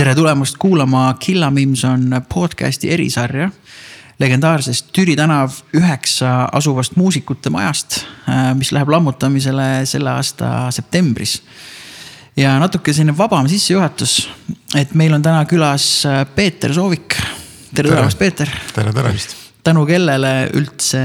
tere 0.00 0.14
tulemast 0.14 0.56
kuulama 0.58 1.14
Killa 1.20 1.50
Mimson 1.50 2.22
podcast'i 2.34 2.88
erisarja. 2.92 3.50
legendaarsest 4.18 4.86
Türi 4.92 5.16
tänav 5.16 5.52
üheksa 5.76 6.48
asuvast 6.52 6.96
muusikute 6.96 7.50
majast, 7.50 7.98
äh, 8.28 8.54
mis 8.56 8.72
läheb 8.72 8.88
lammutamisele 8.88 9.84
selle 9.84 10.10
aasta 10.10 10.70
septembris. 10.70 11.42
ja 12.36 12.58
natuke 12.58 12.92
selline 12.92 13.18
vabam 13.18 13.48
sissejuhatus, 13.48 14.30
et 14.74 14.94
meil 14.94 15.12
on 15.12 15.22
täna 15.22 15.44
külas 15.44 16.06
äh, 16.06 16.26
Peeter 16.34 16.74
Soovik. 16.74 17.20
tere 17.74 17.88
tulemast, 17.88 18.18
Peeter. 18.18 18.48
tere, 18.74 18.92
tere 18.92 19.12
vist. 19.12 19.36
tänu 19.62 19.84
kellele 19.86 20.50
üldse 20.54 21.04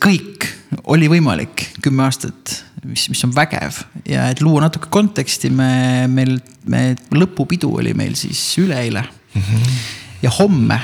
kõik 0.00 0.48
oli 0.84 1.08
võimalik 1.08 1.68
kümme 1.82 2.08
aastat 2.08 2.64
mis, 2.88 3.08
mis 3.12 3.22
on 3.26 3.34
vägev 3.34 3.82
ja 4.08 4.26
et 4.32 4.42
luua 4.42 4.64
natuke 4.64 4.90
konteksti, 4.92 5.50
me, 5.54 6.08
meil, 6.10 6.36
me 6.70 6.92
lõpupidu 7.14 7.70
oli 7.78 7.94
meil 7.98 8.16
siis 8.18 8.40
üleeile 8.62 9.04
mm. 9.04 9.42
-hmm. 9.42 9.78
ja 10.24 10.32
homme, 10.38 10.80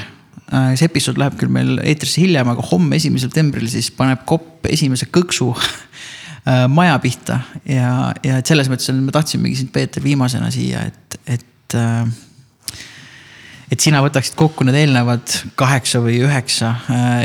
äh, 0.53 0.70
see 0.79 0.87
episood 0.91 1.19
läheb 1.20 1.39
küll 1.41 1.53
meil 1.53 1.79
eetrisse 1.83 2.23
hiljem, 2.23 2.55
aga 2.55 2.65
homme, 2.70 2.97
esimesel 2.97 3.33
septembril 3.33 3.69
siis 3.70 3.91
paneb 3.91 4.25
kopp 4.29 4.69
esimese 4.70 5.11
kõksu 5.11 5.51
äh, 5.56 6.65
maja 6.70 6.98
pihta 7.03 7.41
ja, 7.65 8.15
ja 8.23 8.39
et 8.39 8.47
selles 8.47 8.70
mõttes 8.70 8.95
me 8.95 9.15
tahtsimegi 9.15 9.62
sind, 9.62 9.75
Peeter, 9.75 10.05
viimasena 10.05 10.53
siia, 10.55 10.87
et, 10.87 11.20
et 11.27 11.78
äh, 11.78 12.17
et 13.69 13.84
sina 13.84 13.98
võtaksid 14.01 14.33
kokku 14.33 14.65
need 14.65 14.78
eelnevad 14.80 15.28
kaheksa 15.61 16.01
või 16.01 16.23
üheksa 16.25 16.70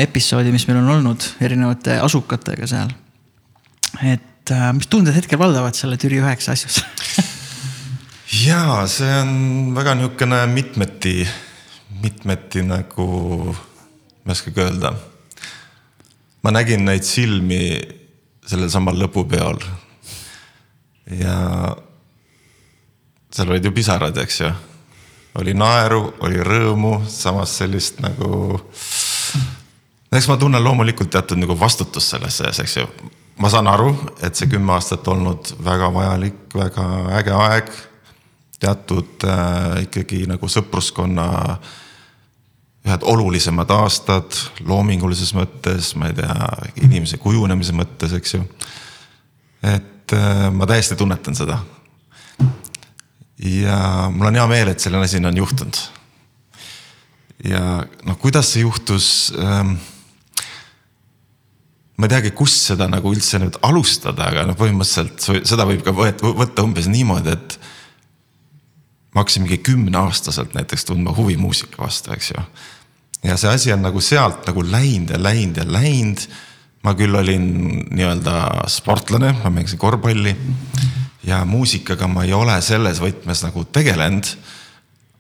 episoodi, 0.03 0.52
mis 0.52 0.66
meil 0.67 0.81
on 0.81 0.90
olnud 0.98 1.23
erinevate 1.40 1.95
asukatega 2.03 2.67
seal. 2.67 2.90
et 4.03 4.33
et 4.44 4.52
äh, 4.52 4.74
mis 4.76 4.90
tunded 4.92 5.16
hetkel 5.16 5.40
valdavad 5.40 5.76
selle 5.78 5.96
Türi 6.00 6.20
üheksa 6.20 6.52
asjus 6.52 6.82
ja 8.48 8.84
see 8.92 9.12
on 9.22 9.72
väga 9.76 9.96
niisugune 9.96 10.42
mitmeti, 10.52 11.24
mitmeti 12.04 12.64
nagu, 12.68 13.08
ma 13.54 14.34
ei 14.34 14.36
oskagi 14.36 14.66
öelda. 14.66 14.92
ma 16.44 16.52
nägin 16.52 16.84
neid 16.84 17.08
silmi 17.08 17.80
sellel 18.44 18.70
samal 18.70 19.00
lõpupeol. 19.00 19.64
ja 21.23 21.38
seal 23.32 23.50
olid 23.50 23.64
ju 23.64 23.72
pisarad, 23.72 24.17
eks 24.17 24.42
ju. 24.42 24.52
oli 25.39 25.56
naeru, 25.56 26.17
oli 26.20 26.44
rõõmu, 26.44 26.98
samas 27.08 27.56
sellist 27.64 28.04
nagu. 28.04 28.60
eks 30.12 30.28
ma 30.28 30.38
tunnen 30.38 30.64
loomulikult 30.64 31.16
teatud 31.16 31.39
nagu 31.39 31.56
vastutust 31.60 32.12
selles 32.12 32.44
sees, 32.44 32.60
eks 32.60 32.82
ju 32.82 32.89
ma 33.38 33.50
saan 33.50 33.67
aru, 33.67 33.94
et 34.22 34.36
see 34.38 34.50
kümme 34.52 34.76
aastat 34.76 35.08
olnud 35.09 35.56
väga 35.64 35.89
vajalik, 35.94 36.45
väga 36.56 36.86
äge 37.20 37.34
aeg. 37.38 37.73
teatud 38.64 39.26
äh, 39.28 39.81
ikkagi 39.84 40.22
nagu 40.23 40.48
sõpruskonna 40.48 41.58
ühed 42.84 43.04
olulisemad 43.11 43.72
aastad 43.76 44.38
loomingulises 44.64 45.34
mõttes, 45.36 45.89
ma 46.00 46.08
ei 46.08 46.16
tea, 46.16 46.36
inimese 46.86 47.20
kujunemise 47.20 47.76
mõttes, 47.76 48.16
eks 48.16 48.38
ju. 48.38 48.44
et 49.64 50.16
äh, 50.16 50.48
ma 50.52 50.67
täiesti 50.70 50.95
tunnetan 50.95 51.36
seda. 51.36 51.59
ja 53.39 54.08
mul 54.11 54.30
on 54.30 54.39
hea 54.39 54.48
meel, 54.48 54.72
et 54.72 54.80
selline 54.80 55.04
asi 55.04 55.20
on 55.20 55.38
juhtunud. 55.44 55.81
ja 57.44 57.84
noh, 58.06 58.20
kuidas 58.20 58.54
see 58.54 58.64
juhtus 58.64 59.34
ähm, 59.39 59.76
ma 61.97 62.08
ei 62.08 62.13
teagi, 62.13 62.31
kust 62.36 62.69
seda 62.72 62.88
nagu 62.89 63.11
üldse 63.13 63.39
nüüd 63.41 63.59
alustada, 63.66 64.30
aga 64.31 64.47
noh, 64.49 64.58
põhimõtteliselt 64.58 65.45
seda 65.47 65.67
võib 65.69 65.83
ka 65.86 65.94
võtta 65.94 66.66
umbes 66.66 66.89
niimoodi, 66.91 67.36
et. 67.36 67.58
ma 69.13 69.22
hakkasin 69.22 69.45
mingi 69.45 69.59
kümneaastaselt 69.61 70.55
näiteks 70.58 70.88
tundma 70.89 71.14
huvi 71.14 71.38
muusika 71.38 71.83
vastu, 71.83 72.14
eks 72.16 72.31
ju. 72.33 72.45
ja 73.30 73.38
see 73.38 73.52
asi 73.52 73.73
on 73.75 73.86
nagu 73.86 74.02
sealt 74.02 74.47
nagu 74.49 74.66
läinud 74.66 75.14
ja 75.14 75.21
läinud 75.21 75.61
ja 75.61 75.67
läinud. 75.69 76.25
ma 76.83 76.95
küll 76.99 77.16
olin 77.16 77.45
nii-öelda 77.95 78.65
sportlane, 78.67 79.36
ma 79.43 79.53
mängisin 79.53 79.80
korvpalli. 79.80 80.36
ja 81.23 81.45
muusikaga 81.45 82.08
ma 82.08 82.26
ei 82.26 82.33
ole 82.33 82.59
selles 82.61 82.99
võtmes 82.99 83.45
nagu 83.45 83.64
tegelenud 83.64 84.33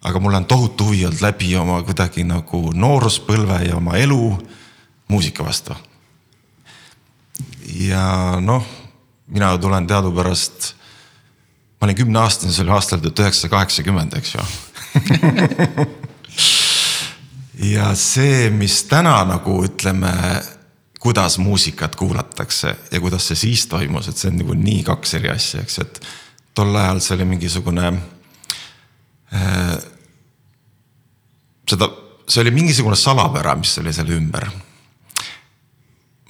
aga 0.03 0.19
mul 0.19 0.33
on 0.35 0.45
tohutu 0.45 0.89
huvi 0.89 1.05
olnud 1.05 1.21
läbi 1.21 1.55
oma 1.55 1.79
kuidagi 1.85 2.25
nagu 2.27 2.65
nooruspõlve 2.75 3.61
ja 3.69 3.77
oma 3.77 3.95
elu 4.01 4.19
muusika 5.07 5.45
vastu 5.45 5.77
ja 7.65 8.39
noh, 8.41 8.65
mina 9.27 9.57
tulen 9.57 9.87
teadupärast, 9.87 10.73
ma 11.81 11.87
olin 11.87 11.95
kümneaastane, 11.95 12.51
see 12.53 12.63
oli 12.65 12.73
aastal 12.75 13.01
tuhat 13.03 13.19
üheksasada 13.23 13.51
kaheksakümmend, 13.55 14.17
eks 14.17 14.35
ju 14.35 14.47
ja 17.75 17.93
see, 17.95 18.49
mis 18.53 18.83
täna 18.89 19.15
nagu 19.27 19.63
ütleme, 19.65 20.11
kuidas 20.99 21.37
muusikat 21.37 21.95
kuulatakse 21.99 22.75
ja 22.91 23.01
kuidas 23.03 23.27
see 23.27 23.39
siis 23.47 23.67
toimus, 23.67 24.07
et 24.07 24.19
see 24.19 24.31
on 24.31 24.39
nagu 24.43 24.57
nii 24.57 24.83
kaks 24.87 25.17
eri 25.19 25.31
asja, 25.33 25.63
eks, 25.63 25.79
et 25.83 26.03
tol 26.55 26.75
ajal 26.75 27.01
see 27.03 27.17
oli 27.17 27.29
mingisugune 27.33 27.87
äh,. 29.33 29.77
seda, 31.69 31.89
see 32.27 32.41
oli 32.45 32.53
mingisugune 32.55 32.95
salapära, 32.99 33.55
mis 33.59 33.77
oli 33.81 33.93
selle 33.95 34.15
ümber 34.19 34.47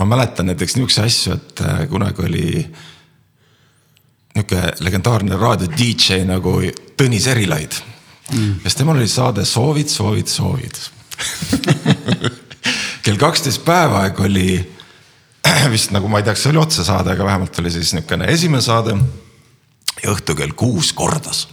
ma 0.03 0.17
mäletan 0.17 0.49
näiteks 0.51 0.75
niisuguseid 0.75 1.07
asju, 1.07 1.33
et 1.37 1.61
äh, 1.63 1.87
kunagi 1.89 2.25
oli 2.27 2.47
niisugune 4.33 4.73
legendaarne 4.83 5.37
raadio 5.39 5.69
DJ 5.71 6.23
nagu 6.27 6.57
Tõnis 6.99 7.27
Erilaid 7.31 7.77
mm.. 8.33 8.49
ja 8.63 8.67
siis 8.67 8.79
temal 8.81 8.99
oli 8.99 9.07
saade 9.07 9.45
Soovid, 9.47 9.87
soovid, 9.87 10.27
soovid 10.27 10.79
kell 13.05 13.19
kaksteist 13.21 13.63
päeva 13.63 14.03
aeg 14.03 14.19
oli 14.25 14.47
vist 15.73 15.93
nagu 15.95 16.11
ma 16.11 16.19
ei 16.19 16.27
tea, 16.27 16.35
kas 16.35 16.43
see 16.47 16.51
oli 16.51 16.63
otsesaade, 16.63 17.15
aga 17.15 17.29
vähemalt 17.29 17.59
oli 17.63 17.71
siis 17.71 17.93
niisugune 17.95 18.27
esimene 18.33 18.63
saade. 18.65 18.97
ja 20.03 20.11
õhtul 20.11 20.35
kell 20.35 20.57
kuus 20.57 20.91
kordas. 20.97 21.47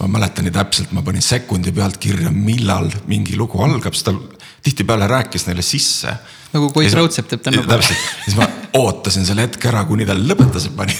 ma 0.00 0.08
mäletan 0.08 0.48
nii 0.48 0.56
täpselt, 0.56 0.92
ma 0.96 1.04
panin 1.06 1.22
sekundi 1.22 1.72
pealt 1.76 2.00
kirja, 2.02 2.30
millal 2.34 2.90
mingi 3.06 3.36
lugu 3.36 3.62
algab, 3.62 3.94
sest 3.94 4.10
ta 4.10 4.16
tihtipeale 4.62 5.06
rääkis 5.06 5.46
neile 5.46 5.62
sisse 5.62 6.16
nagu 6.52 6.70
Koit 6.74 6.92
Raudsepp 6.92 7.28
teeb 7.28 7.42
tänapäeval. 7.42 7.78
täpselt, 7.78 7.98
siis 8.24 8.36
ma 8.36 8.48
ootasin 8.78 9.26
selle 9.26 9.46
hetke 9.46 9.70
ära, 9.70 9.84
kuni 9.88 10.06
ta 10.06 10.16
lõpetas 10.18 10.66
ja 10.66 10.74
pani 10.76 10.96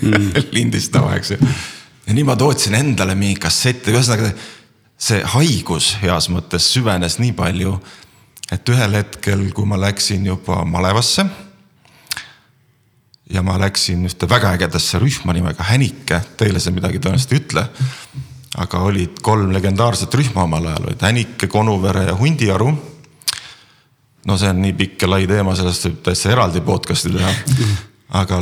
mm. 0.00 0.28
lindistama, 0.56 1.14
eks 1.18 1.34
ju. 1.34 1.38
ja 2.06 2.16
nii 2.16 2.26
ma 2.26 2.36
tootsin 2.38 2.76
endale 2.78 3.16
mingi 3.18 3.40
kassette, 3.42 3.94
ühesõnaga 3.94 4.30
see 5.04 5.22
haigus 5.34 5.94
heas 6.02 6.30
mõttes 6.32 6.68
süvenes 6.76 7.18
nii 7.18 7.34
palju, 7.36 7.74
et 8.54 8.70
ühel 8.70 9.00
hetkel, 9.00 9.48
kui 9.56 9.66
ma 9.66 9.80
läksin 9.80 10.26
juba 10.26 10.62
malevasse. 10.68 11.26
ja 13.30 13.42
ma 13.42 13.58
läksin 13.58 14.06
ühte 14.06 14.28
väga 14.30 14.54
ägedasse 14.54 15.00
rühma 15.02 15.34
nimega 15.34 15.64
Hänike, 15.64 16.22
teile 16.38 16.60
see 16.60 16.76
midagi 16.76 17.02
tõenäoliselt 17.02 17.34
ei 17.34 17.42
ütle. 17.42 17.68
aga 18.62 18.78
olid 18.86 19.18
kolm 19.22 19.50
legendaarset 19.50 20.14
rühma 20.14 20.44
omal 20.46 20.66
ajal, 20.70 20.84
olid 20.86 21.02
Hänike, 21.02 21.50
Konuvere 21.50 22.04
ja 22.12 22.14
Hundiaru 22.14 22.93
no 24.24 24.36
see 24.40 24.50
on 24.50 24.62
nii 24.62 24.74
pikk 24.78 25.04
ja 25.04 25.10
lai 25.10 25.26
teema, 25.28 25.56
sellest 25.56 25.88
võib 25.88 25.98
täitsa 26.08 26.32
eraldi 26.32 26.62
podcast'i 26.64 27.12
teha. 27.14 27.32
aga 28.20 28.40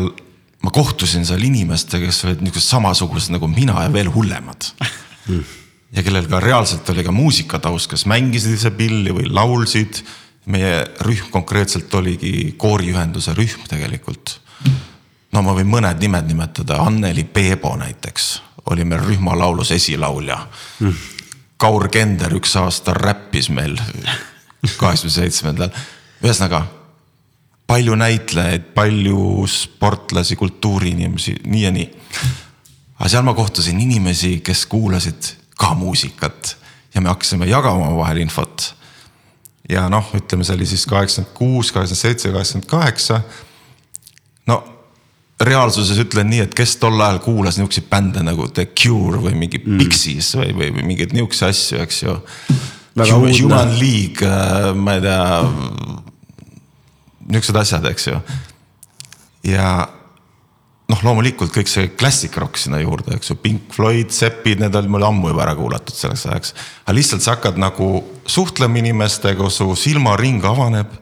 ma 0.63 0.71
kohtusin 0.75 1.27
seal 1.27 1.43
inimestega, 1.47 2.07
kes 2.07 2.25
olid 2.27 2.45
niisugused 2.45 2.75
samasugused 2.75 3.35
nagu 3.35 3.49
mina 3.51 3.83
ja 3.87 3.93
veel 3.93 4.13
hullemad. 4.15 4.71
ja 5.93 6.03
kellel 6.03 6.29
ka 6.31 6.41
reaalselt 6.41 6.89
oli 6.95 7.05
ka 7.05 7.15
muusikataust, 7.15 7.91
kes 7.91 8.07
mängisid 8.11 8.59
ise 8.59 8.71
pilli 8.77 9.15
või 9.15 9.31
laulsid. 9.31 10.03
meie 10.47 10.85
rühm 11.07 11.31
konkreetselt 11.31 11.93
oligi 11.95 12.55
kooriühenduse 12.59 13.35
rühm 13.35 13.67
tegelikult. 13.69 14.41
no 15.33 15.43
ma 15.43 15.55
võin 15.55 15.71
mõned 15.71 16.01
nimed 16.01 16.27
nimetada, 16.31 16.83
Anneli 16.83 17.25
Peebo 17.25 17.77
näiteks 17.77 18.41
oli 18.71 18.85
meil 18.85 19.01
rühmalaulus 19.03 19.73
esilaulja. 19.75 20.39
Kaur 21.57 21.89
Kender 21.89 22.35
üks 22.35 22.57
aasta 22.57 22.95
räppis 22.95 23.49
meil 23.51 23.75
kaheksakümne 24.71 25.15
seitsmendal. 25.15 25.75
ühesõnaga 26.23 26.65
palju 27.67 27.95
näitlejaid, 27.97 28.73
palju 28.75 29.47
sportlasi, 29.49 30.37
kultuuriinimesi, 30.37 31.37
nii 31.45 31.63
ja 31.63 31.71
nii. 31.73 31.89
aga 32.99 33.09
seal 33.09 33.25
ma 33.27 33.35
kohtasin 33.35 33.81
inimesi, 33.81 34.41
kes 34.45 34.67
kuulasid 34.67 35.33
ka 35.57 35.73
muusikat 35.79 36.57
ja 36.95 37.01
me 37.01 37.09
hakkasime 37.09 37.49
jagama 37.49 37.89
omavahel 37.89 38.21
infot. 38.23 38.75
ja 39.69 39.89
noh, 39.89 40.11
ütleme, 40.15 40.45
see 40.45 40.57
oli 40.59 40.67
siis 40.67 40.85
kaheksakümmend 40.87 41.37
kuus, 41.39 41.73
kaheksakümmend 41.73 42.03
seitse, 42.03 42.33
kaheksakümmend 42.33 42.71
kaheksa. 42.71 43.21
no 44.47 44.63
reaalsuses 45.41 45.99
ütlen 45.99 46.29
nii, 46.31 46.45
et 46.45 46.55
kes 46.55 46.77
tol 46.77 47.01
ajal 47.01 47.19
kuulas 47.25 47.57
niisuguseid 47.59 47.89
bände 47.91 48.23
nagu 48.23 48.47
The 48.49 48.69
Cure 48.79 49.23
või 49.23 49.35
mingi 49.39 49.63
mm. 49.65 49.81
Pixies 49.81 50.35
või, 50.37 50.53
või, 50.59 50.71
või 50.77 50.87
mingeid 50.93 51.17
niisuguseid 51.17 51.57
asju, 51.57 51.81
eks 51.83 52.03
ju 52.03 52.19
Human, 52.97 53.33
Human 53.33 53.75
League, 53.79 54.27
äh, 54.27 54.75
ma 54.77 54.99
ei 54.99 55.01
tea, 55.01 55.25
niisugused 57.33 57.57
asjad, 57.63 57.89
eks 57.89 58.09
ju. 58.11 58.19
ja 59.49 59.69
noh, 60.93 61.01
loomulikult 61.07 61.55
kõik 61.55 61.71
see 61.71 61.89
klassik 61.97 62.37
rock 62.41 62.61
sinna 62.61 62.83
juurde, 62.83 63.17
eks 63.17 63.33
ju, 63.33 63.39
Pink 63.41 63.73
Floyd, 63.73 64.13
Seppid, 64.13 64.61
need 64.61 64.77
olid 64.77 64.93
mul 64.93 65.07
ammu 65.09 65.33
juba 65.33 65.47
ära 65.47 65.57
kuulatud 65.57 65.97
selleks 65.97 66.27
ajaks. 66.29 66.55
aga 66.85 66.97
lihtsalt 66.99 67.25
sa 67.25 67.37
hakkad 67.37 67.61
nagu 67.61 67.95
suhtlema 68.29 68.83
inimestega, 68.83 69.49
su 69.51 69.73
silmaring 69.79 70.45
avaneb. 70.45 70.93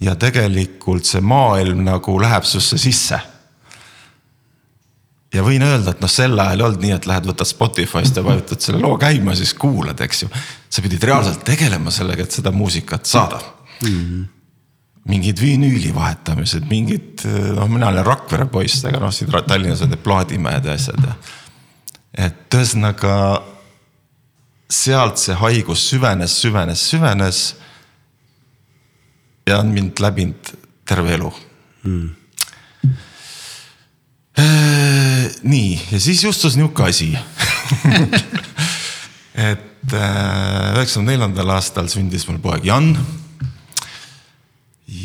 ja 0.00 0.14
tegelikult 0.16 1.04
see 1.04 1.20
maailm 1.20 1.82
nagu 1.84 2.18
läheb 2.20 2.44
susse 2.48 2.78
sisse. 2.80 3.18
Ja 5.34 5.44
võin 5.46 5.62
öelda, 5.62 5.94
et 5.94 6.02
noh, 6.02 6.10
sel 6.10 6.34
ajal 6.38 6.60
ei 6.60 6.66
olnud 6.66 6.84
nii, 6.84 6.96
et 6.96 7.06
lähed, 7.06 7.28
võtad 7.30 7.48
Spotify'st 7.48 8.18
ja 8.18 8.24
vajutad 8.26 8.64
selle 8.64 8.82
loo 8.82 8.98
käima, 9.00 9.36
siis 9.38 9.54
kuulad, 9.54 10.00
eks 10.06 10.24
ju. 10.24 10.30
sa 10.70 10.82
pidid 10.82 11.06
reaalselt 11.06 11.44
tegelema 11.46 11.92
sellega, 11.94 12.26
et 12.26 12.40
seda 12.40 12.52
muusikat 12.54 13.06
saada 13.06 13.40
mm. 13.40 13.88
-hmm 13.88 14.28
mingid 15.08 15.40
vinüüli 15.40 15.94
vahetamised, 15.94 16.66
mingid, 16.68 17.24
noh, 17.56 17.68
mina 17.72 17.88
olen 17.88 18.04
Rakvere 18.06 18.46
poiss, 18.52 18.84
aga 18.84 19.00
noh, 19.00 19.12
siin 19.14 19.30
Tallinnas 19.32 19.82
on 19.82 19.88
need 19.94 20.02
plaadimäed 20.04 20.68
ja 20.68 20.76
asjad 20.76 21.06
ja. 21.06 21.14
et 22.26 22.54
ühesõnaga 22.54 23.14
sealt 24.70 25.18
see 25.18 25.34
haigus 25.40 25.88
süvenes, 25.90 26.36
süvenes, 26.42 26.84
süvenes. 26.92 27.40
ja 29.48 29.58
on 29.58 29.72
mind 29.74 29.98
läbinud 29.98 30.52
terve 30.86 31.14
elu 31.16 31.32
hmm.. 31.82 32.08
Nii, 35.42 35.80
ja 35.92 36.00
siis 36.00 36.24
juhtus 36.24 36.56
nihuke 36.56 36.84
asi 36.88 37.12
et 39.50 39.94
äh, 39.94 40.74
üheksakümne 40.76 41.12
neljandal 41.12 41.56
aastal 41.56 41.88
sündis 41.92 42.26
mul 42.28 42.40
poeg 42.42 42.64
Jan 42.68 42.92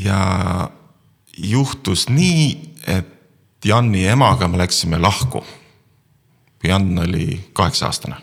ja 0.03 0.69
juhtus 1.37 2.09
nii, 2.09 2.73
et 2.87 3.11
Janni 3.65 4.05
emaga 4.05 4.47
me 4.47 4.59
läksime 4.61 4.99
lahku. 5.01 5.41
Jan 6.63 6.99
oli 6.99 7.49
kaheksa 7.53 7.85
aastane. 7.85 8.15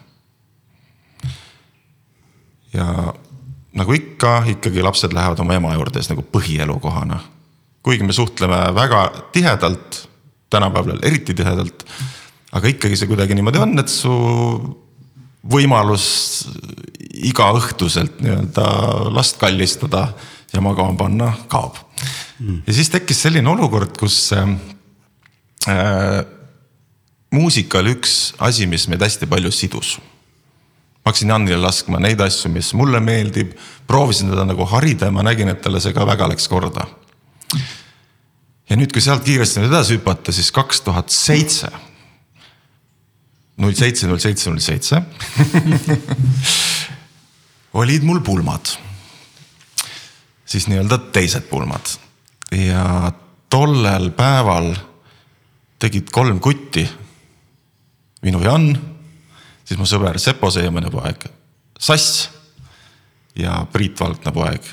ja 2.72 3.14
nagu 3.72 3.92
ikka, 3.92 4.44
ikkagi 4.48 4.82
lapsed 4.82 5.12
lähevad 5.12 5.38
oma 5.38 5.54
ema 5.54 5.74
juurde 5.74 6.00
siis 6.00 6.10
nagu 6.10 6.22
põhielukohana. 6.22 7.20
kuigi 7.82 8.02
me 8.04 8.12
suhtleme 8.12 8.74
väga 8.74 9.12
tihedalt, 9.32 10.08
tänapäeval 10.52 11.02
eriti 11.08 11.34
tihedalt. 11.34 11.86
aga 12.52 12.68
ikkagi 12.68 12.98
see 13.00 13.10
kuidagi 13.10 13.36
niimoodi 13.38 13.62
on, 13.62 13.78
et 13.80 13.90
su 13.92 14.12
võimalus 15.52 16.06
igaõhtuselt 17.32 18.20
nii-öelda 18.22 18.66
last 19.14 19.40
kallistada 19.40 20.08
ja 20.52 20.60
magama 20.62 20.94
panna 20.98 21.32
kaob 21.50 21.80
mm.. 22.38 22.62
ja 22.66 22.76
siis 22.76 22.92
tekkis 22.92 23.24
selline 23.24 23.50
olukord, 23.50 23.96
kus 23.98 24.16
äh, 24.36 24.54
muusika 27.32 27.80
oli 27.80 27.96
üks 27.96 28.16
asi, 28.42 28.68
mis 28.70 28.86
meid 28.92 29.02
hästi 29.02 29.28
palju 29.30 29.52
sidus. 29.54 29.98
ma 31.02 31.10
hakkasin 31.10 31.32
Janile 31.34 31.58
laskma 31.58 31.98
neid 31.98 32.20
asju, 32.22 32.50
mis 32.52 32.72
mulle 32.78 33.00
meeldib, 33.02 33.56
proovisin 33.90 34.30
teda 34.30 34.44
nagu 34.46 34.66
harida 34.70 35.08
ja 35.08 35.14
ma 35.14 35.24
nägin, 35.26 35.50
et 35.50 35.62
talle 35.62 35.80
see 35.82 35.94
ka 35.96 36.06
väga 36.06 36.28
läks 36.30 36.46
korda. 36.48 36.86
Ja 38.72 38.78
nüüd, 38.80 38.92
kui 38.94 39.04
sealt 39.04 39.26
kiiresti 39.26 39.60
nüüd 39.60 39.68
edasi 39.68 39.98
hüpata, 39.98 40.32
siis 40.32 40.48
kaks 40.54 40.80
tuhat 40.86 41.12
seitse 41.12 41.68
null 43.60 43.76
seitse, 43.76 44.08
null 44.08 44.22
seitse, 44.22 44.48
null 44.48 44.62
seitse 44.64 45.02
olid 47.82 48.08
mul 48.08 48.22
pulmad 48.24 48.72
siis 50.52 50.68
nii-öelda 50.68 50.98
teised 51.12 51.44
pulmad. 51.50 51.86
ja 52.52 53.12
tollel 53.50 54.10
päeval 54.10 54.74
tegid 55.78 56.08
kolm 56.10 56.40
kutti. 56.40 56.88
minu 58.22 58.40
Jan, 58.40 58.72
siis 59.64 59.78
mu 59.78 59.84
sõber 59.84 60.18
Sepo 60.18 60.50
Seemane 60.50 60.90
poeg 60.90 61.28
Sass 61.78 62.30
ja 63.36 63.66
Priit 63.72 64.00
Valkna 64.00 64.32
poeg 64.32 64.64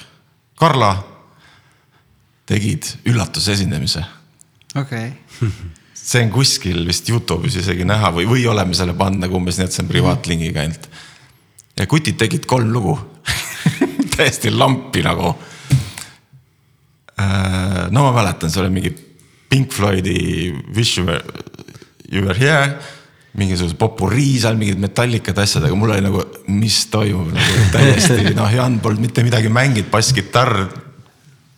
Karla 0.56 0.94
tegid 2.50 2.88
üllatusesinemise. 3.10 4.06
okei 4.76 5.12
okay. 5.14 5.52
see 6.10 6.26
on 6.26 6.34
kuskil 6.34 6.82
vist 6.88 7.10
Youtube'is 7.12 7.60
isegi 7.62 7.86
näha 7.86 8.12
või, 8.16 8.26
või 8.30 8.48
oleme 8.50 8.74
selle 8.78 8.96
pannud 8.98 9.28
nagu 9.28 9.38
umbes 9.38 9.60
nii, 9.60 9.70
et 9.70 9.76
see 9.76 9.86
on 9.86 9.92
privaatlingiga 9.92 10.66
ainult. 10.66 10.90
ja 11.78 11.88
kutid 11.88 12.18
tegid 12.20 12.50
kolm 12.50 12.74
lugu 12.74 12.98
täiesti 14.16 14.52
lampi 14.52 15.06
nagu 15.06 15.36
Äh, 17.20 17.90
no 17.92 18.06
ma 18.08 18.12
mäletan, 18.16 18.52
see 18.52 18.62
oli 18.64 18.72
mingi 18.72 18.94
Pink 19.50 19.74
Floydi 19.76 20.54
Wish 20.76 21.00
you 21.00 21.08
were, 21.08 21.24
you 22.08 22.24
were 22.24 22.38
here. 22.38 22.78
mingisugused 23.40 23.78
popurii 23.78 24.40
seal, 24.42 24.56
mingid 24.58 24.80
metallikad 24.82 25.38
asjad, 25.38 25.68
aga 25.68 25.76
mul 25.78 25.92
oli 25.94 26.02
nagu, 26.02 26.24
mis 26.50 26.80
toimub 26.92 27.30
nagu 27.36 27.66
täiesti 27.72 28.32
noh, 28.40 28.50
Jan 28.52 28.80
polnud 28.84 29.04
mitte 29.04 29.24
midagi 29.24 29.52
mänginud, 29.54 29.88
basskitarr 29.92 30.64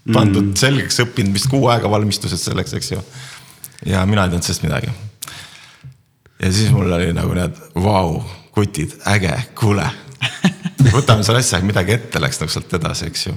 pandud 0.09 0.49
mm. 0.49 0.57
selgeks 0.57 1.01
õppinud 1.03 1.35
vist 1.35 1.49
kuu 1.51 1.67
aega 1.69 1.89
valmistused 1.91 2.41
selleks, 2.41 2.73
eks 2.77 2.91
ju. 2.95 3.01
ja 3.85 4.05
mina 4.09 4.25
ei 4.25 4.31
teadnud 4.33 4.47
sellest 4.47 4.65
midagi. 4.65 4.93
ja 6.41 6.53
siis 6.53 6.71
mul 6.73 6.91
oli 6.91 7.11
nagu 7.13 7.35
need, 7.37 7.59
vau, 7.75 8.21
kutid, 8.55 8.97
äge, 9.13 9.35
kuule. 9.57 9.85
võtame 10.95 11.25
selle 11.25 11.43
asja, 11.43 11.61
midagi 11.65 11.93
ette 11.97 12.21
läks 12.21 12.41
nagu 12.41 12.53
sealt 12.53 12.73
edasi, 12.79 13.11
eks 13.11 13.27
ju. 13.27 13.35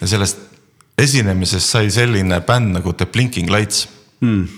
ja 0.00 0.08
sellest 0.14 0.48
esinemisest 1.00 1.76
sai 1.76 1.92
selline 1.92 2.40
bänd 2.46 2.74
nagu 2.78 2.92
The 2.96 3.08
Blinking 3.08 3.52
Lights 3.52 3.86
hmm.. 4.20 4.48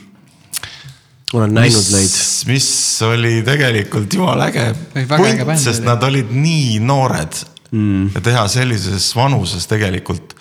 olen 1.32 1.54
näinud 1.54 1.78
mis, 1.78 1.90
neid. 1.94 2.52
mis 2.52 2.68
oli 3.06 3.34
tegelikult 3.46 4.14
jumala 4.14 4.48
äge 4.50 4.68
punt, 5.10 5.58
sest 5.62 5.86
nad 5.86 6.02
olid 6.06 6.30
nii 6.34 6.78
noored 6.86 7.42
hmm. 7.70 8.12
ja 8.14 8.24
teha 8.30 8.46
sellises 8.50 9.10
vanuses 9.18 9.66
tegelikult 9.70 10.36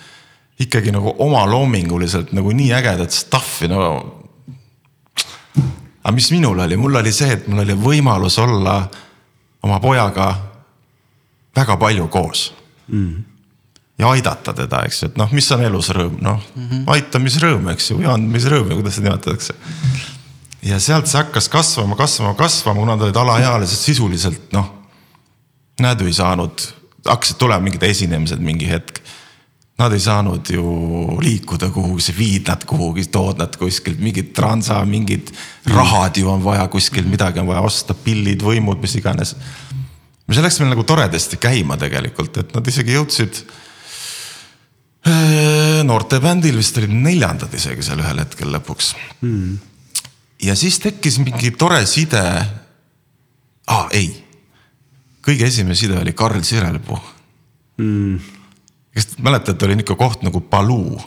ikkagi 0.60 0.92
nagu 0.92 1.14
omaloominguliselt 1.18 2.32
nagu 2.32 2.52
nii 2.52 2.72
ägedat 2.72 3.10
stuff'i, 3.10 3.68
no. 3.68 3.80
aga 6.02 6.14
mis 6.14 6.30
minul 6.30 6.58
oli, 6.58 6.76
mul 6.76 7.00
oli 7.00 7.12
see, 7.12 7.32
et 7.32 7.48
mul 7.48 7.64
oli 7.64 7.76
võimalus 7.78 8.38
olla 8.42 8.82
oma 9.62 9.80
pojaga 9.80 10.34
väga 11.56 11.76
palju 11.76 12.08
koos 12.08 12.52
mm 12.88 13.32
ja 14.02 14.10
aidata 14.10 14.52
teda, 14.56 14.82
eks 14.88 15.02
ju, 15.02 15.08
et 15.10 15.18
noh, 15.20 15.30
mis 15.34 15.48
on 15.54 15.62
elus 15.62 15.90
rõõm, 15.94 16.16
noh 16.24 16.40
mm 16.40 16.68
-hmm. 16.68 16.84
aitamisrõõm, 16.96 17.70
eks 17.74 17.90
ju, 17.90 17.98
või 18.00 18.08
andmisrõõm 18.10 18.70
või 18.70 18.80
kuidas 18.80 18.98
seda 18.98 19.10
nimetatakse. 19.10 19.54
ja 20.62 20.78
sealt 20.80 21.06
see 21.06 21.20
hakkas 21.20 21.48
kasvama, 21.48 21.96
kasvama, 21.96 22.34
kasvama, 22.34 22.80
kuna 22.80 22.96
nad 22.96 23.04
olid 23.06 23.16
alaealised 23.16 23.78
sisuliselt 23.78 24.52
noh, 24.52 24.70
nad 25.80 26.00
ju 26.00 26.06
ei 26.06 26.16
saanud, 26.16 26.66
hakkasid 27.06 27.38
tulema 27.38 27.62
mingid 27.62 27.82
esinemised 27.82 28.40
mingi 28.40 28.68
hetk. 28.68 29.02
Nad 29.82 29.96
ei 29.96 30.02
saanud 30.02 30.46
ju 30.54 30.62
liikuda 31.18 31.72
kuhugi, 31.74 32.04
sa 32.06 32.12
viid 32.14 32.46
nad 32.46 32.62
kuhugi, 32.68 33.08
tood 33.10 33.40
nad 33.42 33.56
kuskilt, 33.58 33.98
mingid 33.98 34.30
transa, 34.36 34.78
mingid 34.86 35.32
rahad 35.74 36.20
ju 36.20 36.30
on 36.30 36.44
vaja 36.44 36.68
kuskilt, 36.70 37.08
midagi 37.10 37.42
on 37.42 37.50
vaja 37.50 37.64
osta, 37.66 37.96
pillid, 37.98 38.44
võimud, 38.46 38.78
mis 38.82 38.94
iganes. 39.00 39.34
see 40.32 40.44
läks 40.44 40.60
meil 40.62 40.70
nagu 40.70 40.84
toredasti 40.86 41.36
käima 41.36 41.76
tegelikult, 41.76 42.38
et 42.40 42.54
nad 42.54 42.68
isegi 42.70 42.94
jõudsid 42.94 43.42
Äh, 45.02 45.82
noortebändil 45.82 46.54
vist 46.54 46.76
olid 46.78 46.92
neljandad 46.94 47.50
isegi 47.58 47.82
seal 47.82 47.98
ühel 48.04 48.20
hetkel 48.22 48.52
lõpuks 48.54 48.92
mm.. 49.24 49.56
ja 50.46 50.54
siis 50.54 50.76
tekkis 50.78 51.16
mingi 51.18 51.50
tore 51.58 51.80
side. 51.90 52.20
aa, 53.66 53.88
ei, 53.90 54.12
kõige 55.26 55.48
esimene 55.50 55.74
side 55.74 55.98
oli 55.98 56.14
Karl 56.14 56.44
Sirelpuu 56.46 57.00
mm.. 57.82 58.20
Kas 58.94 59.08
te 59.08 59.24
mäletate, 59.24 59.66
oli 59.66 59.78
nihuke 59.80 59.96
koht 59.98 60.22
nagu 60.26 60.40
Paluu. 60.40 61.00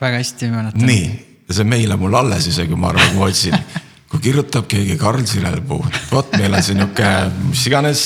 väga 0.00 0.20
hästi 0.20 0.50
mäletan. 0.50 0.86
nii, 0.86 1.08
ja 1.48 1.58
see 1.58 1.64
meile 1.68 1.96
mul 1.96 2.14
alles 2.14 2.46
isegi, 2.50 2.76
ma 2.76 2.92
arvan, 2.92 3.10
kui 3.10 3.18
ma 3.18 3.30
otsin 3.30 3.58
kui 4.14 4.22
kirjutab 4.28 4.68
keegi 4.70 4.94
Karl 4.98 5.24
Sirelpuu, 5.26 5.80
vot 6.12 6.36
meil 6.38 6.54
on 6.54 6.62
see 6.62 6.76
nihuke, 6.78 7.08
mis 7.48 7.64
iganes 7.66 8.02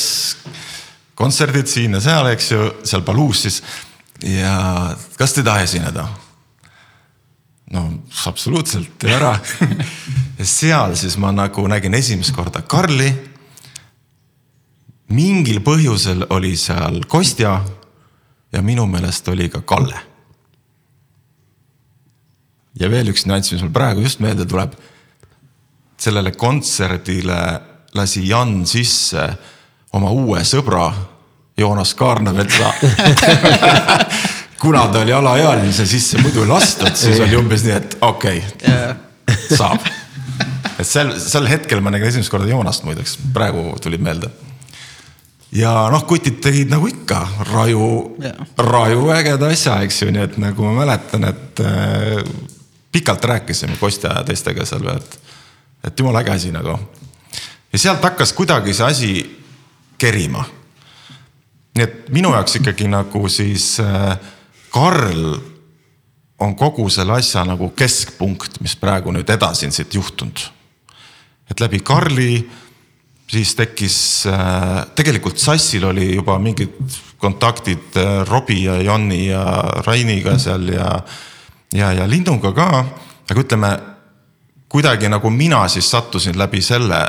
kontserdid 1.18 1.68
siin 1.68 1.98
ja 1.98 2.00
seal, 2.00 2.30
eks 2.32 2.52
ju, 2.54 2.70
seal 2.86 3.04
Paluus 3.04 3.42
siis 3.44 3.58
ja 4.24 4.54
kas 5.18 5.34
te 5.34 5.42
ei 5.42 5.48
taha 5.50 5.66
esineda? 5.66 6.06
no 7.74 7.82
absoluutselt, 8.30 8.94
tee 8.96 9.12
ära 9.12 9.34
ja 10.38 10.46
seal 10.48 10.96
siis 10.96 11.18
ma 11.20 11.32
nagu 11.34 11.66
nägin 11.68 11.94
esimest 11.98 12.32
korda 12.32 12.62
Karli. 12.64 13.10
mingil 15.12 15.60
põhjusel 15.64 16.24
oli 16.30 16.54
seal 16.56 17.02
Kostja 17.04 17.58
ja 18.52 18.62
minu 18.62 18.86
meelest 18.86 19.28
oli 19.28 19.48
ka 19.48 19.60
Kalle. 19.60 19.98
ja 22.80 22.90
veel 22.90 23.12
üks 23.12 23.26
nüanss, 23.26 23.52
mis 23.52 23.62
mul 23.62 23.74
praegu 23.74 24.04
just 24.04 24.20
meelde 24.20 24.46
tuleb. 24.46 24.72
sellele 25.98 26.32
kontserdile 26.32 27.60
lasi 27.94 28.28
Jan 28.28 28.66
sisse 28.66 29.28
oma 29.92 30.10
uue 30.10 30.44
sõbra 30.44 30.92
Joonas 31.58 31.94
Kaarnametsa 31.94 32.72
kuna 34.60 34.86
ta 34.88 35.00
oli 35.00 35.12
alaealine 35.12 35.72
sisse 35.72 36.18
muidu 36.22 36.48
lastud, 36.48 36.94
siis 36.94 37.20
oli 37.20 37.36
umbes 37.36 37.64
nii, 37.66 37.74
et 37.76 37.96
okei 38.00 38.42
okay,, 38.42 38.94
saab. 39.56 39.86
et 40.78 40.86
sel, 40.86 41.14
sel 41.22 41.48
hetkel 41.50 41.82
ma 41.82 41.92
nägin 41.94 42.10
esimest 42.10 42.30
korda 42.32 42.48
Joonast 42.50 42.86
muideks, 42.86 43.18
praegu 43.34 43.70
tuli 43.82 43.98
meelde. 43.98 44.30
Ja 45.52 45.72
noh, 45.92 46.04
kutid 46.06 46.40
tegid 46.44 46.70
nagu 46.72 46.88
ikka 46.90 47.22
raju 47.52 47.88
raju 48.58 49.10
ägeda 49.14 49.50
asja, 49.52 49.80
eks 49.86 50.02
ju, 50.02 50.10
nii 50.12 50.24
et 50.26 50.38
nagu 50.42 50.66
ma 50.66 50.74
mäletan, 50.82 51.24
et 51.28 51.62
äh, 51.64 52.22
pikalt 52.92 53.24
rääkisime 53.24 53.76
Kostja 53.80 54.12
ja 54.18 54.24
teistega 54.24 54.66
seal, 54.68 54.86
et, 54.92 55.18
et 55.84 56.00
jumala 56.00 56.20
äge 56.20 56.34
asi 56.34 56.52
nagu. 56.52 56.78
ja 57.72 57.78
sealt 57.78 58.04
hakkas 58.04 58.32
kuidagi 58.32 58.74
see 58.74 58.86
asi 58.86 59.12
kerima. 59.98 60.44
nii 61.76 61.84
et 61.84 62.08
minu 62.12 62.32
jaoks 62.34 62.56
ikkagi 62.60 62.88
nagu 62.88 63.28
siis 63.28 63.80
äh, 63.80 64.18
Karl 64.70 65.38
on 66.38 66.54
kogu 66.56 66.90
selle 66.90 67.12
asja 67.18 67.44
nagu 67.44 67.70
keskpunkt, 67.70 68.60
mis 68.60 68.76
praegu 68.76 69.12
nüüd 69.12 69.30
edasi 69.30 69.66
on 69.66 69.72
siit 69.72 69.94
juhtunud. 69.94 70.40
et 71.50 71.60
läbi 71.60 71.80
Karli 71.80 72.50
siis 73.28 73.54
tekkis 73.54 74.26
äh,, 74.26 74.86
tegelikult 74.96 75.38
Sassil 75.38 75.84
oli 75.84 76.14
juba 76.14 76.38
mingid 76.38 76.74
kontaktid 77.18 77.96
äh, 77.96 78.24
Robbie 78.28 78.64
ja 78.64 78.80
Jonni 78.82 79.26
ja 79.28 79.44
Rainiga 79.86 80.38
seal 80.38 80.68
ja, 80.72 80.90
ja, 81.74 81.92
ja 81.92 82.08
Linnuga 82.08 82.52
ka, 82.56 82.68
aga 83.30 83.40
ütleme 83.40 83.72
kuidagi 84.68 85.08
nagu 85.08 85.30
mina 85.30 85.68
siis 85.68 85.90
sattusin 85.90 86.38
läbi 86.38 86.62
selle 86.62 87.02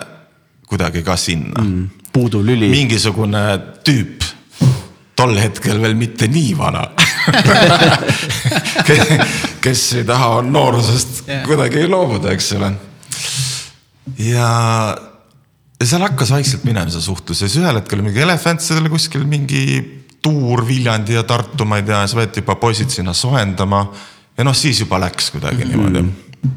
kuidagi 0.68 1.04
ka 1.04 1.16
sinna 1.18 1.64
mm,. 1.64 1.90
puuduv 2.14 2.46
lüli. 2.46 2.70
mingisugune 2.70 3.44
tüüp, 3.84 4.24
tol 5.16 5.38
hetkel 5.40 5.82
veel 5.82 5.96
mitte 5.98 6.28
nii 6.28 6.58
vana 6.58 6.88
kes 9.64 9.94
ei 9.94 10.04
taha 10.08 10.42
noorusest 10.42 11.28
yeah. 11.28 11.46
kuidagi 11.48 11.88
loobuda, 11.88 12.32
eks 12.34 12.52
ole. 12.58 12.74
ja 14.18 14.50
seal 15.88 16.04
hakkas 16.04 16.32
vaikselt 16.34 16.66
minema 16.68 16.92
see 16.92 17.04
suhtlus 17.04 17.44
ja 17.44 17.48
siis 17.48 17.62
ühel 17.62 17.80
hetkel 17.80 18.02
mingi 18.04 18.22
Elefantsel 18.24 18.82
oli 18.82 18.92
kuskil 18.92 19.24
mingi 19.30 19.64
tuur 20.22 20.66
Viljandi 20.68 21.16
ja 21.16 21.24
Tartu, 21.24 21.66
ma 21.66 21.80
ei 21.80 21.86
tea, 21.88 22.02
siis 22.04 22.18
võeti 22.20 22.44
juba 22.44 22.58
poisid 22.60 22.92
sinna 22.92 23.14
soojendama. 23.16 23.86
ja 24.38 24.44
noh, 24.44 24.56
siis 24.56 24.80
juba 24.84 25.00
läks 25.00 25.32
kuidagi 25.32 25.66
mm 25.66 25.72
-hmm. 25.72 25.92
niimoodi. 25.92 26.50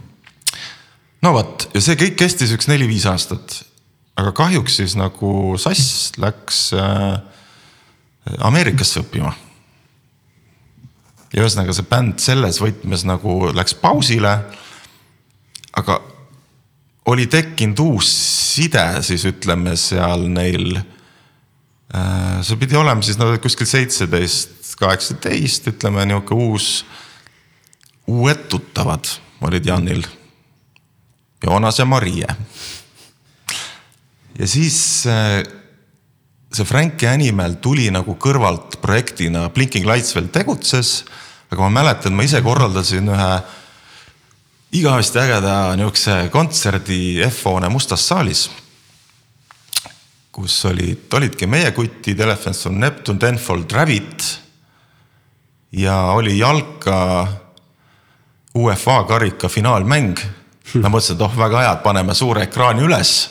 no 1.22 1.32
vot, 1.32 1.68
ja 1.74 1.80
see 1.80 1.94
kõik 1.94 2.16
kestis 2.18 2.52
üks 2.52 2.68
neli-viis 2.68 3.06
aastat. 3.06 3.64
aga 4.16 4.32
kahjuks 4.32 4.76
siis 4.76 4.96
nagu 4.96 5.54
Sass 5.58 6.12
läks 6.18 6.72
äh, 6.74 7.20
Ameerikasse 8.38 9.00
õppima 9.00 9.32
ja 11.32 11.42
ühesõnaga 11.42 11.72
see 11.72 11.88
bänd 11.88 12.20
selles 12.20 12.60
võtmes 12.60 13.04
nagu 13.08 13.52
läks 13.54 13.74
pausile. 13.74 14.38
aga 15.72 16.00
oli 17.06 17.26
tekkinud 17.26 17.78
uus 17.82 18.10
side 18.54 18.84
siis 19.02 19.24
ütleme 19.28 19.76
seal 19.80 20.26
neil. 20.30 20.76
Äh, 21.92 22.40
see 22.46 22.58
pidi 22.60 22.78
olema 22.78 23.04
siis 23.04 23.18
no 23.20 23.30
kuskil 23.42 23.68
seitseteist, 23.68 24.74
kaheksateist, 24.80 25.68
ütleme 25.74 26.06
nihuke 26.08 26.34
uus, 26.34 26.84
uued 28.10 28.46
tuttavad 28.52 29.10
olid 29.42 29.66
Janil. 29.66 30.04
Joonas 31.42 31.80
ja 31.80 31.84
Marie. 31.84 32.28
ja 34.38 34.46
siis 34.46 35.06
äh, 35.10 35.42
see 36.52 36.64
Franki 36.64 37.08
Animal 37.10 37.58
tuli 37.60 37.90
nagu 37.90 38.14
kõrvalt 38.14 38.78
projektina, 38.80 39.48
Blinking 39.50 39.86
Lights 39.88 40.14
veel 40.14 40.30
tegutses 40.32 41.02
aga 41.52 41.68
ma 41.68 41.82
mäletan, 41.82 42.16
ma 42.16 42.24
ise 42.24 42.40
korraldasin 42.44 43.10
ühe 43.12 43.32
igavesti 44.72 45.18
ägeda 45.18 45.76
niisuguse 45.76 46.28
kontserdi 46.32 47.22
F-hoone 47.28 47.68
mustas 47.68 48.08
saalis. 48.08 48.50
kus 50.32 50.64
olid, 50.64 51.12
olidki 51.12 51.46
meie 51.46 51.70
kutid, 51.76 52.20
Elephants 52.20 52.66
on 52.66 52.80
Neptune, 52.80 53.18
Tenfold 53.18 53.70
Rabbit. 53.70 54.40
ja 55.72 55.96
oli 56.02 56.38
jalka 56.38 57.28
UEFA 58.54 59.04
karika 59.04 59.48
finaalmäng. 59.48 60.18
ma 60.74 60.88
mõtlesin, 60.88 61.14
et 61.14 61.20
oh 61.20 61.36
väga 61.38 61.60
hea, 61.60 61.72
et 61.72 61.82
paneme 61.82 62.14
suure 62.14 62.42
ekraani 62.42 62.82
üles 62.82 63.30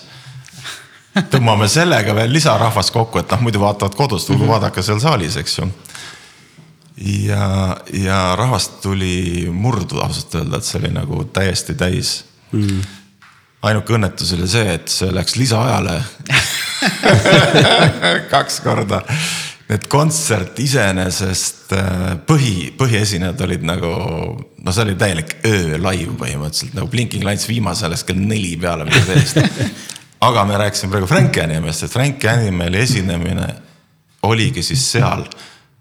tõmbame 1.31 1.67
sellega 1.67 2.15
veel 2.15 2.31
lisarahvast 2.31 2.93
kokku, 2.93 3.19
et 3.19 3.31
noh, 3.31 3.41
muidu 3.41 3.59
vaatavad 3.59 3.95
kodus, 3.95 4.25
tulgu 4.25 4.47
vaadake 4.47 4.83
seal 4.83 4.99
saalis, 4.99 5.35
eks 5.41 5.57
ju 5.57 5.67
ja, 7.01 7.77
ja 7.93 8.35
rahvast 8.35 8.81
tuli 8.81 9.49
murdu 9.51 9.99
ausalt 9.99 10.35
öelda, 10.35 10.57
et 10.57 10.67
see 10.67 10.79
oli 10.81 10.91
nagu 10.93 11.23
täiesti 11.33 11.75
täis 11.77 12.13
mm.. 12.51 12.81
ainuke 13.67 13.95
õnnetus 13.97 14.33
oli 14.37 14.49
see, 14.49 14.75
et 14.77 14.91
see 14.91 15.11
läks 15.13 15.37
lisaajale 15.39 15.97
kaks 18.33 18.59
korda. 18.65 19.01
et 19.71 19.87
kontsert 19.89 20.59
iseenesest 20.59 21.73
äh, 21.77 22.03
põhi, 22.27 22.71
põhiesinejad 22.77 23.41
olid 23.47 23.65
nagu, 23.65 23.93
no 24.61 24.73
see 24.75 24.85
oli 24.85 24.97
täielik 24.99 25.39
öölaiv 25.47 26.13
põhimõtteliselt 26.19 26.77
nagu 26.77 26.91
Blinking 26.91 27.25
Lights 27.25 27.47
viimasel 27.49 27.95
hetkel 27.95 28.19
neli 28.19 28.57
peale 28.61 28.85
midagi 28.89 29.07
sellist. 29.09 29.41
aga 30.21 30.45
me 30.45 30.59
rääkisime 30.61 30.93
praegu 30.93 31.09
Frank 31.09 31.41
Animalist, 31.41 31.87
et 31.87 31.95
Frank 31.95 32.29
Animali 32.29 32.83
esinemine 32.83 33.47
oligi 34.29 34.61
siis 34.61 34.83
seal 34.91 35.25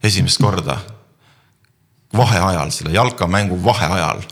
esimest 0.03 0.41
korda 0.41 0.79
vaheajal, 2.17 2.71
selle 2.75 2.95
jalkamängu 2.95 3.59
vaheajal. 3.65 4.23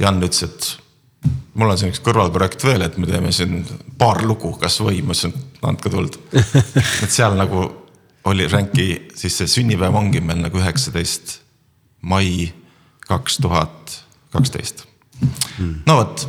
Jan 0.00 0.22
ütles, 0.22 0.44
et 0.46 1.30
mul 1.54 1.72
on 1.72 1.78
siin 1.78 1.92
üks 1.92 2.00
kõrvalprojekt 2.04 2.64
veel, 2.64 2.84
et 2.86 2.96
me 3.00 3.08
teeme 3.08 3.32
siin 3.34 3.60
paar 4.00 4.22
lugu 4.24 4.54
kasvõi, 4.60 5.02
ma 5.02 5.16
ütlesin, 5.16 5.34
andke 5.66 5.92
tuld. 5.92 6.18
et 7.04 7.10
seal 7.10 7.36
nagu 7.38 7.66
oli 8.30 8.46
Ränki, 8.48 8.88
siis 9.16 9.38
see 9.40 9.48
sünnipäev 9.48 9.96
ongi 9.96 10.20
meil 10.24 10.42
nagu 10.44 10.60
üheksateist 10.60 11.38
mai 12.00 12.50
kaks 13.08 13.40
tuhat 13.42 13.96
kaksteist. 14.32 14.84
no 15.86 15.96
vot. 15.96 16.28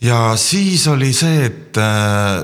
ja 0.00 0.36
siis 0.36 0.86
oli 0.88 1.12
see, 1.16 1.44
et 1.46 1.78
äh, 1.80 2.40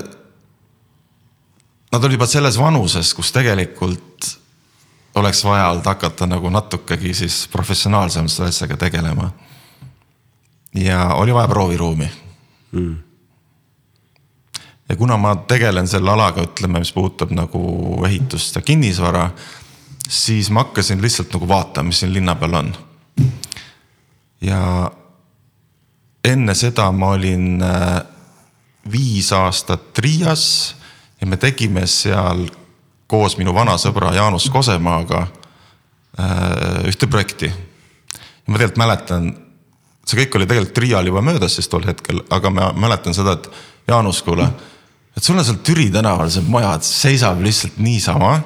nad 1.91 2.03
olid 2.03 2.17
juba 2.17 2.27
selles 2.29 2.57
vanuses, 2.59 3.13
kus 3.13 3.33
tegelikult 3.35 4.14
oleks 5.15 5.43
vaja 5.43 5.69
olnud 5.69 5.85
hakata 5.85 6.27
nagu 6.27 6.49
natukegi 6.49 7.13
siis 7.13 7.47
professionaalsemalt 7.51 8.31
selle 8.31 8.49
asjaga 8.49 8.77
tegelema. 8.77 9.31
ja 10.73 11.13
oli 11.13 11.33
vaja 11.33 11.47
prooviruumi 11.47 12.11
mm. 12.71 12.97
ja 14.89 14.95
kuna 14.95 15.17
ma 15.17 15.35
tegelen 15.35 15.87
selle 15.87 16.11
alaga, 16.11 16.43
ütleme, 16.43 16.79
mis 16.79 16.93
puudutab 16.93 17.31
nagu 17.31 17.61
ehitust 18.05 18.55
ja 18.55 18.61
kinnisvara, 18.61 19.29
siis 20.09 20.49
ma 20.49 20.65
hakkasin 20.65 21.01
lihtsalt 21.01 21.33
nagu 21.33 21.47
vaatama, 21.47 21.87
mis 21.87 21.99
siin 21.99 22.13
linna 22.13 22.35
peal 22.35 22.53
on. 22.53 22.75
ja 24.41 24.91
enne 26.23 26.55
seda 26.55 26.91
ma 26.91 27.13
olin 27.15 27.63
äh, 27.63 28.01
viis 28.91 29.31
aastat 29.33 29.97
Riias 29.97 30.75
ja 31.21 31.27
me 31.27 31.37
tegime 31.37 31.87
seal 31.87 32.47
koos 33.07 33.37
minu 33.37 33.53
vana 33.53 33.77
sõbra 33.81 34.13
Jaanus 34.15 34.49
Kosemaaga 34.53 35.21
äh, 35.25 36.87
ühte 36.89 37.07
projekti. 37.07 37.45
ja 37.45 38.47
ma 38.47 38.57
tegelikult 38.57 38.81
mäletan, 38.81 39.29
see 40.05 40.23
kõik 40.23 40.39
oli 40.39 40.49
tegelikult 40.49 40.83
Riial 40.83 41.11
juba 41.11 41.21
möödas 41.25 41.57
siis 41.57 41.69
tol 41.69 41.85
hetkel, 41.85 42.23
aga 42.29 42.49
ma 42.49 42.71
mäletan 42.73 43.13
seda, 43.13 43.37
et 43.37 43.49
Jaanus, 43.87 44.23
kuule, 44.25 44.49
et 45.17 45.23
sul 45.23 45.37
on 45.37 45.45
seal 45.45 45.61
Türi 45.63 45.89
tänaval 45.93 46.31
see 46.33 46.45
maja, 46.49 46.73
et 46.75 46.87
seisab 46.87 47.41
lihtsalt 47.41 47.77
niisama. 47.77 48.39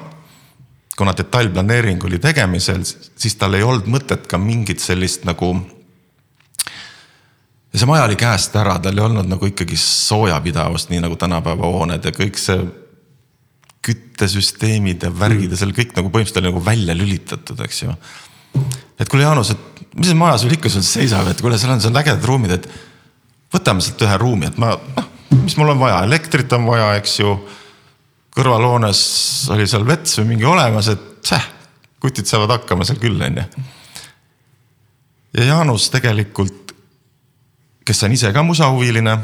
kuna 0.96 1.14
detailplaneering 1.16 2.04
oli 2.04 2.18
tegemisel, 2.18 2.82
siis 2.84 3.34
tal 3.40 3.54
ei 3.56 3.62
olnud 3.62 3.86
mõtet 3.88 4.26
ka 4.28 4.38
mingit 4.38 4.80
sellist 4.84 5.24
nagu 5.24 5.54
ja 7.72 7.78
see 7.78 7.86
maja 7.88 8.04
oli 8.04 8.16
käest 8.20 8.56
ära, 8.56 8.78
tal 8.78 8.98
ei 8.98 9.04
olnud 9.04 9.30
nagu 9.30 9.46
ikkagi 9.46 9.76
soojapidavust, 9.80 10.90
nii 10.90 11.00
nagu 11.00 11.16
tänapäeva 11.16 11.72
hooned 11.72 12.04
ja 12.04 12.12
kõik 12.12 12.36
see 12.36 12.58
küttesüsteemid 13.84 15.06
ja 15.06 15.10
värgid 15.14 15.52
ja 15.54 15.58
seal 15.58 15.72
kõik 15.76 15.94
nagu 15.96 16.10
põhimõtteliselt 16.12 16.42
oli 16.42 16.50
nagu 16.50 16.62
välja 16.64 16.96
lülitatud, 16.96 17.60
eks 17.64 17.82
ju. 17.82 17.94
et 19.00 19.08
kuule, 19.08 19.24
Jaanus, 19.24 19.54
et 19.54 19.94
mis 19.96 20.10
see 20.10 20.18
maja 20.18 20.36
sul 20.42 20.52
ikka 20.54 20.72
sul 20.72 20.84
seisab, 20.84 21.30
et 21.30 21.40
kuule, 21.40 21.58
seal 21.58 21.72
on, 21.74 21.80
seal 21.80 21.94
on 21.94 22.02
ägedad 22.02 22.26
ruumid, 22.28 22.58
et 22.58 22.68
võtame 23.54 23.84
sealt 23.84 24.04
ühe 24.04 24.18
ruumi, 24.20 24.50
et 24.50 24.60
ma, 24.60 24.74
noh, 24.76 25.08
mis 25.40 25.56
mul 25.56 25.72
on 25.72 25.80
vaja, 25.80 26.02
elektrit 26.06 26.52
on 26.56 26.68
vaja, 26.68 26.92
eks 27.00 27.16
ju. 27.22 27.34
kõrvalhoones 28.36 29.00
oli 29.50 29.66
seal 29.66 29.86
vets 29.88 30.20
või 30.20 30.34
mingi 30.34 30.46
olemas, 30.46 30.92
et 30.92 31.08
tšäh, 31.24 31.48
kutid 32.00 32.28
saavad 32.28 32.58
hakkama 32.58 32.84
seal 32.86 33.00
küll, 33.00 33.16
onju. 33.16 33.46
ja 35.38 35.50
Jaanus 35.54 35.88
tegelikult, 35.90 36.76
kes 37.86 38.04
on 38.04 38.12
ise 38.12 38.32
ka 38.32 38.44
musahuviline. 38.44 39.18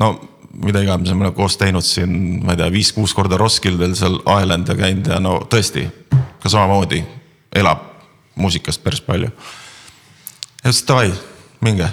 no 0.00 0.14
mida 0.54 0.82
iganes 0.82 1.12
me 1.14 1.24
oleme 1.24 1.36
koos 1.36 1.56
teinud 1.60 1.84
siin, 1.86 2.12
ma 2.44 2.54
ei 2.54 2.60
tea, 2.60 2.70
viis-kuus 2.72 3.14
korda 3.14 3.38
Roskildel 3.40 3.94
seal 3.98 4.18
Island'e 4.20 4.76
käinud 4.78 5.10
ja 5.12 5.20
no 5.22 5.38
tõesti, 5.50 5.86
ka 6.42 6.50
samamoodi 6.50 7.02
elab 7.56 7.86
muusikast 8.40 8.82
päris 8.82 9.02
palju. 9.04 9.30
ja 9.30 10.70
ütles 10.70 10.84
davai, 10.88 11.12
minge. 11.60 11.88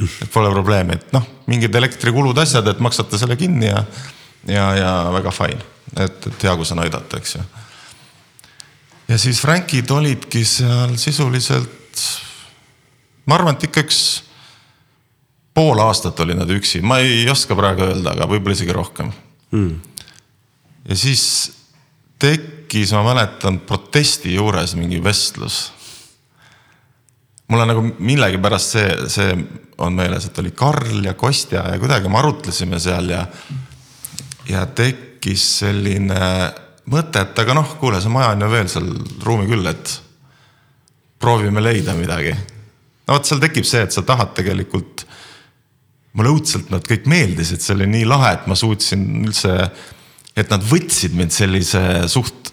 et 0.00 0.30
pole 0.32 0.50
probleemi, 0.52 0.96
et 0.96 1.12
noh, 1.12 1.26
mingid 1.50 1.74
elektrikulud, 1.74 2.38
asjad, 2.38 2.68
et 2.70 2.80
maksate 2.80 3.18
selle 3.18 3.36
kinni 3.36 3.66
ja, 3.66 3.82
ja, 4.48 4.66
ja 4.76 4.92
väga 5.12 5.32
fine, 5.34 5.60
et, 5.96 6.26
et 6.26 6.46
hea, 6.46 6.56
kui 6.56 6.68
saan 6.68 6.84
aidata, 6.84 7.18
eks 7.18 7.36
ju. 7.36 7.44
ja 9.08 9.18
siis 9.18 9.40
Frankid 9.40 9.90
olidki 9.90 10.44
seal 10.44 10.96
sisuliselt, 11.00 12.04
ma 13.26 13.40
arvan, 13.40 13.56
et 13.56 13.68
ikka 13.68 13.84
üks 13.88 14.00
pool 15.54 15.80
aastat 15.82 16.20
olid 16.22 16.38
nad 16.40 16.50
üksi, 16.50 16.82
ma 16.82 17.00
ei 17.02 17.24
oska 17.30 17.56
praegu 17.58 17.88
öelda, 17.88 18.14
aga 18.14 18.28
võib-olla 18.30 18.56
isegi 18.58 18.76
rohkem 18.76 19.10
mm.. 19.50 19.74
ja 20.88 20.96
siis 20.98 21.24
tekkis, 22.20 22.94
ma 22.96 23.02
mäletan, 23.10 23.62
protesti 23.66 24.36
juures 24.36 24.76
mingi 24.78 25.02
vestlus 25.04 25.68
mul 27.50 27.60
on 27.64 27.70
nagu 27.72 27.82
millegipärast 27.98 28.76
see, 28.76 28.90
see 29.10 29.34
on 29.82 29.96
meeles, 29.96 30.26
et 30.28 30.38
oli 30.38 30.52
Karl 30.56 31.04
ja 31.04 31.14
Kostja 31.18 31.64
ja 31.72 31.78
kuidagi 31.82 32.08
me 32.08 32.20
arutlesime 32.20 32.78
seal 32.80 33.10
ja. 33.10 33.24
ja 34.48 34.66
tekkis 34.66 35.46
selline 35.64 36.20
mõte, 36.90 37.24
et 37.24 37.42
aga 37.42 37.56
noh, 37.56 37.74
kuule, 37.80 38.00
see 38.02 38.12
maja 38.12 38.34
on 38.34 38.44
ju 38.44 38.50
veel 38.52 38.70
seal 38.70 38.88
ruumi 39.26 39.48
küll, 39.50 39.66
et 39.70 39.96
proovime 41.20 41.62
leida 41.62 41.94
midagi. 41.98 42.34
no 43.06 43.16
vot, 43.16 43.26
seal 43.26 43.42
tekib 43.42 43.66
see, 43.66 43.82
et 43.84 43.94
sa 43.94 44.04
tahad 44.06 44.32
tegelikult. 44.36 45.04
Mulle 46.16 46.32
õudselt 46.34 46.72
nad 46.72 46.84
kõik 46.86 47.06
meeldisid, 47.10 47.62
see 47.62 47.76
oli 47.76 47.86
nii 47.90 48.08
lahe, 48.08 48.34
et 48.38 48.48
ma 48.50 48.56
suutsin 48.58 49.04
üldse, 49.24 49.54
et 50.38 50.50
nad 50.50 50.64
võtsid 50.66 51.14
mind 51.16 51.34
sellise 51.34 51.82
suht. 52.10 52.52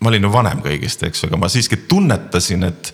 ma 0.00 0.10
olin 0.10 0.26
ju 0.28 0.30
vanem 0.30 0.60
kõigist, 0.60 1.02
eks 1.06 1.22
ju, 1.22 1.28
aga 1.30 1.38
ma 1.40 1.48
siiski 1.48 1.84
tunnetasin, 1.88 2.64
et 2.68 2.92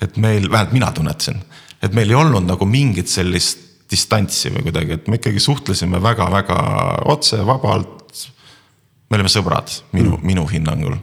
et 0.00 0.16
meil, 0.16 0.46
vähemalt 0.50 0.72
mina 0.72 0.88
tunnetasin, 0.96 1.40
et 1.82 1.92
meil 1.92 2.08
ei 2.08 2.16
olnud 2.16 2.46
nagu 2.48 2.66
mingit 2.66 3.08
sellist 3.08 3.66
distantsi 3.90 4.52
või 4.54 4.64
kuidagi, 4.68 4.96
et 4.96 5.08
me 5.10 5.18
ikkagi 5.18 5.42
suhtlesime 5.42 6.00
väga-väga 6.02 6.58
otse, 7.10 7.40
vabalt. 7.46 7.96
me 9.10 9.18
olime 9.18 9.28
sõbrad, 9.28 9.72
minu 9.92 10.14
mm., 10.14 10.26
minu 10.26 10.46
hinnangul. 10.46 10.96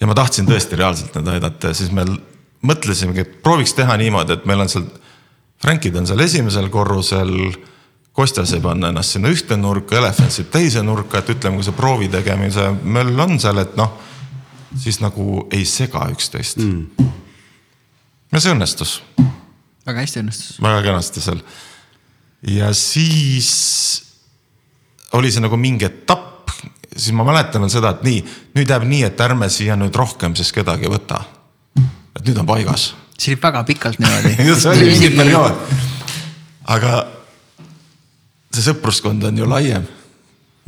ja 0.00 0.06
ma 0.06 0.14
tahtsin 0.14 0.46
tõesti 0.46 0.76
reaalselt 0.76 1.14
neid 1.16 1.28
aidata 1.34 1.72
ja 1.72 1.74
siis 1.74 1.90
me 1.90 2.04
mõtlesimegi, 2.62 3.24
et 3.24 3.42
prooviks 3.42 3.74
teha 3.74 3.96
niimoodi, 3.96 4.36
et 4.36 4.44
meil 4.48 4.60
on 4.60 4.68
seal, 4.68 4.84
Frankid 5.60 5.96
on 5.96 6.06
seal 6.08 6.20
esimesel 6.24 6.70
korrusel. 6.72 7.34
Kostja 8.16 8.42
saab 8.48 8.64
panna 8.64 8.90
ennast 8.90 9.14
sinna 9.14 9.30
ühte 9.30 9.56
nurka, 9.56 9.96
Elefant 10.00 10.32
saab 10.34 10.48
teise 10.52 10.82
nurka, 10.82 11.20
et 11.20 11.30
ütleme, 11.36 11.60
kui 11.60 11.66
see 11.66 11.76
proovi 11.76 12.08
tegemise 12.10 12.66
möll 12.82 13.22
on 13.22 13.38
seal, 13.40 13.60
et 13.62 13.76
noh, 13.78 13.94
siis 14.78 14.98
nagu 15.00 15.46
ei 15.54 15.62
sega 15.68 16.08
üksteist 16.10 16.58
mm 16.60 17.10
ja 18.32 18.40
see 18.40 18.54
õnnestus. 18.54 19.00
väga 19.86 20.04
hästi 20.04 20.22
õnnestus. 20.22 20.60
väga 20.62 20.82
kenasti 20.86 21.22
seal. 21.24 21.42
ja 22.46 22.72
siis 22.74 23.50
oli 25.18 25.32
see 25.32 25.42
nagu 25.42 25.58
mingi 25.58 25.88
etapp, 25.88 26.50
siis 26.94 27.14
ma 27.16 27.26
mäletan 27.26 27.66
seda, 27.70 27.90
et 27.96 28.04
nii, 28.06 28.22
nüüd 28.54 28.70
jääb 28.70 28.86
nii, 28.86 29.02
et 29.08 29.20
ärme 29.20 29.50
siia 29.50 29.76
nüüd 29.78 29.96
rohkem 29.96 30.36
siis 30.38 30.52
kedagi 30.54 30.90
võta. 30.90 31.24
et 31.76 32.26
nüüd 32.26 32.38
on 32.38 32.46
paigas. 32.46 32.92
See 33.20 33.34
oli 33.34 33.42
väga 33.42 33.64
pikalt 33.68 33.98
niimoodi 34.00 34.36
see 34.60 34.70
oli 34.70 34.86
mingi 34.94 35.10
periood. 35.16 35.74
aga 36.72 36.92
see 38.54 38.64
sõpruskond 38.70 39.24
on 39.28 39.38
ju 39.38 39.48
laiem. 39.48 39.84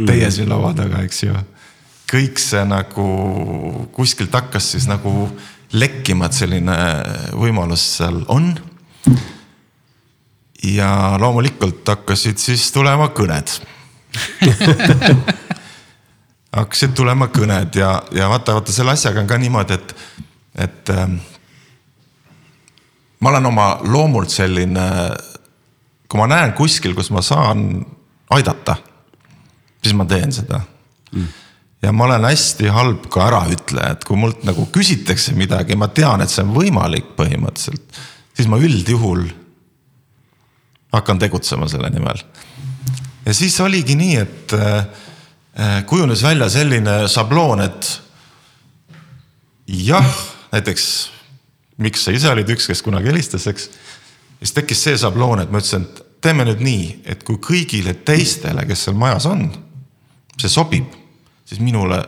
Teie 0.03 0.31
siin 0.35 0.49
laua 0.51 0.73
taga, 0.75 1.03
eks 1.07 1.23
ju. 1.23 1.35
kõik 2.11 2.41
see 2.43 2.63
nagu 2.67 3.07
kuskilt 3.95 4.33
hakkas 4.35 4.73
siis 4.75 4.89
nagu 4.91 5.29
lekkima, 5.73 6.27
et 6.27 6.37
selline 6.37 6.77
võimalus 7.39 7.85
seal 7.97 8.23
on. 8.33 8.53
ja 10.63 11.17
loomulikult 11.21 11.89
hakkasid 11.89 12.39
siis 12.39 12.69
tulema 12.73 13.09
kõned 13.17 13.51
hakkasid 16.59 16.93
tulema 16.95 17.27
kõned 17.33 17.77
ja, 17.81 17.97
ja 18.13 18.29
vaata, 18.29 18.55
vaata 18.59 18.73
selle 18.73 18.93
asjaga 18.93 19.23
on 19.25 19.31
ka 19.31 19.39
niimoodi, 19.41 19.79
et, 19.79 19.95
et 20.67 20.93
äh, 20.93 21.17
ma 23.23 23.31
olen 23.31 23.47
oma 23.47 23.67
loomult 23.87 24.31
selline, 24.35 24.87
kui 26.11 26.21
ma 26.21 26.27
näen 26.31 26.57
kuskil, 26.59 26.97
kus 26.99 27.13
ma 27.15 27.23
saan 27.23 27.85
aidata, 28.35 28.77
siis 29.83 29.95
ma 29.97 30.09
teen 30.11 30.35
seda 30.35 30.61
mm 31.13 31.31
ja 31.83 31.93
ma 31.93 32.05
olen 32.05 32.25
hästi 32.25 32.71
halb 32.71 33.07
ka 33.11 33.27
äraütleja, 33.27 33.97
et 33.97 34.05
kui 34.07 34.19
mult 34.19 34.45
nagu 34.47 34.69
küsitakse 34.73 35.35
midagi, 35.35 35.77
ma 35.79 35.89
tean, 35.91 36.23
et 36.23 36.31
see 36.31 36.45
on 36.45 36.55
võimalik 36.55 37.15
põhimõtteliselt, 37.19 38.03
siis 38.37 38.51
ma 38.51 38.61
üldjuhul 38.63 39.27
hakkan 40.93 41.19
tegutsema 41.23 41.69
selle 41.73 41.91
nimel. 41.91 42.21
ja 43.27 43.35
siis 43.35 43.59
oligi 43.61 43.97
nii, 43.99 44.17
et 44.23 44.55
äh, 44.55 45.83
kujunes 45.87 46.23
välja 46.23 46.49
selline 46.53 47.03
šabloon, 47.11 47.65
et 47.67 47.91
jah, 49.67 50.07
näiteks 50.53 50.87
miks 51.79 52.05
sa 52.05 52.15
ise 52.15 52.31
olid 52.31 52.49
üks, 52.53 52.67
kes 52.71 52.83
kunagi 52.85 53.09
helistas, 53.09 53.47
eks. 53.51 53.69
siis 54.39 54.57
tekkis 54.57 54.83
see 54.85 54.99
šabloon, 55.01 55.45
et 55.45 55.53
ma 55.53 55.63
ütlesin, 55.63 55.87
et 55.89 56.03
teeme 56.23 56.47
nüüd 56.47 56.61
nii, 56.63 56.89
et 57.15 57.23
kui 57.27 57.41
kõigile 57.43 57.95
teistele, 58.07 58.67
kes 58.69 58.87
seal 58.87 58.99
majas 58.99 59.27
on, 59.31 59.49
see 60.39 60.51
sobib 60.51 60.99
siis 61.53 61.61
minule 61.61 61.99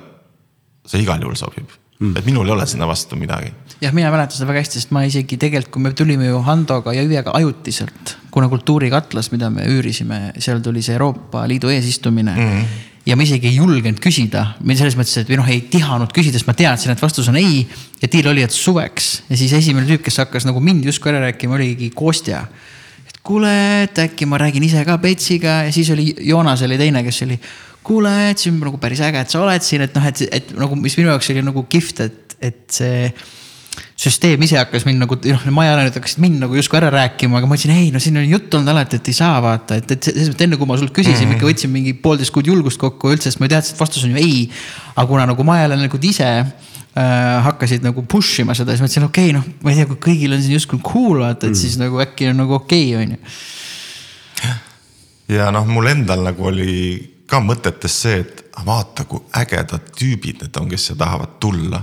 see 0.88 1.02
igal 1.04 1.20
juhul 1.22 1.36
sobib 1.38 1.68
mm.. 1.98 2.16
et 2.18 2.26
minul 2.28 2.48
ei 2.48 2.54
ole 2.54 2.66
sinna 2.68 2.88
vastu 2.88 3.16
midagi. 3.20 3.52
jah, 3.80 3.92
mina 3.96 4.12
mäletan 4.12 4.38
seda 4.38 4.48
väga 4.50 4.64
hästi, 4.64 4.80
sest 4.80 4.94
ma 4.94 5.04
isegi 5.08 5.38
tegelikult, 5.40 5.72
kui 5.74 5.84
me 5.84 5.92
tulime 5.96 6.28
ju 6.30 6.40
Handoga 6.46 6.94
ja 6.96 7.04
Hüvega 7.04 7.34
ajutiselt, 7.36 8.16
kuna 8.34 8.48
Kultuurikatlas, 8.52 9.30
mida 9.34 9.50
me 9.50 9.66
üürisime, 9.70 10.20
seal 10.38 10.62
tuli 10.64 10.82
see 10.84 10.96
Euroopa 10.98 11.46
Liidu 11.48 11.72
eesistumine 11.74 12.34
mm. 12.34 12.50
-hmm 12.50 12.90
ja 13.06 13.16
ma 13.16 13.24
isegi 13.24 13.50
ei 13.50 13.58
julgenud 13.58 14.00
küsida, 14.02 14.44
selles 14.72 14.96
mõttes, 14.96 15.18
et 15.20 15.28
või 15.28 15.38
noh, 15.40 15.48
ei 15.50 15.60
tihanud 15.70 16.12
küsida, 16.14 16.38
sest 16.38 16.48
ma 16.48 16.56
teadsin, 16.56 16.94
et 16.94 17.02
vastus 17.02 17.28
on 17.28 17.36
ei. 17.40 17.64
ja 18.00 18.08
deal 18.12 18.30
oli, 18.32 18.44
et 18.44 18.54
suveks 18.54 19.10
ja 19.28 19.36
siis 19.40 19.52
esimene 19.56 19.88
tüüp, 19.88 20.04
kes 20.06 20.22
hakkas 20.22 20.48
nagu 20.48 20.60
mind 20.64 20.88
justkui 20.88 21.12
ära 21.12 21.20
rääkima, 21.26 21.58
oligi 21.58 21.90
Kostja. 21.94 22.46
kuule, 23.24 23.52
et 23.84 23.98
äkki 23.98 24.26
ma 24.28 24.38
räägin 24.40 24.64
ise 24.64 24.84
ka 24.84 24.98
Petsiga 24.98 25.62
ja 25.64 25.72
siis 25.72 25.90
oli 25.90 26.14
Joonas 26.20 26.62
oli 26.62 26.78
teine, 26.78 27.04
kes 27.04 27.22
oli 27.22 27.38
kuule, 27.84 28.30
et 28.30 28.40
on 28.48 28.58
nagu 28.60 28.80
päris 28.80 29.00
äge, 29.04 29.20
et 29.20 29.30
sa 29.30 29.42
oled 29.44 29.62
siin, 29.62 29.84
et 29.84 29.94
noh, 29.94 30.04
et, 30.08 30.24
et 30.32 30.52
nagu, 30.56 30.76
mis 30.76 30.96
minu 30.96 31.12
jaoks 31.12 31.30
oli 31.30 31.44
nagu 31.44 31.64
kihvt, 31.68 32.00
et, 32.00 32.36
et 32.40 32.62
see 32.72 33.08
süsteem 33.98 34.42
ise 34.46 34.58
hakkas 34.58 34.84
mind 34.88 35.02
nagu, 35.02 35.16
noh, 35.16 35.44
majaelanikud 35.56 35.98
hakkasid 35.98 36.22
mind 36.22 36.42
nagu 36.42 36.56
justkui 36.58 36.78
ära 36.80 36.90
rääkima, 36.94 37.38
aga 37.38 37.48
ma 37.48 37.56
ütlesin, 37.58 37.74
ei 37.76 37.88
no 37.94 38.02
siin 38.02 38.18
on 38.20 38.26
jutt 38.28 38.54
olnud 38.54 38.72
alati, 38.74 39.00
et 39.00 39.10
ei 39.10 39.16
saa 39.16 39.38
vaata, 39.44 39.78
et, 39.80 39.94
et 39.96 40.10
selles 40.10 40.30
mõttes 40.32 40.46
enne 40.48 40.58
kui 40.60 40.70
ma 40.70 40.78
sult 40.80 40.94
küsisin 40.94 41.26
mm, 41.26 41.30
-hmm. 41.30 41.38
ikka 41.38 41.50
võtsin 41.50 41.72
mingi 41.72 41.94
poolteist 42.04 42.34
kuud 42.34 42.50
julgust 42.50 42.80
kokku 42.82 43.14
üldse, 43.14 43.30
sest 43.30 43.42
ma 43.42 43.48
teadsin, 43.50 43.74
et 43.74 43.80
vastus 43.80 44.04
on 44.04 44.14
ju 44.14 44.22
ei. 44.22 44.50
aga 44.94 45.06
kuna 45.10 45.26
nagu 45.30 45.46
majaelanikud 45.46 46.04
ise 46.04 46.28
äh, 46.38 47.42
hakkasid 47.48 47.86
nagu 47.86 48.02
push 48.02 48.44
ima 48.44 48.54
seda, 48.54 48.72
siis 48.72 48.84
ma 48.84 48.90
ütlesin, 48.90 49.08
okei 49.08 49.30
okay,, 49.30 49.38
noh, 49.38 49.64
ma 49.64 49.72
ei 49.72 49.80
tea, 49.80 49.88
kui 49.90 50.02
kõigil 50.10 50.36
on 50.36 50.42
siin 50.42 50.58
justkui 50.58 50.82
cool 50.84 51.24
vaata, 51.24 51.46
et 51.46 51.54
mm. 51.54 51.60
siis 51.62 51.78
nagu 51.80 52.00
äkki 52.04 52.30
on 52.30 52.40
nagu 52.44 52.60
okei 52.60 52.94
okay,, 52.94 53.02
on 53.02 53.16
ju. 53.16 54.54
ja 55.38 55.50
noh, 55.54 55.66
mul 55.66 55.90
endal 55.94 56.22
nagu 56.26 56.50
oli 56.52 56.74
ka 57.30 57.40
mõtetes 57.42 58.00
see, 58.04 58.20
et 58.22 58.44
vaata, 58.66 59.06
kui 59.08 59.22
ägedad 59.40 59.92
tüübid 59.96 60.44
need 60.44 60.58
on, 60.60 60.68
kes 60.70 60.90
siia 60.90 60.98
tahavad 61.00 61.38
tulla. 61.42 61.80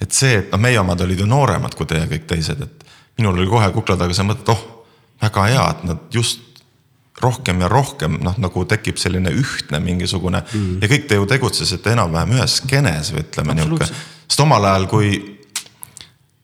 Et 0.00 0.12
see, 0.12 0.40
et 0.40 0.50
noh, 0.52 0.60
meie 0.60 0.78
omad 0.80 1.00
olid 1.04 1.20
ju 1.22 1.28
nooremad 1.28 1.76
kui 1.76 1.88
teie 1.88 2.06
kõik 2.10 2.26
teised, 2.28 2.62
et 2.62 2.86
minul 3.18 3.38
oli 3.38 3.48
kohe 3.50 3.68
kukla 3.74 3.96
taga 4.00 4.16
see 4.16 4.26
mõte, 4.28 4.44
et 4.44 4.52
oh, 4.52 4.64
väga 5.22 5.46
hea, 5.50 5.64
et 5.72 5.86
nad 5.88 6.02
just 6.12 6.42
rohkem 7.22 7.62
ja 7.64 7.68
rohkem 7.72 8.18
noh, 8.24 8.36
nagu 8.40 8.64
tekib 8.68 9.00
selline 9.00 9.32
ühtne 9.32 9.80
mingisugune 9.80 10.42
mm. 10.44 10.82
ja 10.84 10.90
kõik 10.90 11.06
te 11.08 11.16
ju 11.16 11.28
tegutsesite 11.30 11.94
enam-vähem 11.94 12.36
ühes 12.36 12.58
skeenes 12.60 13.14
või 13.14 13.24
ütleme 13.24 13.56
nihuke. 13.56 13.88
sest 13.88 14.42
omal 14.44 14.68
ajal, 14.68 14.84
kui 14.90 15.14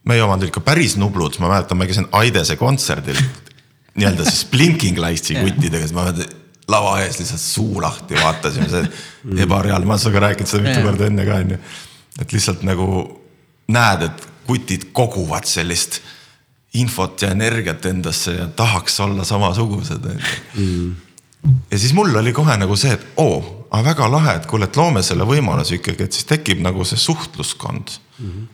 meie 0.09 0.25
omad 0.25 0.41
olid 0.41 0.49
ikka 0.49 0.65
päris 0.65 0.97
nublud, 0.97 1.37
ma 1.43 1.53
mäletan, 1.53 1.79
ma 1.79 1.89
käisin 1.89 2.09
Aidese 2.17 2.57
kontserdil 2.61 3.21
nii-öelda 4.01 4.25
siis 4.25 4.47
Blinking 4.49 4.97
Lightsi 5.03 5.37
kuttidega, 5.37 5.85
siis 5.85 5.97
ma 5.97 6.07
mäletan 6.09 6.39
lava 6.73 6.99
ees 7.03 7.19
lihtsalt 7.21 7.43
suu 7.43 7.81
lahti, 7.83 8.17
vaatasime, 8.17 8.69
see 8.71 8.85
mm. 8.87 9.43
ebareaalne, 9.45 9.87
ma 9.87 9.97
olen 9.97 10.07
sinuga 10.07 10.23
rääkinud 10.29 10.49
seda 10.49 10.65
mitu 10.65 10.85
korda 10.87 11.09
enne 11.11 11.27
ka 11.29 11.41
onju. 11.43 11.59
et 12.23 12.33
lihtsalt 12.33 12.65
nagu 12.65 12.89
näed, 13.73 14.07
et 14.09 14.29
kutid 14.47 14.91
koguvad 14.93 15.47
sellist 15.49 16.01
infot 16.75 17.23
ja 17.23 17.33
energiat 17.35 17.87
endasse 17.87 18.35
ja 18.37 18.47
tahaks 18.57 19.01
olla 19.01 19.25
samasugused 19.29 20.07
mm.. 20.55 20.95
ja 21.71 21.79
siis 21.79 21.93
mul 21.95 22.15
oli 22.17 22.33
kohe 22.33 22.57
nagu 22.57 22.77
see, 22.77 22.95
et 22.97 23.05
oo, 23.21 23.67
aga 23.71 23.85
väga 23.91 24.09
lahe, 24.13 24.37
et 24.41 24.49
kuule, 24.49 24.69
et 24.69 24.77
loome 24.81 25.03
selle 25.05 25.27
võimaluse 25.29 25.77
ikkagi, 25.79 26.09
et 26.09 26.17
siis 26.17 26.29
tekib 26.29 26.63
nagu 26.65 26.85
see 26.89 27.01
suhtluskond 27.01 27.93
mm. 27.93 28.31
-hmm. 28.31 28.49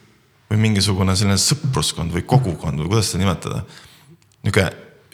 või 0.51 0.65
mingisugune 0.67 1.17
selline 1.17 1.39
sõpruskond 1.43 2.15
või 2.15 2.27
kogukond 2.27 2.83
või 2.83 2.95
kuidas 2.95 3.13
seda 3.13 3.25
nimetada. 3.25 3.63
nihuke 4.43 4.67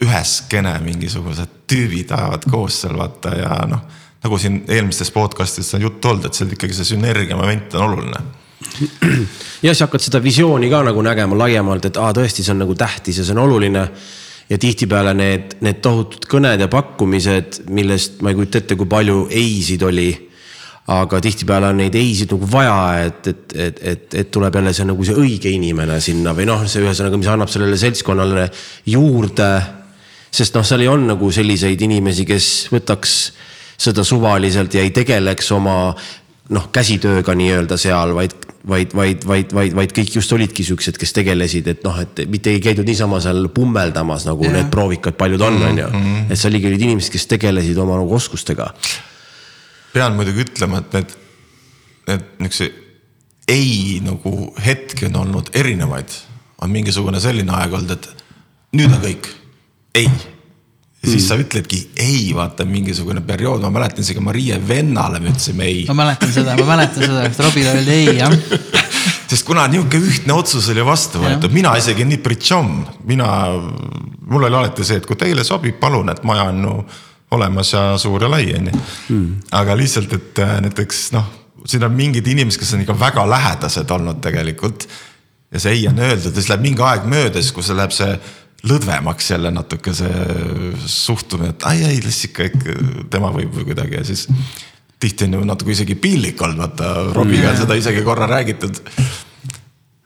ühes 0.03 0.38
skeene 0.38 0.73
mingisugused 0.83 1.61
tüübid 1.71 2.12
ajavad 2.14 2.49
koos 2.51 2.81
seal 2.83 2.97
vaata 2.99 3.35
ja 3.37 3.59
noh. 3.69 3.85
nagu 4.25 4.38
siin 4.38 4.62
eelmistes 4.69 5.11
podcast'ides 5.14 5.75
on 5.77 5.85
juttu 5.87 6.09
olnud, 6.09 6.27
et 6.27 6.35
seal 6.35 6.53
ikkagi 6.53 6.75
see 6.77 6.95
sünergia 6.95 7.37
moment 7.37 7.75
on 7.75 7.87
oluline. 7.90 8.23
Ja 9.64 9.72
siis 9.72 9.85
hakkad 9.87 10.03
seda 10.03 10.22
visiooni 10.22 10.70
ka 10.72 10.83
nagu 10.87 11.03
nägema 11.05 11.38
laiemalt, 11.38 11.88
et 11.88 11.96
aa, 12.00 12.12
tõesti, 12.16 12.44
see 12.44 12.55
on 12.55 12.62
nagu 12.64 12.77
tähtis 12.79 13.20
ja 13.20 13.24
see 13.27 13.37
on 13.37 13.44
oluline. 13.46 13.88
ja 14.44 14.59
tihtipeale 14.61 15.14
need, 15.16 15.55
need 15.64 15.79
tohutud 15.81 16.27
kõned 16.29 16.61
ja 16.61 16.68
pakkumised, 16.68 17.62
millest 17.72 18.20
ma 18.20 18.29
ei 18.29 18.37
kujuta 18.37 18.61
ette, 18.61 18.77
kui 18.77 18.87
palju 18.87 19.22
ei-sid 19.33 19.83
oli 19.83 20.11
aga 20.92 21.20
tihtipeale 21.24 21.70
on 21.72 21.79
neid 21.81 21.94
ei-sid 21.96 22.35
nagu 22.35 22.48
vaja, 22.50 23.07
et, 23.07 23.29
et, 23.31 23.55
et, 23.57 23.79
et, 23.92 24.16
et 24.20 24.31
tuleb 24.31 24.59
jälle 24.59 24.74
see 24.77 24.85
nagu 24.85 25.07
see 25.07 25.16
õige 25.16 25.48
inimene 25.48 25.96
sinna 26.05 26.35
või 26.37 26.44
noh, 26.50 26.66
see 26.68 26.85
ühesõnaga, 26.85 27.20
mis 27.20 27.31
annab 27.33 27.53
sellele 27.53 27.79
seltskonnale 27.81 28.50
juurde. 28.92 29.48
sest 30.35 30.57
noh, 30.59 30.66
seal 30.66 30.85
ei 30.85 30.90
olnud 30.92 31.14
nagu 31.14 31.31
selliseid 31.33 31.81
inimesi, 31.88 32.27
kes 32.29 32.50
võtaks 32.74 33.14
seda 33.81 34.05
suvaliselt 34.05 34.74
ja 34.77 34.85
ei 34.85 34.92
tegeleks 34.94 35.50
oma 35.57 35.94
noh, 36.52 36.68
käsitööga 36.72 37.33
nii-öelda 37.38 37.78
seal, 37.80 38.12
vaid, 38.16 38.35
vaid, 38.68 38.92
vaid, 38.96 39.24
vaid, 39.24 39.54
vaid, 39.57 39.76
vaid 39.76 39.94
kõik 39.96 40.18
just 40.18 40.33
olidki 40.37 40.66
siuksed, 40.66 40.98
kes 41.00 41.16
tegelesid, 41.16 41.70
et 41.72 41.87
noh, 41.87 41.96
et 42.02 42.26
mitte 42.28 42.52
ei 42.52 42.61
käidud 42.64 42.85
niisama 42.88 43.20
seal 43.24 43.48
pummeldamas 43.54 44.26
nagu 44.28 44.44
ja. 44.44 44.52
need 44.59 44.70
proovikad 44.72 45.16
paljud 45.20 45.40
on, 45.40 45.59
on 45.70 45.83
ju. 45.85 45.88
Mhm. 45.88 46.28
et 46.28 46.40
seal 46.40 46.52
oligi 46.52 46.70
olid 46.72 46.87
inimesed, 46.88 47.12
kes 47.16 47.28
tegelesid 47.33 47.80
oma 47.80 47.98
nagu 48.02 48.16
oskustega 48.18 48.72
pean 49.94 50.16
muidugi 50.18 50.42
ütlema, 50.44 50.83
et 50.83 50.96
need, 50.96 51.14
need 52.11 52.24
niisuguse 52.42 52.70
ei 53.48 54.00
nagu 54.04 54.33
hetki 54.64 55.07
on 55.11 55.20
olnud 55.22 55.50
erinevaid. 55.54 56.20
on 56.62 56.70
mingisugune 56.70 57.20
selline 57.20 57.52
aeg 57.52 57.74
olnud, 57.76 57.90
et 57.92 58.24
nüüd 58.78 58.92
on 58.94 59.02
kõik, 59.02 59.26
ei. 60.00 60.09
Ja 61.05 61.11
siis 61.11 61.23
mm. 61.23 61.29
sa 61.29 61.38
ütledki 61.40 61.81
ei, 62.01 62.33
vaata 62.37 62.64
mingisugune 62.69 63.21
periood, 63.27 63.62
ma 63.64 63.71
mäletan 63.75 64.05
isegi 64.07 64.25
Marie 64.25 64.59
vennale 64.69 65.21
me 65.21 65.31
ütlesime 65.35 65.69
ei. 65.69 65.85
ma 65.90 66.01
mäletan 66.03 66.33
seda, 66.33 66.57
ma 66.59 66.69
mäletan 66.75 67.05
seda, 67.05 67.25
et 67.29 67.40
Robile 67.45 67.77
öeldi 67.77 67.99
ei 68.01 68.19
jah 68.23 68.33
sest 69.35 69.47
kuna 69.47 69.67
niisugune 69.69 70.11
ühtne 70.11 70.37
otsus 70.37 70.69
oli 70.73 70.85
vastu 70.87 71.23
võetud, 71.23 71.53
mina 71.55 71.75
isegi 71.79 72.07
nii 72.09 72.21
pritšom, 72.25 72.75
mina, 73.09 73.29
mul 74.31 74.47
oli 74.47 74.61
alati 74.61 74.87
see, 74.87 75.01
et 75.01 75.09
kui 75.09 75.19
teile 75.21 75.45
sobib, 75.47 75.79
palun, 75.81 76.12
et 76.12 76.23
maja 76.29 76.49
on 76.53 76.61
no, 76.62 76.75
olemas 77.35 77.73
ja 77.75 77.87
suur 78.01 78.23
ja 78.23 78.31
lai, 78.31 78.47
on 78.55 78.71
ju. 78.71 78.85
Hmm. 79.09 79.33
aga 79.59 79.77
lihtsalt, 79.79 80.12
et 80.14 80.45
äh, 80.45 80.55
näiteks 80.64 81.09
noh, 81.17 81.27
siin 81.67 81.85
on 81.87 81.97
mingid 81.97 82.29
inimesed, 82.31 82.61
kes 82.61 82.75
on 82.77 82.85
ikka 82.85 82.97
väga 83.01 83.27
lähedased 83.31 83.90
olnud 83.90 84.23
tegelikult. 84.25 84.88
ja 85.55 85.61
see 85.62 85.77
ei 85.77 85.85
on 85.88 85.99
öeldud 86.03 86.33
ja 86.33 86.40
siis 86.40 86.49
läheb 86.51 86.64
mingi 86.64 86.83
aeg 86.83 87.05
mööda, 87.07 87.43
siis 87.43 87.53
kui 87.55 87.62
see 87.62 87.77
läheb 87.79 87.93
see 87.95 88.17
lõdvemaks 88.68 89.31
jälle 89.35 89.50
natuke 89.55 89.92
see 89.96 90.29
suhtumine, 90.87 91.53
et 91.55 91.66
ai, 91.68 91.83
ei 91.88 92.00
las 92.05 92.22
ikka, 92.29 92.48
ikka 92.50 92.77
tema 93.12 93.33
võib 93.35 93.53
või 93.57 93.68
kuidagi 93.70 93.98
ja 93.98 94.05
siis. 94.07 94.29
tihti 95.00 95.27
on 95.29 95.38
ju 95.38 95.44
natuke 95.44 95.74
isegi 95.74 95.98
piinlik 96.00 96.40
olnud, 96.42 96.62
vaata 96.62 96.94
Robiga 97.12 97.50
on 97.53 97.61
seda 97.61 97.77
isegi 97.77 98.03
korra 98.07 98.27
räägitud. 98.31 98.81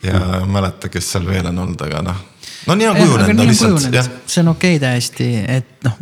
ja 0.03 0.25
ei 0.41 0.51
mäleta, 0.51 0.89
kes 0.89 1.13
seal 1.13 1.27
veel 1.27 1.47
on 1.53 1.65
olnud, 1.67 1.87
aga 1.87 2.03
noh 2.11 2.27
no 2.69 2.75
nii 2.77 2.89
on 2.89 2.97
kujunenud, 2.99 3.37
no 3.39 3.47
lihtsalt 3.49 3.95
jah. 3.95 4.09
see 4.27 4.43
on 4.43 4.53
okei 4.53 4.77
okay 4.77 4.83
täiesti, 4.83 5.29
et 5.49 5.87
noh, 5.87 5.95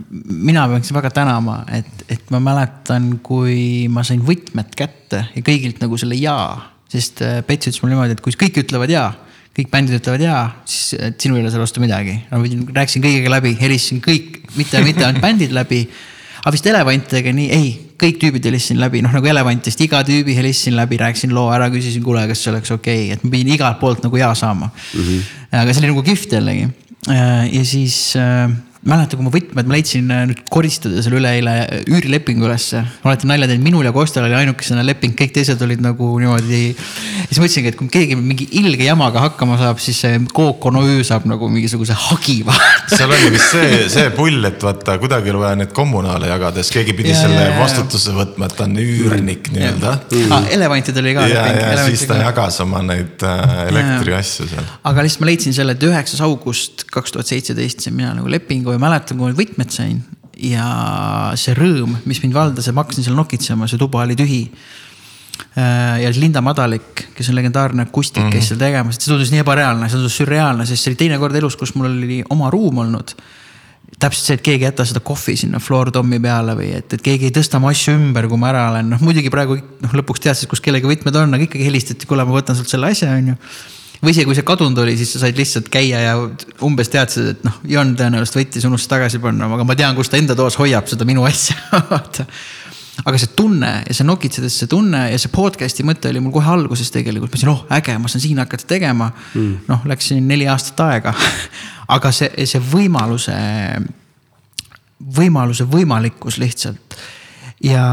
mina 0.49 0.67
peaks 0.71 0.93
väga 0.95 1.13
tänama, 1.21 1.61
et, 1.77 2.07
et 2.09 2.33
ma 2.35 2.41
mäletan, 2.43 3.13
kui 3.27 3.87
ma 3.93 4.05
sain 4.07 4.23
võtmed 4.25 4.73
kätte 4.79 5.27
ja 5.35 5.45
kõigilt 5.45 5.83
nagu 5.85 5.99
selle 6.01 6.19
jaa. 6.19 6.73
sest 6.91 7.23
äh, 7.27 7.41
Pets 7.47 7.69
ütles 7.69 7.83
mulle 7.83 7.97
niimoodi, 7.97 8.17
et 8.17 8.25
kui 8.25 8.35
kõik 8.39 8.63
ütlevad 8.65 8.93
jaa, 8.93 9.11
kõik 9.57 9.71
bändid 9.73 9.97
ütlevad 10.01 10.21
jaa, 10.21 10.43
siis 10.69 10.99
sinul 11.17 11.39
ei 11.39 11.47
ole 11.47 11.53
selle 11.53 11.65
vastu 11.65 11.81
midagi. 11.81 12.19
ma 12.31 12.43
rääkisin 12.81 13.05
kõigiga 13.05 13.33
läbi, 13.33 13.57
helistasin 13.61 14.03
kõik, 14.05 14.43
mitte, 14.57 14.83
mitte 14.85 15.07
ainult 15.07 15.25
bändid 15.25 15.57
läbi 15.57 15.87
aga 16.47 16.55
vist 16.55 16.67
elevantidega 16.71 17.33
nii, 17.35 17.47
ei, 17.51 17.71
kõik 17.99 18.21
tüübid 18.23 18.45
helistasin 18.47 18.79
läbi, 18.79 19.01
noh 19.03 19.11
nagu 19.11 19.27
elevantidest 19.27 19.81
iga 19.83 20.03
tüübi 20.07 20.37
helistasin 20.37 20.77
läbi, 20.79 20.99
rääkisin 21.01 21.33
loo 21.35 21.49
ära, 21.51 21.67
küsisin, 21.73 22.05
kuule, 22.07 22.23
kas 22.31 22.45
see 22.45 22.53
oleks 22.53 22.71
okei 22.71 23.09
okay., 23.09 23.17
et 23.17 23.25
ma 23.27 23.33
pidin 23.33 23.51
igalt 23.57 23.81
poolt 23.81 24.05
nagu 24.07 24.21
jaa 24.21 24.31
saama 24.39 24.69
mm. 24.71 25.01
-hmm. 25.01 25.25
aga 25.63 25.75
see 25.75 25.83
oli 25.83 25.91
nagu 25.91 26.05
kihvt 26.07 26.37
jällegi. 26.39 26.69
Äh, 27.11 27.51
ja 27.51 27.65
siis 27.65 28.15
äh, 28.17 28.53
mäletan, 28.87 29.19
kui 29.19 29.27
ma 29.27 29.33
võtmed, 29.35 29.69
ma 29.69 29.77
leidsin 29.77 30.11
äh, 30.15 30.25
nüüd 30.31 30.43
koristada 30.53 31.03
selle 31.05 31.21
üleeile 31.21 31.55
äh, 31.65 31.85
üürilepingu 31.91 32.47
ülesse. 32.47 32.83
olete 33.07 33.29
nalja 33.29 33.49
teinud, 33.51 33.65
minul 33.67 33.87
ja 33.89 33.93
Kostal 33.95 34.29
oli 34.29 34.37
ainukesena 34.39 34.85
leping, 34.87 35.17
kõik 35.19 35.35
teised 35.35 35.63
olid 35.67 35.83
nagu 35.85 36.13
niimoodi. 36.23 36.63
siis 37.27 37.41
mõtlesingi, 37.43 37.73
et 37.73 37.79
kui 37.79 37.91
keegi 37.93 38.19
mingi 38.19 38.49
ilge 38.61 38.87
jamaga 38.87 39.25
hakkama 39.27 39.59
saab, 39.61 39.83
siis 39.83 40.01
see 40.05 40.21
Coop 40.37 40.65
Onöö 40.67 41.03
saab 41.07 41.27
nagu 41.31 41.49
mingisuguse 41.51 41.97
hagi 42.07 42.41
seal 42.91 43.11
oli 43.11 43.31
vist 43.35 43.51
see, 43.51 43.79
see 43.91 44.11
pull, 44.15 44.45
et 44.47 44.63
vaata 44.63 44.97
kuidagi 45.03 45.33
oli 45.33 45.43
vaja 45.43 45.59
neid 45.61 45.73
kommunaale 45.77 46.29
jagades, 46.31 46.71
keegi 46.75 46.95
pidi 46.97 47.13
ja, 47.13 47.19
selle 47.25 47.43
ja, 47.43 47.55
vastutuse 47.59 48.15
võtma, 48.17 48.49
et 48.49 48.57
ta 48.59 48.67
on 48.67 48.77
üürnik 48.81 49.51
nii-öelda. 49.55 49.95
Ah, 50.35 50.49
elevantidel 50.55 51.07
oli 51.07 51.15
ka. 51.17 51.27
ja, 51.31 51.47
ja 51.55 51.87
siis 51.89 52.07
ta 52.09 52.19
jagas 52.21 52.61
oma 52.65 52.83
neid 52.87 53.25
äh, 53.27 53.55
elektriasju 53.67 54.49
seal. 54.53 54.71
aga 54.91 55.07
lihtsalt 55.07 55.25
ma 55.25 55.31
leidsin 55.31 55.57
selle, 55.57 55.77
et 55.77 55.87
üheksas 55.87 56.23
august 56.27 56.87
kaks 56.93 57.15
tuhat 57.15 57.31
seitseteist 57.33 57.87
sain 57.87 57.97
mina 57.97 58.13
nagu 58.17 58.31
lepingu 58.31 58.75
ja 58.75 58.76
mäletan, 58.83 59.19
kui 59.19 59.31
ma 59.31 59.39
võtmed 59.39 59.73
sain 59.75 60.01
ja 60.37 60.67
see 61.39 61.55
rõõm, 61.57 61.97
mis 62.09 62.21
mind 62.23 62.37
valdas 62.37 62.69
ja 62.69 62.75
ma 62.77 62.85
hakkasin 62.85 63.07
seal 63.07 63.17
nokitsema, 63.17 63.69
see 63.71 63.81
tuba 63.81 64.03
oli 64.05 64.17
tühi. 64.19 64.43
Äh, 65.57 66.03
ja 66.03 66.11
Linda 66.17 66.43
Madalik, 66.45 67.07
kes 67.17 67.31
on 67.31 67.37
legendaarne 67.37 67.85
akustik 67.89 68.23
mm, 68.23 68.29
-hmm. 68.29 68.37
käis 68.37 68.49
seal 68.49 68.61
tegemas, 68.61 69.01
see 69.01 69.13
tundus 69.13 69.33
nii 69.33 69.43
ebareaalne, 69.45 69.89
see 69.89 69.99
tundus 69.99 70.17
sürreaalne, 70.21 70.67
sest 70.69 70.85
see 70.85 70.93
oli 70.93 71.01
teine 71.01 71.19
kord 71.21 71.37
elus, 71.37 71.57
kus 71.57 71.75
mul 71.75 71.91
oli 71.91 72.23
oma 72.31 72.51
ruum 72.53 72.85
olnud 72.85 73.17
täpselt 74.01 74.27
see, 74.27 74.37
et 74.37 74.45
keegi 74.45 74.65
ei 74.65 74.71
jäta 74.71 74.85
seda 74.85 75.01
kohvi 75.05 75.37
sinna 75.41 75.61
floor 75.63 75.91
tom'i 75.95 76.19
peale 76.21 76.57
või 76.59 76.73
et, 76.77 76.93
et 76.93 77.03
keegi 77.05 77.29
ei 77.29 77.35
tõsta 77.37 77.61
mu 77.63 77.71
asju 77.71 77.95
ümber, 77.97 78.29
kui 78.29 78.41
ma 78.41 78.51
ära 78.51 78.67
olen, 78.73 78.91
noh 78.93 79.01
muidugi 79.05 79.31
praegu 79.33 79.57
noh, 79.57 79.95
lõpuks 80.01 80.25
teadsid, 80.27 80.51
kus 80.51 80.61
kellegi 80.65 80.89
võtmed 80.91 81.17
on, 81.17 81.37
aga 81.37 81.47
ikkagi 81.47 81.69
helistati, 81.69 82.09
kuule, 82.09 82.27
ma 82.27 82.35
võtan 82.35 82.59
sult 82.59 82.73
selle 82.73 82.91
asja, 82.93 83.15
on 83.17 83.33
ju 83.33 83.39
või 84.03 84.13
isegi 84.13 84.29
kui 84.29 84.37
see 84.37 84.47
kadunud 84.47 84.79
oli, 84.83 84.97
siis 84.99 85.15
sa 85.15 85.23
said 85.25 85.39
lihtsalt 85.39 85.71
käia 85.73 86.03
ja 86.03 86.15
umbes 86.67 86.91
teadsid, 86.93 87.33
et 87.35 87.47
noh, 87.47 87.59
Jon 87.71 87.95
tõenäoliselt 87.99 88.41
võttis, 88.41 88.67
unustas 88.69 88.93
tagasi 88.93 89.21
panna, 89.23 89.49
aga 89.57 89.67
ma 89.67 89.77
tean, 89.79 89.97
kus 89.99 90.13
ta 90.13 90.21
enda 90.21 90.37
toas 90.39 90.59
hoiab 90.61 90.89
seda 90.91 91.09
minu 91.09 91.27
asja 91.29 91.57
vaata. 91.91 92.29
Aga 93.07 93.19
see 93.21 93.29
tunne 93.37 93.71
ja 93.85 93.95
see 93.95 94.07
nokitsedes 94.09 94.55
see 94.57 94.71
tunne 94.73 95.03
ja 95.11 95.19
see 95.21 95.29
podcast'i 95.33 95.85
mõte 95.85 96.09
oli 96.09 96.23
mul 96.25 96.33
kohe 96.33 96.49
alguses 96.49 96.89
tegelikult, 96.95 97.29
ma 97.29 97.37
ütlesin, 97.37 97.53
oh 97.53 97.75
äge, 97.77 97.97
ma 98.01 98.09
saan 98.09 98.25
siin 98.25 98.41
hakata 98.41 98.69
tegema. 98.71 99.11
Mm.. 99.35 99.67
noh, 99.69 99.85
läks 99.91 100.09
siin 100.11 100.25
neli 100.29 100.49
aastat 100.49 100.81
aega. 100.87 101.13
Aga 101.97 102.11
see, 102.17 102.47
see 102.49 102.63
võimaluse, 102.73 103.37
võimaluse 105.21 105.69
võimalikkus 105.71 106.41
lihtsalt 106.43 106.97
ja 107.65 107.85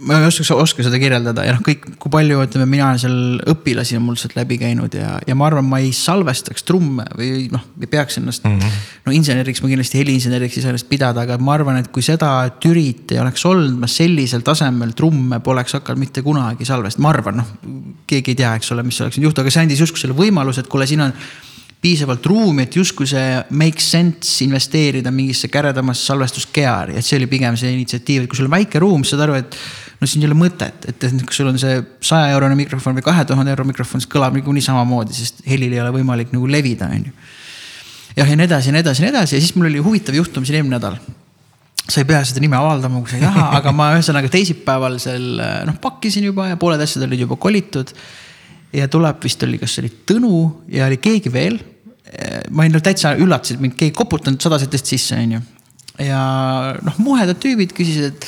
ma 0.00 0.16
ei 0.16 0.26
oskaks, 0.30 0.50
oska 0.54 0.84
seda 0.84 0.98
kirjeldada 1.00 1.44
ja 1.44 1.54
noh, 1.54 1.60
kõik, 1.64 1.84
kui 2.00 2.12
palju, 2.12 2.38
ütleme, 2.46 2.66
mina 2.70 2.88
seal 3.00 3.40
õpilasi 3.52 3.98
on 3.98 4.06
mul 4.06 4.16
sealt 4.20 4.36
läbi 4.38 4.56
käinud 4.60 4.94
ja, 4.96 5.18
ja 5.28 5.36
ma 5.36 5.48
arvan, 5.50 5.66
ma 5.68 5.80
ei 5.82 5.90
salvestaks 5.96 6.64
trumme 6.68 7.04
või 7.18 7.48
noh, 7.52 7.66
peaks 7.90 8.20
ennast 8.20 8.46
mm. 8.46 8.56
-hmm. 8.56 8.78
no 9.06 9.14
inseneriks 9.16 9.60
ma 9.64 9.72
kindlasti 9.72 10.00
heliinseneriks 10.00 10.56
ei 10.56 10.64
saa 10.64 10.72
ennast 10.72 10.88
pidada, 10.88 11.26
aga 11.26 11.36
ma 11.42 11.58
arvan, 11.58 11.82
et 11.82 11.90
kui 11.92 12.04
seda 12.06 12.32
Türit 12.62 13.12
ei 13.12 13.20
oleks 13.20 13.44
olnud, 13.50 13.76
ma 13.82 13.90
sellisel 13.90 14.46
tasemel 14.46 14.96
trumme 14.96 15.42
poleks 15.44 15.76
hakanud 15.76 16.06
mitte 16.06 16.24
kunagi 16.24 16.68
salvestama, 16.68 17.08
ma 17.08 17.14
arvan, 17.14 17.42
noh. 17.42 17.52
keegi 18.08 18.32
ei 18.34 18.40
tea, 18.40 18.54
eks 18.56 18.72
ole, 18.72 18.86
mis 18.86 19.00
oleks 19.04 19.20
juhtunud, 19.20 19.44
aga 19.44 19.52
see 19.52 19.66
andis 19.66 19.84
justkui 19.84 20.00
selle 20.00 20.16
võimaluse, 20.16 20.64
et 20.64 20.72
kuule, 20.72 20.88
siin 20.88 21.04
on 21.04 21.14
piisavalt 21.80 22.26
ruumi, 22.28 22.66
et 22.66 22.76
justkui 22.76 23.08
see 23.08 23.36
make 23.56 23.80
sense 23.80 24.44
investeerida 24.44 25.12
mingisse 25.14 25.48
käredamasse 25.52 26.10
salvestuskeari, 26.10 26.98
et 27.00 27.06
see 27.06 27.16
oli 27.16 27.28
pigem 27.30 27.56
see 27.56 27.72
initsiatiiv, 27.72 28.26
et 28.26 28.30
kui 28.30 28.36
sul 28.36 28.50
on 28.50 28.56
väike 28.58 28.82
ruum, 28.82 29.04
saad 29.08 29.24
aru, 29.24 29.38
et 29.40 29.56
no 30.00 30.08
siin 30.08 30.24
ei 30.24 30.28
ole 30.28 30.36
mõtet, 30.36 30.84
et, 30.90 31.06
et 31.08 31.24
kui 31.24 31.36
sul 31.36 31.48
on 31.48 31.60
see 31.60 31.78
saja 32.04 32.34
eurone 32.34 32.58
mikrofon 32.58 32.98
või 32.98 33.06
kahe 33.06 33.24
tuhande 33.28 33.54
euro 33.54 33.64
mikrofon, 33.68 34.02
siis 34.02 34.12
kõlab 34.12 34.36
niikuinii 34.36 34.66
samamoodi, 34.66 35.16
sest 35.16 35.40
helil 35.48 35.72
ei 35.72 35.80
ole 35.80 35.94
võimalik 35.96 36.34
nagu 36.36 36.50
levida, 36.52 36.90
on 36.92 37.08
ju. 37.08 37.16
jah, 38.18 38.28
ja 38.28 38.36
nii 38.36 38.48
edasi 38.50 38.68
ja 38.68 38.76
nii 38.76 38.84
edasi 38.84 39.02
ja 39.02 39.08
nii 39.08 39.14
edasi 39.16 39.38
ja 39.38 39.42
siis 39.46 39.56
mul 39.56 39.72
oli 39.72 39.80
huvitav 39.84 40.20
juhtum 40.20 40.44
siin 40.44 40.60
eelmine 40.60 40.76
nädal 40.76 41.00
sa 41.90 42.02
ei 42.02 42.06
pea 42.06 42.20
seda 42.26 42.42
nime 42.42 42.58
avaldama, 42.58 43.00
kui 43.02 43.10
sa 43.10 43.18
ei 43.18 43.24
taha, 43.24 43.46
aga 43.58 43.72
ma 43.74 43.90
ühesõnaga 43.96 44.30
teisipäeval 44.32 44.98
seal 45.02 45.40
noh 45.66 45.78
pakkisin 45.82 46.28
juba 46.28 46.50
ja 46.52 46.58
pooled 46.60 46.82
asjad 46.84 47.06
olid 47.06 47.24
juba 47.24 47.38
kolitud. 47.40 47.90
Ja 48.72 48.88
tuleb 48.90 49.24
vist 49.24 49.42
oli, 49.46 49.58
kas 49.60 49.78
oli 49.82 49.90
Tõnu 50.06 50.34
ja 50.72 50.86
oli 50.86 51.00
keegi 51.02 51.32
veel. 51.32 51.58
ma 52.50 52.64
olin 52.64 52.82
täitsa 52.82 53.14
üllatasin, 53.14 53.58
et 53.58 53.62
mind 53.62 53.76
keegi 53.78 53.94
koputanud 53.94 54.42
sadasetest 54.42 54.86
sisse, 54.86 55.18
on 55.18 55.36
ju. 55.36 55.42
ja 56.06 56.22
noh, 56.82 56.96
muhedad 56.98 57.38
tüübid 57.38 57.74
küsisid, 57.76 58.10
et 58.10 58.26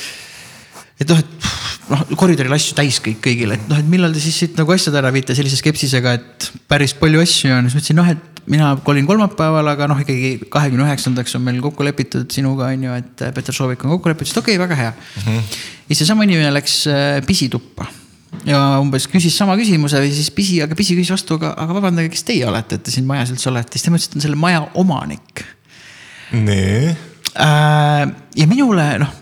et 1.03 1.09
noh, 1.09 1.19
et 1.19 1.47
noh, 1.91 2.03
koridoril 2.19 2.53
asju 2.55 2.77
täis 2.77 2.99
kõik 3.03 3.19
kõigile, 3.25 3.57
et 3.57 3.65
noh, 3.67 3.79
et 3.81 3.89
millal 3.89 4.13
te 4.15 4.21
siis 4.23 4.37
siit 4.39 4.59
nagu 4.59 4.71
asjad 4.71 4.95
ära 4.99 5.11
viite 5.11 5.35
sellise 5.35 5.59
skepsisega, 5.59 6.13
et 6.19 6.47
päris 6.69 6.93
palju 6.95 7.23
asju 7.23 7.51
on, 7.57 7.67
siis 7.67 7.75
ma 7.75 7.81
ütlesin 7.81 7.99
noh, 7.99 8.11
et 8.13 8.43
mina 8.53 8.69
kolin 8.85 9.07
kolmapäeval, 9.07 9.71
aga 9.71 9.87
noh, 9.91 9.99
ikkagi 10.03 10.49
kahekümne 10.51 10.85
üheksandaks 10.87 11.35
on 11.39 11.43
meil 11.45 11.59
kokku 11.63 11.85
lepitud 11.87 12.31
sinuga 12.33 12.69
on 12.71 12.87
ju, 12.87 12.95
et 12.99 13.25
Peter 13.35 13.55
Soovik 13.55 13.83
on 13.85 13.95
kokku 13.95 14.11
lepitud, 14.11 14.39
okei 14.43 14.57
okay,, 14.57 14.63
väga 14.63 14.79
hea 14.79 14.93
mm. 14.93 15.27
-hmm. 15.27 15.59
ja 15.89 15.99
seesama 15.99 16.27
inimene 16.27 16.53
läks 16.55 16.85
äh, 16.87 17.19
pisituppa 17.27 17.87
ja 18.47 18.61
umbes 18.81 19.07
küsis 19.11 19.35
sama 19.37 19.57
küsimuse 19.59 20.01
või 20.03 20.13
siis 20.15 20.31
pisi, 20.35 20.61
aga 20.63 20.77
pisi 20.79 20.97
küsis 20.97 21.13
vastu, 21.15 21.37
aga, 21.39 21.53
aga 21.65 21.77
vabandage, 21.79 22.11
kes 22.13 22.25
teie 22.27 22.47
olete, 22.49 22.79
et 22.79 22.87
te 22.87 22.93
siin 22.93 23.07
majas 23.09 23.33
üldse 23.35 23.51
olete, 23.51 23.77
siis 23.77 23.87
tema 23.87 23.99
ütles, 23.99 24.09
et 24.09 24.15
ta 24.15 24.21
on 24.21 24.27
selle 24.27 24.39
maja 24.39 24.65
omanik. 24.79 25.45
nii 26.33 26.95
äh,. 27.37 28.09
ja 28.37 28.49
minule 28.49 28.89
noh 29.03 29.13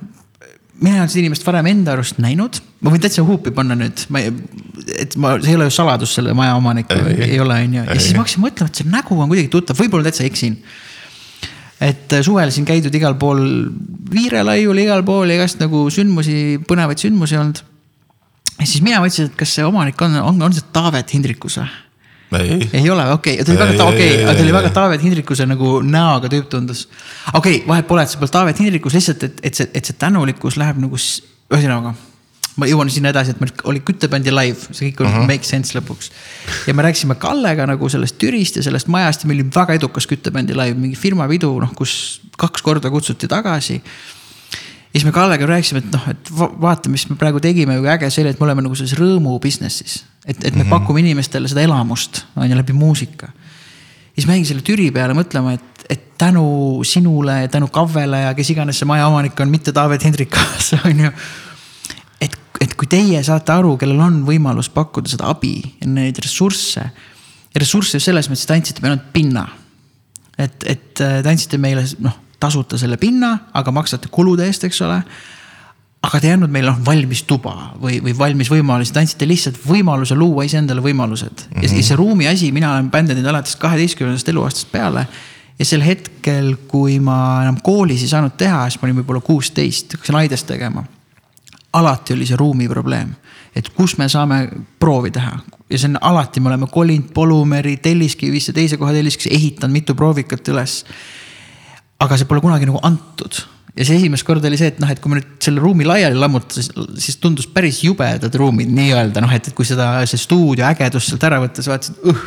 mina 0.82 0.96
ei 0.96 1.02
olnud 1.02 1.14
seda 1.14 1.22
inimest 1.22 1.46
varem 1.46 1.68
enda 1.72 1.94
arust 1.96 2.20
näinud, 2.22 2.58
ma 2.82 2.94
võin 2.94 3.02
täitsa 3.04 3.24
huupi 3.26 3.54
panna 3.54 3.78
nüüd, 3.78 4.06
ma 4.14 4.22
ei, 4.24 4.32
et 4.98 5.16
ma, 5.22 5.36
see 5.42 5.54
ei 5.54 5.58
ole 5.60 5.68
ju 5.70 5.76
saladus 5.76 6.16
selle 6.18 6.34
maja 6.38 6.56
omanikul, 6.58 7.04
ei 7.22 7.38
ole, 7.42 7.58
on 7.68 7.76
ju. 7.78 7.84
ja 7.86 7.98
siis 8.00 8.16
ma 8.16 8.24
hakkasin 8.24 8.46
mõtlema, 8.46 8.72
et 8.72 8.82
see 8.82 8.90
nägu 8.90 9.18
on 9.18 9.30
kuidagi 9.30 9.52
tuttav, 9.54 9.78
võib-olla 9.78 10.10
täitsa 10.10 10.26
eksin. 10.26 10.58
et 11.82 12.16
äh, 12.18 12.24
suvel 12.26 12.54
siin 12.54 12.66
käidud 12.66 12.96
igal 12.98 13.18
pool, 13.22 13.44
Viirelaiul 14.12 14.82
igal 14.82 15.06
pool 15.06 15.34
igast 15.34 15.62
nagu 15.62 15.86
sündmusi, 15.94 16.58
põnevaid 16.68 17.00
sündmusi 17.02 17.38
olnud. 17.40 17.62
Ja 18.62 18.68
siis 18.68 18.84
mina 18.86 19.02
mõtlesin, 19.04 19.32
et 19.32 19.40
kas 19.40 19.56
see 19.58 19.66
omanik 19.68 20.02
on, 20.06 20.20
on, 20.22 20.44
on 20.48 20.54
see 20.56 20.68
Taavet 20.74 21.16
Hindrikus 21.16 21.58
või? 21.62 21.72
ei, 22.40 22.70
ei 22.82 22.90
ole, 22.90 23.08
okei 23.12 23.42
okay., 23.42 23.46
ta 23.46 23.52
oli 23.52 23.60
väga, 23.60 23.88
okei 23.90 24.14
okay,, 24.14 24.36
ta 24.36 24.46
oli 24.46 24.54
väga 24.56 24.70
Taavet 24.78 25.04
Hindrikuse 25.04 25.48
nagu 25.50 25.74
näoga 25.84 26.32
tüüp 26.32 26.48
tundus. 26.54 26.86
okei 27.34 27.62
okay,, 27.62 27.68
vahet 27.68 27.90
pole, 27.90 28.06
et 28.06 28.14
see 28.14 28.22
pole 28.22 28.32
Taavet 28.38 28.64
Hindrikus, 28.64 28.96
lihtsalt, 28.96 29.28
et, 29.28 29.44
et 29.44 29.60
see, 29.60 29.68
et 29.74 29.92
see 29.92 30.00
tänulikkus 30.00 30.60
läheb 30.62 30.80
nagu, 30.84 31.02
ühesõnaga 31.52 31.96
ma 32.60 32.68
jõuan 32.68 32.90
sinna 32.92 33.12
edasi, 33.14 33.34
et 33.34 33.42
meil 33.42 33.52
oli 33.70 33.82
küttebändi 33.86 34.32
live, 34.34 34.70
see 34.76 34.92
kõik 34.92 35.06
uh 35.06 35.12
-huh. 35.12 35.28
make 35.28 35.48
sense 35.48 35.78
lõpuks. 35.78 36.12
ja 36.68 36.74
me 36.74 36.84
rääkisime 36.84 37.16
Kallega 37.16 37.68
nagu 37.68 37.90
sellest 37.90 38.18
Türist 38.18 38.56
ja 38.56 38.64
sellest 38.64 38.88
majast 38.88 39.24
ja 39.24 39.28
meil 39.28 39.40
oli 39.40 39.50
väga 39.56 39.74
edukas 39.80 40.08
küttebändi 40.08 40.58
live, 40.58 40.76
mingi 40.76 40.96
firmapidu, 40.96 41.60
noh, 41.60 41.72
kus 41.76 42.22
kaks 42.38 42.62
korda 42.62 42.90
kutsuti 42.90 43.28
tagasi. 43.28 43.82
Ja 44.92 45.00
siis 45.00 45.08
me 45.08 45.14
Kallega 45.16 45.48
rääkisime, 45.48 45.84
et 45.84 45.92
noh, 45.94 46.08
et 46.12 46.32
vaata, 46.38 46.92
mis 46.92 47.08
me 47.10 47.16
praegu 47.20 47.40
tegime, 47.44 47.78
kui 47.80 47.90
äge 47.92 48.10
see 48.12 48.26
oli, 48.26 48.34
et 48.36 48.42
me 48.42 48.48
oleme 48.50 48.66
nagu 48.66 48.76
selles 48.76 48.98
rõõmu 49.00 49.38
business'is. 49.44 50.02
et, 50.26 50.38
et 50.44 50.56
me 50.56 50.64
mhm. 50.64 50.68
-huh. 50.68 50.80
pakume 50.80 51.00
inimestele 51.00 51.48
seda 51.48 51.62
elamust, 51.62 52.26
on 52.36 52.50
ju, 52.50 52.56
läbi 52.56 52.74
muusika. 52.74 53.28
ja 53.28 54.16
siis 54.16 54.28
ma 54.28 54.34
jäin 54.34 54.46
selle 54.46 54.62
Türi 54.62 54.92
peale 54.92 55.14
mõtlema, 55.14 55.54
et, 55.54 55.86
et 55.90 56.18
tänu 56.18 56.82
sinule 56.84 57.42
ja 57.42 57.48
tänu 57.48 57.68
Kavvele 57.68 58.22
ja 58.22 58.34
kes 58.34 58.50
iganes 58.50 58.80
see 58.80 58.86
maja 58.86 59.08
omanik 59.08 59.40
on, 59.40 59.50
mitte 59.50 59.72
Taavet 59.72 60.04
Hendrikas, 60.04 60.74
on 60.86 61.00
ju 61.00 61.12
et 62.62 62.76
kui 62.78 62.90
teie 62.90 63.22
saate 63.26 63.54
aru, 63.56 63.74
kellel 63.82 64.02
on 64.04 64.22
võimalus 64.28 64.70
pakkuda 64.74 65.10
seda 65.10 65.32
abi 65.34 65.56
ja 65.64 65.90
neid 65.90 66.20
ressursse. 66.22 66.84
ressursse 67.58 67.98
just 67.98 68.08
selles 68.08 68.30
mõttes, 68.30 68.46
et 68.46 68.52
te 68.52 68.58
andsite 68.60 68.84
meile 68.84 68.98
ainult 68.98 69.14
pinna. 69.14 69.48
et, 70.38 70.64
et 70.66 71.02
äh, 71.02 71.22
te 71.24 71.30
andsite 71.30 71.58
meile 71.62 71.84
noh, 72.00 72.16
tasuta 72.42 72.80
selle 72.82 72.98
pinna, 73.02 73.36
aga 73.54 73.74
maksate 73.76 74.12
kulude 74.12 74.48
eest, 74.50 74.66
eks 74.68 74.82
ole. 74.88 75.02
aga 76.02 76.20
te 76.20 76.32
ei 76.32 76.34
andnud 76.34 76.50
meile 76.50 76.72
noh 76.72 76.80
valmis 76.86 77.22
tuba 77.30 77.52
või, 77.78 78.00
või 78.02 78.16
valmis 78.18 78.50
võimalusi, 78.50 78.94
te 78.94 79.04
andsite 79.04 79.28
lihtsalt 79.30 79.60
võimaluse 79.62 80.18
luua 80.18 80.48
iseendale 80.48 80.82
võimalused 80.82 81.44
mm. 81.46 81.60
-hmm. 81.60 81.78
ja 81.78 81.84
see 81.90 82.00
ruumi 82.00 82.28
asi, 82.28 82.50
mina 82.52 82.72
olen 82.74 82.90
bändinud 82.92 83.26
alates 83.30 83.56
kaheteistkümnendast 83.62 84.30
eluaastast 84.34 84.72
peale 84.72 85.06
ja 85.60 85.66
sel 85.66 85.86
hetkel, 85.86 86.56
kui 86.68 86.98
ma 87.00 87.44
enam 87.44 87.62
koolis 87.62 88.02
ei 88.02 88.10
saanud 88.10 88.34
teha, 88.38 88.64
siis 88.70 88.82
ma 88.82 88.90
olin 88.90 89.04
võib-olla 89.04 89.22
kuusteist, 89.22 89.94
hakkasin 89.94 90.18
Aides 90.24 90.44
tegema 90.50 90.84
alati 91.74 92.14
oli 92.14 92.26
see 92.26 92.36
ruumi 92.36 92.68
probleem. 92.70 93.16
et 93.56 93.70
kus 93.76 93.98
me 93.98 94.08
saame 94.10 94.48
proovi 94.80 95.12
teha 95.12 95.34
ja 95.70 95.80
see 95.80 95.90
on 95.90 95.98
alati, 96.02 96.40
me 96.40 96.48
oleme 96.48 96.68
kolinud 96.72 97.12
Polumeri, 97.14 97.78
Telliskivisse, 97.78 98.54
teise 98.54 98.78
koha 98.78 98.94
Telliskivisse, 98.96 99.36
ehitanud 99.36 99.74
mitu 99.74 99.96
proovikat 99.96 100.48
üles. 100.52 100.86
Aga 102.02 102.18
see 102.18 102.30
pole 102.30 102.44
kunagi 102.44 102.70
nagu 102.70 102.82
antud 102.88 103.44
ja 103.76 103.88
see 103.88 104.02
esimest 104.02 104.28
korda 104.28 104.50
oli 104.50 104.60
see, 104.60 104.74
et 104.74 104.82
noh, 104.84 104.90
et 104.92 105.00
kui 105.00 105.12
me 105.12 105.20
nüüd 105.20 105.38
selle 105.44 105.64
ruumi 105.64 105.88
laiali 105.88 106.18
lammutas, 106.20 106.72
siis 107.00 107.18
tundus 107.22 107.48
päris 107.52 107.82
jubedad 107.86 108.36
ruumid 108.42 108.72
nii-öelda 108.76 109.24
noh, 109.24 109.32
et, 109.36 109.52
et 109.52 109.58
kui 109.58 109.68
seda, 109.68 109.94
see 110.10 110.20
stuudio 110.20 110.68
ägedust 110.68 111.14
sealt 111.14 111.28
ära 111.30 111.40
võtta, 111.44 111.64
sa 111.64 111.76
vaatasid, 111.76 112.02
õh 112.12 112.26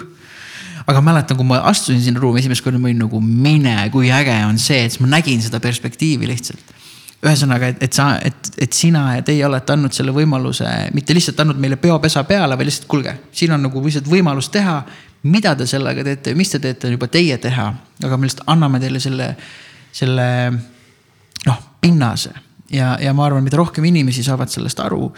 aga 0.84 1.00
mäletan, 1.04 1.36
kui 1.38 1.48
ma 1.48 1.62
astusin 1.70 2.00
sinna 2.04 2.20
ruumi 2.20 2.42
esimest 2.42 2.64
korda, 2.64 2.80
ma 2.80 2.90
olin 2.90 3.04
nagu 3.06 3.20
mine, 3.24 3.76
kui 3.92 4.10
äge 4.12 4.36
on 4.44 4.58
see, 4.60 4.82
et 4.84 4.92
siis 4.92 5.00
ma 5.04 5.08
nägin 5.16 5.40
seda 5.44 5.60
perspektiivi 5.64 6.28
lihtsalt 6.28 6.74
ühesõnaga, 7.24 7.70
et, 7.72 7.82
et 7.86 7.96
sa, 7.96 8.10
et, 8.20 8.50
et 8.60 8.76
sina 8.76 9.04
ja 9.16 9.24
teie 9.24 9.46
olete 9.46 9.72
andnud 9.72 9.94
selle 9.96 10.12
võimaluse, 10.12 10.68
mitte 10.96 11.16
lihtsalt 11.16 11.40
andnud 11.40 11.60
meile 11.60 11.78
peopesa 11.80 12.20
peale, 12.28 12.56
vaid 12.58 12.68
lihtsalt 12.68 12.88
kuulge, 12.90 13.14
siin 13.32 13.54
on 13.56 13.64
nagu 13.64 13.84
lihtsalt 13.84 14.10
võimalus 14.10 14.50
teha. 14.52 14.82
Mida 15.24 15.54
te 15.56 15.66
sellega 15.68 16.04
teete 16.04 16.34
ja 16.34 16.38
mis 16.38 16.52
te 16.52 16.60
teete, 16.62 16.88
on 16.88 16.96
juba 16.96 17.08
teie 17.12 17.38
teha, 17.40 17.68
aga 18.04 18.18
me 18.18 18.28
lihtsalt 18.28 18.48
anname 18.52 18.80
teile 18.82 19.00
selle, 19.00 19.30
selle 19.94 20.26
noh, 21.46 21.62
pinnase. 21.80 22.34
ja, 22.72 22.94
ja 23.00 23.14
ma 23.16 23.26
arvan, 23.28 23.44
mida 23.44 23.60
rohkem 23.60 23.84
inimesi 23.88 24.24
saavad 24.26 24.52
sellest 24.52 24.80
aru 24.84 25.08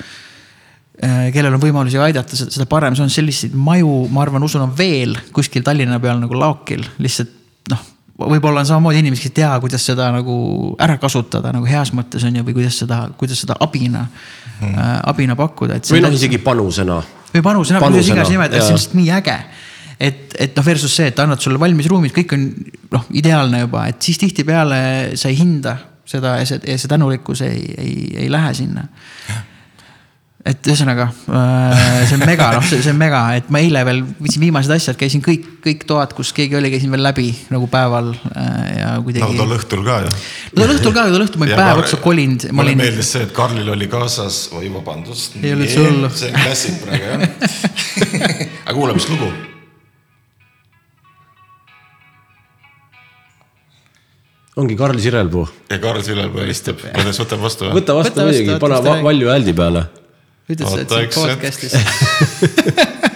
äh, 1.02 1.32
kellel 1.34 1.54
on 1.54 1.62
võimalusi 1.62 2.00
aidata, 2.02 2.38
seda 2.38 2.68
parem 2.70 2.96
see 2.96 3.06
on, 3.06 3.12
selliseid 3.12 3.58
maju, 3.58 4.06
ma 4.10 4.24
arvan, 4.26 4.46
usun, 4.46 4.66
on 4.68 4.78
veel 4.78 5.18
kuskil 5.34 5.66
Tallinna 5.66 6.00
peal 6.02 6.22
nagu 6.22 6.38
laokil, 6.38 6.86
lihtsalt 7.02 7.34
noh 7.72 7.92
võib-olla 8.16 8.62
on 8.62 8.68
samamoodi 8.68 9.02
inimesi, 9.02 9.26
kes 9.26 9.32
ei 9.32 9.36
tea, 9.42 9.50
kuidas 9.60 9.84
seda 9.84 10.08
nagu 10.14 10.36
ära 10.82 10.96
kasutada 11.00 11.52
nagu 11.52 11.68
heas 11.68 11.92
mõttes 11.96 12.24
on 12.24 12.38
ju, 12.38 12.44
või 12.46 12.56
kuidas 12.56 12.78
seda, 12.80 13.02
kuidas 13.20 13.42
seda 13.44 13.58
abina 13.60 14.06
äh,, 14.06 14.80
abina 15.10 15.36
pakkuda. 15.36 15.80
või 15.92 16.02
noh, 16.04 16.16
isegi 16.16 16.40
panusena. 16.42 17.00
või 17.34 17.44
panusena, 17.44 17.82
kuidas 17.84 18.08
iganes 18.08 18.32
nimetada, 18.32 18.62
see 18.62 18.72
on 18.72 18.80
lihtsalt 18.80 18.96
nii 18.96 19.10
äge. 19.18 19.36
Et, 20.00 20.36
et 20.38 20.56
noh, 20.56 20.66
versus 20.66 20.92
see, 20.92 21.10
et 21.10 21.20
annad 21.22 21.42
sulle 21.42 21.60
valmis 21.60 21.88
ruumid, 21.90 22.14
kõik 22.16 22.36
on 22.36 22.46
noh, 22.92 23.10
ideaalne 23.16 23.64
juba, 23.64 23.86
et 23.90 24.00
siis 24.02 24.20
tihtipeale 24.22 24.80
sa 25.16 25.32
ei 25.32 25.38
hinda 25.40 25.76
seda 26.06 26.36
ja 26.40 26.46
see, 26.48 26.78
see 26.78 26.90
tänulikkus 26.90 27.42
ei, 27.46 27.62
ei, 27.82 27.94
ei 28.24 28.32
lähe 28.32 28.54
sinna 28.54 28.86
et 30.46 30.68
ühesõnaga 30.68 31.08
äh, 31.10 32.04
see 32.06 32.16
on 32.18 32.22
mega, 32.22 32.50
noh, 32.54 32.66
see 32.68 32.92
on 32.92 32.98
mega, 33.00 33.22
et 33.38 33.48
ma 33.52 33.60
eile 33.62 33.82
veel 33.88 34.02
võtsin 34.04 34.44
viimased 34.44 34.74
asjad, 34.76 34.98
käisin 35.00 35.22
kõik, 35.24 35.48
kõik 35.64 35.82
toad, 35.88 36.14
kus 36.16 36.30
keegi 36.36 36.58
oli, 36.58 36.70
käisin 36.70 36.92
veel 36.94 37.02
läbi 37.02 37.26
nagu 37.50 37.66
päeval 37.72 38.12
äh, 38.14 38.60
ja 38.76 38.92
kuidagi. 39.02 39.24
nagu 39.24 39.40
tol 39.40 39.56
õhtul 39.56 39.82
ka 39.86 39.98
ju. 40.04 40.14
no 40.52 40.62
tol 40.62 40.76
õhtul 40.76 40.94
ka, 40.94 41.08
tol 41.16 41.26
õhtul 41.26 41.42
ma 41.42 41.48
olin 41.48 41.62
päev 41.64 41.82
otsa 41.82 42.00
kolinud. 42.04 42.46
mulle 42.52 42.70
olin... 42.70 42.82
meeldis 42.84 43.12
see, 43.16 43.26
et 43.26 43.34
Karlil 43.36 43.74
oli 43.74 43.90
kaasas, 43.90 44.44
oi 44.54 44.70
vabandust. 44.70 45.36
ei 45.42 45.56
üldse 45.56 45.82
hullu. 45.82 46.14
see 46.14 46.30
on 46.30 46.40
klassik 46.44 46.80
praegu 46.84 47.10
jah 47.10 47.28
aga 48.68 48.78
kuule, 48.78 48.94
mis 48.94 49.10
lugu? 49.10 49.55
Ongi 54.56 54.76
Karl 54.76 54.98
Sirelpuu. 55.02 55.48
ja 55.70 55.78
Karl 55.82 56.02
Sirelpuu 56.02 56.40
helistab, 56.44 56.80
kuidas 56.94 57.20
võtab 57.24 57.40
vastu? 57.44 57.70
võta 57.76 57.96
vastu 57.98 58.26
muidugi, 58.26 58.58
pane 58.62 58.98
valju 59.04 59.32
hääldi 59.34 59.56
peale 59.56 59.86
ütles, 60.52 60.78
et 60.80 60.88
siin 60.96 61.10
podcast'is 61.16 61.74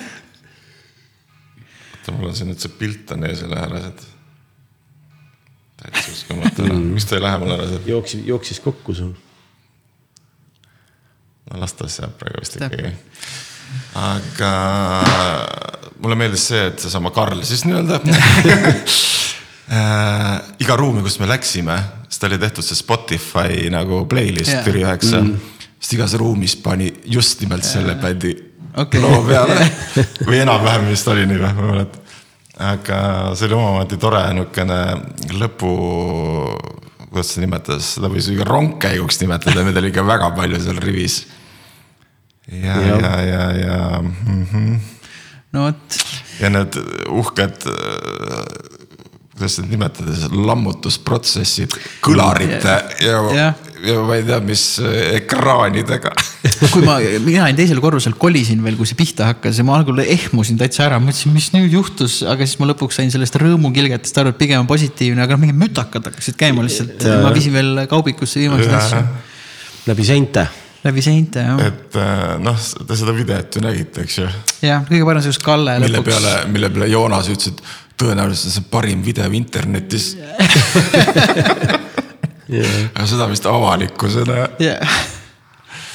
oota, 2.10 2.18
mul 2.18 2.30
on 2.30 2.36
siin 2.36 2.50
nüüd 2.50 2.60
see 2.62 2.72
pilt 2.78 3.10
on 3.14 3.24
ees 3.28 3.42
ja 3.44 3.50
lähedased. 3.50 4.04
täitsa 5.80 6.12
uskumatu 6.12 6.66
mm., 6.66 6.88
miks 6.94 7.06
ta 7.08 7.16
ei 7.16 7.24
lähe 7.24 7.38
mul 7.38 7.54
ära 7.56 7.68
sealt? 7.68 7.86
jooksis, 7.86 8.24
jooksis 8.26 8.60
kokku 8.60 8.94
sul. 8.94 9.12
no 11.50 11.60
las 11.60 11.72
ta 11.74 11.88
jääb 11.88 12.18
praegu 12.18 12.42
vist 12.42 12.58
ikkagi. 12.58 12.92
aga 13.94 14.52
mulle 16.00 16.16
meeldis 16.16 16.48
see, 16.50 16.66
et 16.72 16.78
seesama 16.82 17.10
Karl 17.14 17.42
siis 17.46 17.64
nii-öelda 17.68 18.00
äh, 19.70 20.34
iga 20.60 20.76
ruumi, 20.76 21.02
kus 21.06 21.20
me 21.22 21.28
läksime, 21.30 21.78
siis 22.08 22.18
ta 22.18 22.26
oli 22.26 22.38
tehtud 22.38 22.66
see 22.66 22.78
Spotify 22.78 23.70
nagu 23.72 24.04
playlist 24.10 24.52
yeah. 24.52 24.64
Türi 24.66 24.84
üheksa 24.84 25.22
mm 25.22 25.56
sest 25.80 25.96
igas 25.96 26.14
ruumis 26.20 26.56
pani 26.60 26.92
just 27.08 27.40
nimelt 27.40 27.64
selle 27.64 27.96
bändi 28.00 28.34
okay. 28.76 29.00
loo 29.00 29.22
peale 29.24 29.56
või 30.28 30.42
enam-vähem 30.42 30.90
vist 30.90 31.08
oli 31.08 31.24
nii 31.26 31.40
või, 31.40 31.54
ma 31.56 31.64
ei 31.64 31.70
mäleta. 31.72 32.02
aga 32.70 32.98
see 33.34 33.48
oli 33.48 33.56
omamoodi 33.56 33.98
tore 34.00 34.20
niisugune 34.36 34.80
lõpu, 35.40 35.72
kuidas 37.08 37.32
seda 37.32 37.46
nimetada, 37.46 37.80
seda 37.84 38.12
võis 38.12 38.28
ikka 38.28 38.46
rongkäiguks 38.48 39.22
nimetada, 39.24 39.64
meid 39.64 39.80
oli 39.80 39.92
ikka 39.94 40.04
väga 40.06 40.30
palju 40.36 40.60
seal 40.60 40.82
rivis. 40.84 41.22
ja, 42.52 42.76
ja, 42.76 43.00
ja, 43.00 43.14
ja, 43.24 43.42
ja 43.56 43.80
mm. 44.02 44.46
-hmm. 44.52 44.78
no 45.56 45.64
vot. 45.70 46.00
ja 46.40 46.52
need 46.52 46.76
uhked 47.08 47.70
kuidas 49.40 49.56
seda 49.56 49.70
nimetada, 49.72 50.28
lammutusprotsessid 50.36 51.74
kõlarite 52.04 52.76
ja, 53.00 53.16
ja, 53.32 53.46
ja 53.86 53.96
ma 54.04 54.18
ei 54.18 54.26
tea, 54.28 54.38
mis 54.44 54.64
ekraanidega 55.16 56.12
kui 56.74 56.84
ma, 56.84 56.98
mina 57.24 57.46
olin 57.46 57.58
teisel 57.58 57.80
korrusel, 57.82 58.16
kolisin 58.20 58.60
veel, 58.64 58.76
kui 58.76 58.88
see 58.88 58.98
pihta 58.98 59.30
hakkas 59.30 59.62
ja 59.62 59.66
ma 59.66 59.78
algul 59.80 60.02
ehmusin 60.04 60.60
täitsa 60.60 60.86
ära, 60.90 61.00
mõtlesin, 61.02 61.32
mis 61.34 61.50
nüüd 61.56 61.72
juhtus, 61.72 62.20
aga 62.28 62.44
siis 62.44 62.60
ma 62.60 62.68
lõpuks 62.70 63.00
sain 63.00 63.12
sellest 63.12 63.40
rõõmukilgetest 63.40 64.20
aru, 64.20 64.34
et 64.34 64.40
pigem 64.40 64.62
on 64.62 64.70
positiivne, 64.70 65.24
aga 65.24 65.36
noh, 65.36 65.44
mingid 65.46 65.60
mütakad 65.60 66.10
hakkasid 66.10 66.38
käima 66.40 66.66
lihtsalt, 66.66 67.06
ma 67.24 67.32
viisin 67.34 67.56
veel 67.56 67.86
kaubikusse 67.90 68.44
viimaseid 68.44 68.76
asju. 68.82 69.04
läbi 69.88 70.04
seinte 70.06 70.50
läbi 70.84 71.02
seinte 71.04 71.42
jah. 71.44 71.60
et 71.66 71.96
äh, 72.00 72.34
noh, 72.40 72.56
te 72.88 72.96
seda 72.96 73.12
videot 73.16 73.56
ju 73.56 73.64
nägite, 73.64 74.04
eks 74.06 74.18
ju. 74.22 74.28
jah, 74.64 74.84
kõige 74.88 75.08
parem 75.08 75.24
see, 75.24 75.34
kus 75.34 75.42
Kalle 75.44 75.76
mille 75.82 75.98
lõpuks. 75.98 76.08
mille 76.08 76.32
peale, 76.32 76.52
mille 76.54 76.70
peale 76.72 76.88
Joonas 76.92 77.28
ütles, 77.32 77.52
et 77.52 77.89
tõenäoliselt 78.00 78.54
see 78.54 78.62
on 78.64 78.68
parim 78.72 79.02
video 79.04 79.28
internetis 79.36 80.14
yeah.. 82.50 82.90
aga 82.94 83.06
seda 83.08 83.28
vist 83.30 83.46
avalikkusele 83.48 84.38
yeah.. 84.62 85.00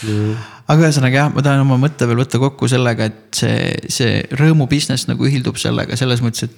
Mm. 0.06 0.36
aga 0.70 0.86
ühesõnaga 0.86 1.22
jah, 1.24 1.34
ma 1.34 1.44
tahan 1.46 1.63
oma 1.65 1.80
mõtte 1.82 2.08
veel 2.08 2.20
võtta 2.22 2.41
kokku 2.41 2.70
sellega, 2.70 3.10
et 3.10 3.41
see, 3.41 3.58
see 3.91 4.22
rõõmu 4.38 4.70
business 4.72 5.10
nagu 5.10 5.26
ühildub 5.28 5.58
sellega 5.62 5.98
selles 6.00 6.22
mõttes, 6.24 6.50
et 6.50 6.56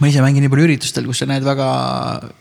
ma 0.00 0.08
ise 0.08 0.22
mängin 0.24 0.44
nii 0.44 0.52
palju 0.52 0.68
üritustel, 0.68 1.06
kus 1.08 1.22
sa 1.22 1.28
näed 1.30 1.44
väga 1.46 1.68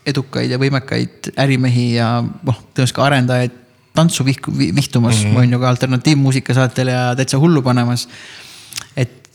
edukaid 0.08 0.52
ja 0.54 0.60
võimekaid 0.62 1.34
ärimehi 1.42 1.88
ja 1.98 2.14
noh, 2.22 2.62
tõenäoliselt 2.72 2.98
ka 2.98 3.08
arendajaid 3.08 3.58
tantsu 3.96 4.24
vihku, 4.24 4.54
vihtumas 4.56 5.20
mm, 5.20 5.32
-hmm. 5.32 5.38
on 5.38 5.52
ju 5.52 5.60
ka 5.60 5.70
alternatiivmuusika 5.70 6.54
saatel 6.56 6.88
ja 6.94 7.16
täitsa 7.16 7.40
hullu 7.40 7.62
panemas. 7.62 8.08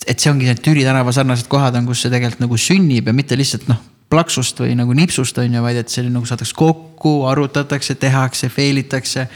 Et, 0.04 0.18
see 0.18 0.30
ongi 0.30 0.48
need 0.48 0.60
Türi 0.64 0.84
tänava 0.84 1.14
sarnased 1.14 1.48
kohad 1.48 1.78
on, 1.78 1.86
kus 1.88 2.04
see 2.04 2.12
tegelikult 2.12 2.44
nagu 2.44 2.58
sünnib 2.60 3.08
ja 3.08 3.16
mitte 3.16 3.38
lihtsalt 3.38 3.70
noh 3.70 3.80
plaksust 4.10 4.60
või 4.62 4.76
nagu 4.78 4.94
nipsust 4.94 5.38
on 5.42 5.54
ju, 5.56 5.62
vaid 5.64 5.80
et 5.80 5.90
selline 5.90 6.14
nagu 6.14 6.28
saadakse 6.28 6.54
kokku, 6.56 7.18
arutatakse, 7.26 7.96
tehakse, 7.98 8.50
fail 8.52 8.78
itakse 8.84 9.26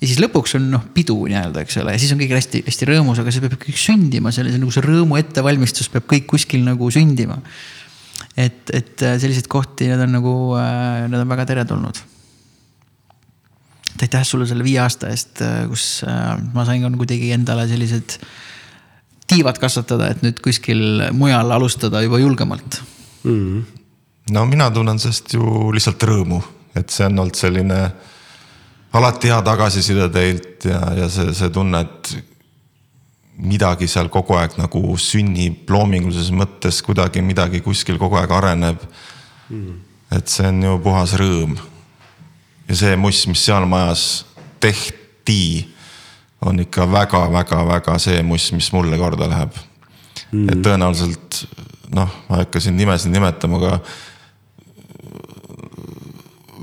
ja 0.00 0.08
siis 0.08 0.20
lõpuks 0.20 0.56
on 0.58 0.68
noh, 0.74 0.84
pidu 0.94 1.16
nii-öelda, 1.28 1.64
eks 1.64 1.80
ole, 1.80 1.94
ja 1.94 2.00
siis 2.00 2.12
on 2.14 2.20
kõik 2.20 2.34
hästi-hästi 2.36 2.88
rõõmus, 2.88 3.20
aga 3.20 3.32
see 3.34 3.44
peab 3.44 3.56
kõik 3.60 3.80
sündima, 3.80 4.32
sellise 4.34 4.60
nagu 4.60 4.72
see 4.74 4.84
rõõmu 4.84 5.18
ettevalmistus 5.20 5.90
peab 5.92 6.08
kõik 6.10 6.28
kuskil 6.30 6.64
nagu 6.66 6.88
sündima. 6.92 7.40
et, 8.36 8.70
et 8.72 9.02
äh, 9.02 9.18
selliseid 9.20 9.48
kohti, 9.50 9.88
need 9.90 10.00
on 10.04 10.16
nagu, 10.16 10.34
äh, 10.60 11.06
need 11.08 11.20
on 11.20 11.28
väga 11.28 11.48
teretulnud. 11.52 12.02
et 13.94 14.06
aitäh 14.06 14.24
sulle 14.24 14.46
selle 14.46 14.64
viie 14.64 14.80
aasta 14.80 15.08
eest, 15.12 15.40
äh, 15.44 15.64
kus 15.68 16.04
ma 16.54 16.64
sain 16.64 16.84
ka 16.84 16.92
kuidagi 16.96 17.32
endale 17.36 17.68
sellised 17.68 18.20
tiivad 19.30 19.58
kasvatada, 19.62 20.10
et 20.10 20.24
nüüd 20.26 20.40
kuskil 20.44 21.10
mujal 21.16 21.54
alustada 21.54 22.02
juba 22.02 22.18
julgemalt 22.18 22.80
mm. 23.22 23.36
-hmm. 23.36 23.62
no 24.34 24.46
mina 24.46 24.70
tunnen 24.70 24.98
sellest 24.98 25.34
ju 25.34 25.72
lihtsalt 25.74 26.02
rõõmu, 26.02 26.42
et 26.74 26.90
see 26.90 27.06
on 27.06 27.18
olnud 27.18 27.38
selline 27.38 27.80
alati 28.92 29.30
hea 29.30 29.42
tagasiside 29.42 30.08
teilt 30.08 30.66
ja, 30.66 30.80
ja 30.96 31.08
see, 31.08 31.34
see 31.34 31.50
tunne, 31.54 31.80
et 31.80 32.16
midagi 33.40 33.88
seal 33.88 34.10
kogu 34.12 34.36
aeg 34.36 34.56
nagu 34.60 34.82
sünnib 35.00 35.70
loomingulises 35.70 36.30
mõttes, 36.36 36.82
kuidagi 36.84 37.22
midagi 37.24 37.62
kuskil 37.64 37.98
kogu 38.00 38.18
aeg 38.20 38.32
areneb 38.36 38.82
mm.. 39.48 39.76
et 40.16 40.28
see 40.28 40.48
on 40.50 40.62
ju 40.66 40.78
puhas 40.84 41.14
rõõm. 41.20 41.56
ja 42.68 42.80
see 42.82 42.96
muss, 42.96 43.26
mis 43.30 43.44
seal 43.44 43.66
majas 43.70 44.24
tehti, 44.60 45.70
on 46.46 46.60
ikka 46.60 46.86
väga-väga-väga 46.92 47.98
see 48.00 48.22
muss, 48.22 48.52
mis 48.56 48.72
mulle 48.72 48.98
korda 48.98 49.28
läheb. 49.28 49.58
Mm.. 50.30 50.48
et 50.48 50.62
tõenäoliselt 50.62 51.40
noh, 51.94 52.10
ma 52.28 52.38
ei 52.38 52.44
hakka 52.44 52.60
siin 52.62 52.76
nimesid 52.78 53.10
nimetama, 53.10 53.58
aga 53.58 53.78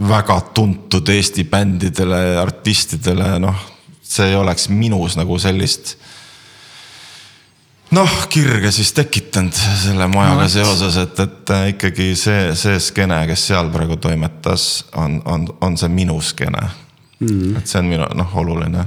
väga 0.08 0.38
tuntud 0.56 1.10
Eesti 1.10 1.44
bändidele, 1.50 2.38
artistidele, 2.40 3.34
noh, 3.44 3.58
see 4.04 4.30
ei 4.32 4.38
oleks 4.40 4.70
minus 4.70 5.18
nagu 5.20 5.40
sellist 5.42 5.98
noh, 7.96 8.14
kirge 8.30 8.72
siis 8.76 8.92
tekitanud 8.96 9.56
selle 9.56 10.08
majaga 10.12 10.44
no, 10.44 10.50
seoses, 10.52 10.98
et, 11.02 11.20
et 11.24 11.54
äh, 11.56 11.66
ikkagi 11.74 12.12
see, 12.20 12.52
see 12.60 12.80
skeene, 12.84 13.22
kes 13.30 13.48
seal 13.52 13.72
praegu 13.74 13.98
toimetas, 14.02 14.86
on, 14.96 15.22
on, 15.26 15.48
on 15.62 15.78
see 15.80 15.92
minu 15.92 16.20
skeene 16.24 16.64
mm.. 17.20 17.58
et 17.60 17.68
see 17.68 17.82
on 17.82 17.92
minu 17.92 18.10
noh, 18.18 18.38
oluline. 18.44 18.86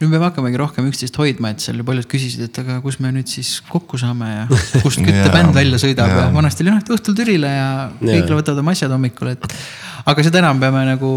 Nüüd 0.00 0.12
me 0.12 0.20
hakkamegi 0.20 0.60
rohkem 0.60 0.88
üksteist 0.90 1.16
hoidma, 1.20 1.54
et 1.54 1.64
seal 1.64 1.80
paljud 1.86 2.06
küsisid, 2.10 2.44
et 2.48 2.60
aga 2.60 2.78
kus 2.84 2.98
me 3.00 3.10
nüüd 3.14 3.30
siis 3.30 3.56
kokku 3.70 4.00
saame 4.00 4.28
ja 4.28 4.44
kust 4.84 5.00
küttebänd 5.00 5.56
välja 5.56 5.80
sõidab 5.80 6.12
ja, 6.12 6.26
ja 6.26 6.30
vanasti 6.34 6.64
oli 6.66 6.74
noh, 6.74 6.84
et 6.84 6.94
õhtul 6.98 7.16
Türile 7.16 7.52
ja 7.54 7.68
kõik 8.02 8.32
võtavad 8.36 8.62
oma 8.62 8.76
asjad 8.76 8.92
hommikul, 8.92 9.32
et 9.32 9.48
aga 10.06 10.26
seda 10.26 10.42
enam 10.42 10.60
peame 10.62 10.84
nagu 10.90 11.10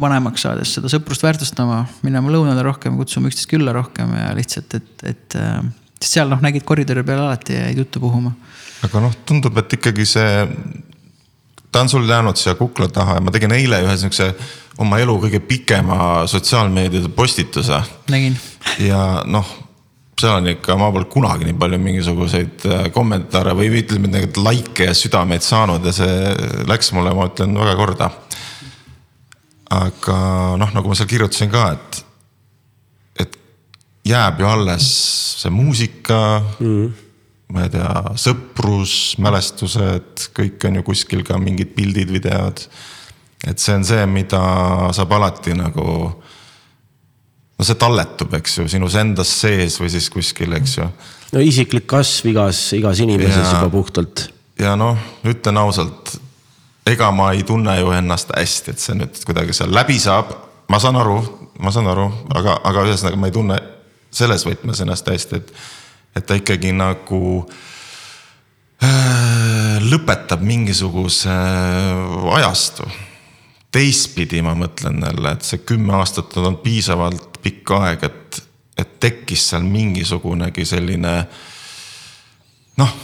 vanemaks 0.00 0.46
saades 0.46 0.72
seda 0.78 0.90
sõprust 0.92 1.24
väärtustama, 1.26 1.84
minema 2.06 2.32
lõunale 2.32 2.64
rohkem, 2.66 2.96
kutsuma 3.00 3.28
üksteist 3.30 3.50
külla 3.52 3.76
rohkem 3.76 4.16
ja 4.18 4.34
lihtsalt, 4.36 4.80
et, 4.80 4.92
et. 5.14 5.40
Äh, 5.40 5.64
seal 6.04 6.28
noh, 6.28 6.40
nägid 6.44 6.66
koridori 6.68 7.04
peal 7.06 7.22
alati 7.24 7.56
jäid 7.56 7.78
juttu 7.80 8.02
puhuma. 8.02 8.34
aga 8.84 9.00
noh, 9.00 9.14
tundub, 9.24 9.56
et 9.62 9.78
ikkagi 9.78 10.04
see, 10.08 10.44
ta 11.74 11.82
on 11.82 11.88
sul 11.90 12.06
jäänud 12.08 12.38
siia 12.38 12.54
kukla 12.54 12.86
taha 12.88 13.18
ja 13.18 13.24
ma 13.24 13.34
tegin 13.34 13.52
eile 13.56 13.80
ühe 13.82 13.96
sihukese 13.98 14.30
oma 14.78 15.00
elu 15.02 15.16
kõige 15.26 15.40
pikema 15.42 15.98
sotsiaalmeediade 16.30 17.10
postituse. 17.16 17.80
nägin. 18.10 18.38
ja 18.78 19.24
noh 19.26 19.50
seal 20.20 20.36
on 20.38 20.46
ikka, 20.52 20.76
ma 20.78 20.92
pole 20.94 21.08
kunagi 21.10 21.48
nii 21.48 21.56
palju 21.58 21.78
mingisuguseid 21.82 22.66
äh, 22.70 22.84
kommentaare 22.94 23.56
või 23.58 23.72
ütleme, 23.80 24.06
neid 24.12 24.38
likee 24.38 24.86
ja 24.86 24.94
südameid 24.94 25.42
saanud 25.42 25.82
ja 25.82 25.94
see 25.96 26.34
läks 26.70 26.92
mulle, 26.94 27.10
ma 27.18 27.26
ütlen, 27.26 27.56
väga 27.58 27.74
korda. 27.80 28.10
aga 29.74 30.18
noh, 30.60 30.70
nagu 30.76 30.90
ma 30.90 30.94
seal 30.94 31.10
kirjutasin 31.10 31.50
ka, 31.50 31.64
et, 31.74 32.04
et 33.24 33.38
jääb 34.06 34.38
ju 34.38 34.46
alles 34.46 34.86
see 35.42 35.50
muusika 35.50 36.20
mm.. 36.60 37.03
Ma 37.54 37.68
ei 37.68 37.70
tea, 37.70 37.90
sõprus, 38.18 39.14
mälestused, 39.22 40.28
kõik 40.34 40.64
on 40.66 40.80
ju 40.80 40.84
kuskil 40.86 41.22
ka 41.26 41.38
mingid 41.38 41.74
pildid, 41.76 42.10
videod. 42.10 42.64
et 43.46 43.60
see 43.60 43.76
on 43.76 43.84
see, 43.86 44.06
mida 44.10 44.40
saab 44.96 45.12
alati 45.14 45.54
nagu 45.54 45.84
no 47.54 47.66
see 47.66 47.78
talletub, 47.78 48.32
eks 48.40 48.58
ju, 48.58 48.66
sinus 48.70 48.96
endas 48.98 49.30
sees 49.42 49.78
või 49.80 49.92
siis 49.92 50.08
kuskil, 50.10 50.56
eks 50.58 50.78
ju. 50.80 50.88
no 51.34 51.42
isiklik 51.44 51.86
kasv 51.90 52.32
igas, 52.32 52.66
igas 52.76 53.02
inimeses 53.04 53.44
ja, 53.44 53.52
juba 53.58 53.70
puhtalt. 53.76 54.26
ja 54.60 54.74
noh, 54.78 54.98
ütlen 55.30 55.60
ausalt, 55.62 56.16
ega 56.90 57.12
ma 57.14 57.30
ei 57.36 57.46
tunne 57.46 57.78
ju 57.78 57.94
ennast 57.94 58.34
hästi, 58.34 58.74
et 58.74 58.82
see 58.82 58.98
nüüd 58.98 59.22
kuidagi 59.28 59.54
seal 59.56 59.72
läbi 59.74 60.00
saab. 60.02 60.34
ma 60.68 60.80
saan 60.82 60.98
aru, 60.98 61.20
ma 61.62 61.70
saan 61.70 61.86
aru, 61.92 62.08
aga, 62.34 62.58
aga 62.64 62.84
ühesõnaga 62.88 63.20
ma 63.20 63.30
ei 63.30 63.38
tunne 63.38 63.62
selles 64.14 64.46
võtmes 64.46 64.82
ennast 64.82 65.08
hästi, 65.10 65.42
et, 65.42 65.56
et 66.14 66.26
ta 66.26 66.36
ikkagi 66.38 66.72
nagu 66.76 67.22
äh, 68.82 69.82
lõpetab 69.82 70.44
mingisuguse 70.46 71.32
äh, 71.32 72.34
ajastu 72.38 72.88
teistpidi 73.74 74.42
ma 74.44 74.54
mõtlen 74.58 75.02
jälle, 75.02 75.34
et 75.34 75.46
see 75.46 75.64
kümme 75.66 75.96
aastat 75.98 76.36
on 76.38 76.60
piisavalt 76.62 77.40
pikk 77.42 77.72
aeg, 77.78 78.04
et, 78.06 78.38
et 78.78 78.92
tekkis 79.02 79.48
seal 79.50 79.66
mingisugunegi 79.66 80.66
selline 80.68 81.14
noh, 82.78 82.94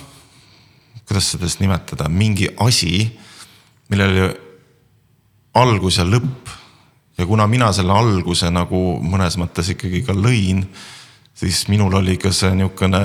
kuidas 1.08 1.32
seda 1.34 1.48
siis 1.48 1.58
nimetada, 1.62 2.06
mingi 2.08 2.48
asi, 2.62 3.02
millel 3.90 4.14
oli 4.14 4.30
algus 5.58 5.98
ja 5.98 6.06
lõpp. 6.06 6.54
ja 7.18 7.26
kuna 7.26 7.46
mina 7.50 7.72
selle 7.74 7.92
alguse 7.92 8.48
nagu 8.50 9.00
mõnes 9.02 9.36
mõttes 9.36 9.74
ikkagi 9.74 10.04
ka 10.06 10.14
lõin, 10.14 10.62
siis 11.34 11.66
minul 11.68 11.94
oli 11.94 12.16
ka 12.20 12.32
see 12.32 12.54
niisugune 12.54 13.04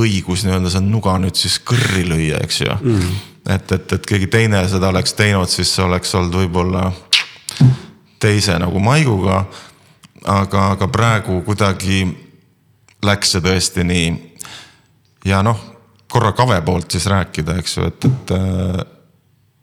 õigus 0.00 0.44
nii-öelda 0.46 0.70
see 0.70 0.84
nuga 0.86 1.16
nüüd 1.18 1.36
siis 1.36 1.58
kõrri 1.66 2.06
lüüa, 2.08 2.38
eks 2.44 2.60
ju 2.62 2.76
mm 2.78 3.18
et, 3.48 3.72
et, 3.72 3.92
et 3.92 4.06
keegi 4.06 4.26
teine 4.30 4.60
seda 4.68 4.90
oleks 4.90 5.14
teinud, 5.18 5.48
siis 5.48 5.72
see 5.74 5.84
oleks 5.84 6.14
olnud 6.14 6.36
võib-olla 6.42 6.90
teise 8.20 8.58
nagu 8.60 8.80
maiguga. 8.82 9.44
aga, 10.24 10.70
aga 10.74 10.88
praegu 10.88 11.40
kuidagi 11.42 12.04
läks 13.04 13.32
see 13.32 13.40
tõesti 13.40 13.84
nii. 13.84 14.08
ja 15.24 15.42
noh, 15.42 15.60
korra 16.08 16.32
Kave 16.32 16.60
poolt 16.62 16.90
siis 16.90 17.06
rääkida, 17.06 17.56
eks 17.58 17.76
ju, 17.76 17.86
et, 17.86 18.04
et 18.04 18.32
äh, 18.36 18.84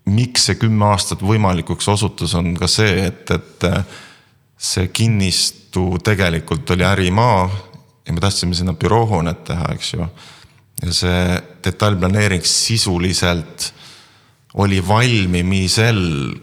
miks 0.05 0.45
see 0.49 0.55
kümme 0.55 0.85
aastat 0.85 1.21
võimalikuks 1.21 1.87
osutus, 1.87 2.33
on 2.35 2.55
ka 2.57 2.67
see, 2.67 3.05
et, 3.07 3.31
et 3.31 3.63
äh, 3.69 3.83
see 4.57 4.87
kinnistu 4.87 5.99
tegelikult 6.03 6.69
oli 6.73 6.83
ärimaa 6.83 7.49
ja 8.07 8.13
me 8.13 8.23
tahtsime 8.23 8.55
sinna 8.55 8.73
büroohoonet 8.73 9.43
teha, 9.43 9.71
eks 9.75 9.93
ju 9.93 10.07
ja 10.81 10.93
see 10.93 11.41
detailplaneering 11.63 12.45
sisuliselt 12.45 13.73
oli 14.53 14.87
valmimisel 14.87 16.35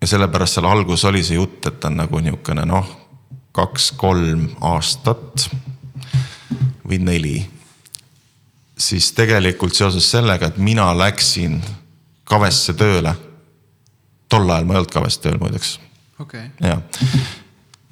ja 0.00 0.06
sellepärast 0.06 0.58
seal 0.58 0.68
alguses 0.68 1.04
oli 1.08 1.22
see 1.24 1.38
jutt, 1.38 1.66
et 1.66 1.80
ta 1.80 1.88
on 1.88 2.00
nagu 2.02 2.20
niisugune 2.20 2.64
noh, 2.68 2.88
kaks-kolm 3.56 4.48
aastat 4.72 5.48
või 6.88 6.98
neli. 6.98 7.36
siis 8.78 9.12
tegelikult 9.12 9.74
seoses 9.74 10.10
sellega, 10.10 10.46
et 10.46 10.58
mina 10.58 10.90
läksin 10.98 11.62
Kavesse 12.24 12.72
tööle. 12.74 13.14
tol 14.28 14.50
ajal 14.50 14.64
ma 14.64 14.74
ei 14.74 14.78
olnud 14.80 14.92
Kaves 14.92 15.18
tööl 15.18 15.38
muideks 15.38 15.78
okay.. 16.18 16.48
ja, 16.60 16.80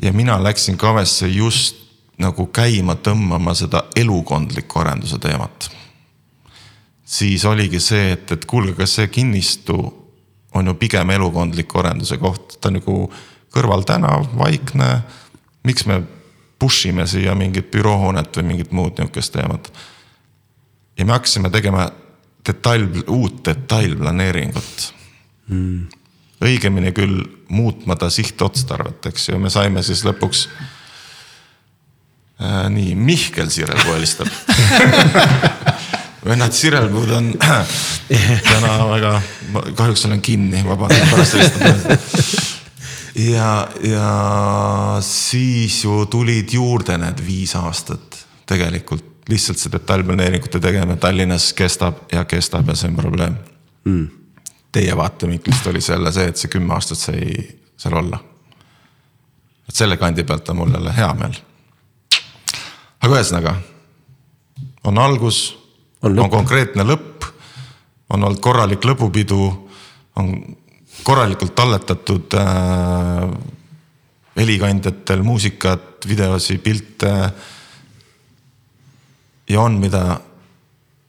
ja 0.02 0.12
mina 0.12 0.42
läksin 0.42 0.76
Kavesse 0.76 1.28
just 1.28 1.89
nagu 2.20 2.46
käima 2.52 2.96
tõmbama 3.00 3.54
seda 3.56 3.84
elukondliku 3.96 4.80
arenduse 4.82 5.18
teemat. 5.18 5.70
siis 7.04 7.44
oligi 7.44 7.80
see, 7.80 8.12
et, 8.12 8.32
et 8.32 8.44
kuulge, 8.46 8.76
kas 8.78 8.94
see 9.00 9.08
kinnistu 9.08 9.76
on 10.54 10.66
ju 10.66 10.74
pigem 10.74 11.10
elukondliku 11.10 11.78
arenduse 11.78 12.18
koht, 12.18 12.58
ta 12.60 12.68
on 12.68 12.78
nagu 12.78 12.96
kõrvaltänav, 13.54 14.30
vaikne. 14.38 15.02
miks 15.64 15.86
me 15.86 16.02
push 16.58 16.86
ime 16.86 17.06
siia 17.06 17.34
mingit 17.34 17.70
büroohoonet 17.72 18.36
või 18.36 18.52
mingit 18.52 18.72
muud 18.72 18.98
nihukest 18.98 19.32
teemat. 19.32 19.72
ja 20.98 21.04
me 21.04 21.12
hakkasime 21.12 21.50
tegema 21.50 21.90
detail, 22.46 22.88
uut 23.08 23.44
detailplaneeringut 23.44 24.92
mm.. 25.48 25.86
õigemini 26.44 26.92
küll 26.92 27.24
muutma 27.48 27.96
ta 27.96 28.10
sihtotstarvet, 28.10 29.06
eks 29.06 29.28
ju, 29.28 29.38
me 29.38 29.50
saime 29.50 29.82
siis 29.82 30.04
lõpuks 30.04 30.46
äh,. 32.40 32.70
nii, 32.70 32.94
Mihkel 32.94 33.50
Sirelpuu 33.50 33.94
helistab 33.94 34.28
vennad 36.28 36.52
Sirelpuud 36.52 37.10
on 37.10 37.32
täna 38.52 38.72
väga, 38.90 39.12
kahjuks 39.74 40.06
olen 40.08 40.22
kinni, 40.22 40.64
vabandan 40.66 41.08
pärast 41.10 41.38
helistada 41.38 41.74
ja, 43.14 43.68
ja 43.82 44.08
siis 45.04 45.84
ju 45.84 46.04
tulid 46.10 46.52
juurde 46.52 46.98
need 46.98 47.22
viis 47.26 47.54
aastat 47.58 48.20
tegelikult 48.46 49.10
lihtsalt 49.30 49.58
see 49.60 49.72
detailplaneeringute 49.72 50.60
tegemine 50.60 50.96
Tallinnas 51.00 51.52
kestab 51.56 52.06
ja 52.12 52.24
kestab 52.24 52.68
ja 52.68 52.76
see 52.78 52.90
on 52.90 52.96
probleem 52.98 53.36
mm.. 53.84 54.08
Teie 54.72 54.94
vaatevinklist 54.96 55.66
oli 55.66 55.80
selle 55.82 56.12
see, 56.14 56.28
et 56.30 56.38
see 56.38 56.50
kümme 56.50 56.74
aastat 56.76 56.98
sai 56.98 57.30
seal 57.80 57.96
olla. 57.98 58.20
et 59.68 59.74
selle 59.74 59.96
kandi 59.98 60.24
pealt 60.24 60.48
on 60.52 60.60
mul 60.60 60.74
jälle 60.74 60.92
hea 60.96 61.08
meel. 61.18 61.38
Aga 63.00 63.16
ühesõnaga 63.16 63.54
on 64.84 64.98
algus, 64.98 65.58
on, 66.02 66.18
on 66.18 66.30
konkreetne 66.32 66.84
lõpp, 66.88 67.26
on 68.10 68.24
olnud 68.24 68.40
korralik 68.42 68.84
lõpupidu, 68.84 69.40
on 70.20 70.32
korralikult 71.04 71.54
talletatud 71.54 72.36
äh, 72.40 73.24
helikandjatel 74.36 75.22
muusikat, 75.22 76.06
videosi, 76.08 76.58
pilte. 76.58 77.10
Äh, 77.10 77.32
ja 79.50 79.60
on, 79.60 79.80
mida 79.82 80.20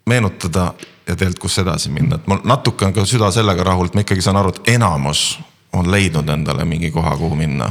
meenutada 0.06 0.74
ja 1.08 1.16
tegelikult, 1.16 1.40
kus 1.40 1.60
edasi 1.62 1.92
minna, 1.94 2.18
et 2.18 2.28
mul 2.28 2.42
natuke 2.48 2.86
on 2.88 2.94
ka 2.94 3.06
süda 3.06 3.32
sellega 3.32 3.64
rahul, 3.64 3.90
et 3.90 3.96
ma 3.98 4.04
ikkagi 4.06 4.24
saan 4.26 4.40
aru, 4.40 4.54
et 4.56 4.74
enamus 4.76 5.40
on 5.78 5.92
leidnud 5.92 6.30
endale 6.30 6.66
mingi 6.66 6.92
koha, 6.92 7.16
kuhu 7.18 7.38
minna 7.38 7.70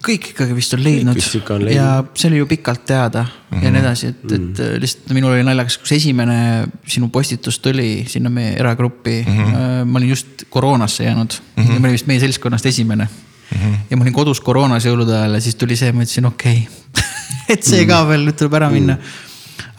kõik 0.00 0.30
ikkagi 0.32 0.56
vist 0.56 0.74
on 0.76 0.82
leidnud 0.84 1.18
on 1.20 1.64
leidnud. 1.64 1.74
ja 1.74 2.04
see 2.14 2.30
oli 2.30 2.40
ju 2.40 2.46
pikalt 2.48 2.84
teada 2.88 3.22
mm 3.22 3.58
-hmm. 3.58 3.64
ja 3.64 3.70
nii 3.70 3.80
mhm. 3.80 3.86
edasi, 3.86 4.06
et, 4.06 4.24
et 4.24 4.40
-hmm. 4.40 4.80
lihtsalt 4.80 5.14
minul 5.14 5.32
oli 5.32 5.44
naljakas, 5.44 5.78
kus 5.78 5.92
esimene 5.92 6.68
sinu 6.86 7.08
postitus 7.08 7.58
tuli 7.58 8.04
sinna 8.08 8.30
meie 8.30 8.54
eragruppi 8.56 9.24
mm. 9.28 9.38
-hmm. 9.38 9.84
ma 9.84 9.98
olin 9.98 10.08
just 10.08 10.44
koroonasse 10.50 11.04
jäänud 11.04 11.32
mm, 11.56 11.64
-hmm. 11.64 11.78
ma 11.78 11.86
olin 11.86 11.92
vist 11.92 12.06
meie 12.06 12.20
seltskonnast 12.20 12.66
esimene 12.66 13.04
mm. 13.04 13.58
-hmm. 13.58 13.76
ja 13.90 13.96
ma 13.96 14.02
olin 14.04 14.12
kodus 14.14 14.40
koroonas 14.40 14.86
jõulude 14.86 15.12
ajal 15.12 15.34
ja 15.34 15.40
siis 15.40 15.54
tuli 15.54 15.76
see, 15.76 15.92
ma 15.92 16.02
ütlesin 16.02 16.26
okei 16.26 16.68
okay. 16.68 17.04
et 17.52 17.62
see 17.62 17.86
ka 17.86 18.08
veel, 18.08 18.24
nüüd 18.24 18.36
tuleb 18.38 18.54
ära 18.54 18.70
minna 18.70 18.94
mm. 18.94 19.00
-hmm 19.00 19.28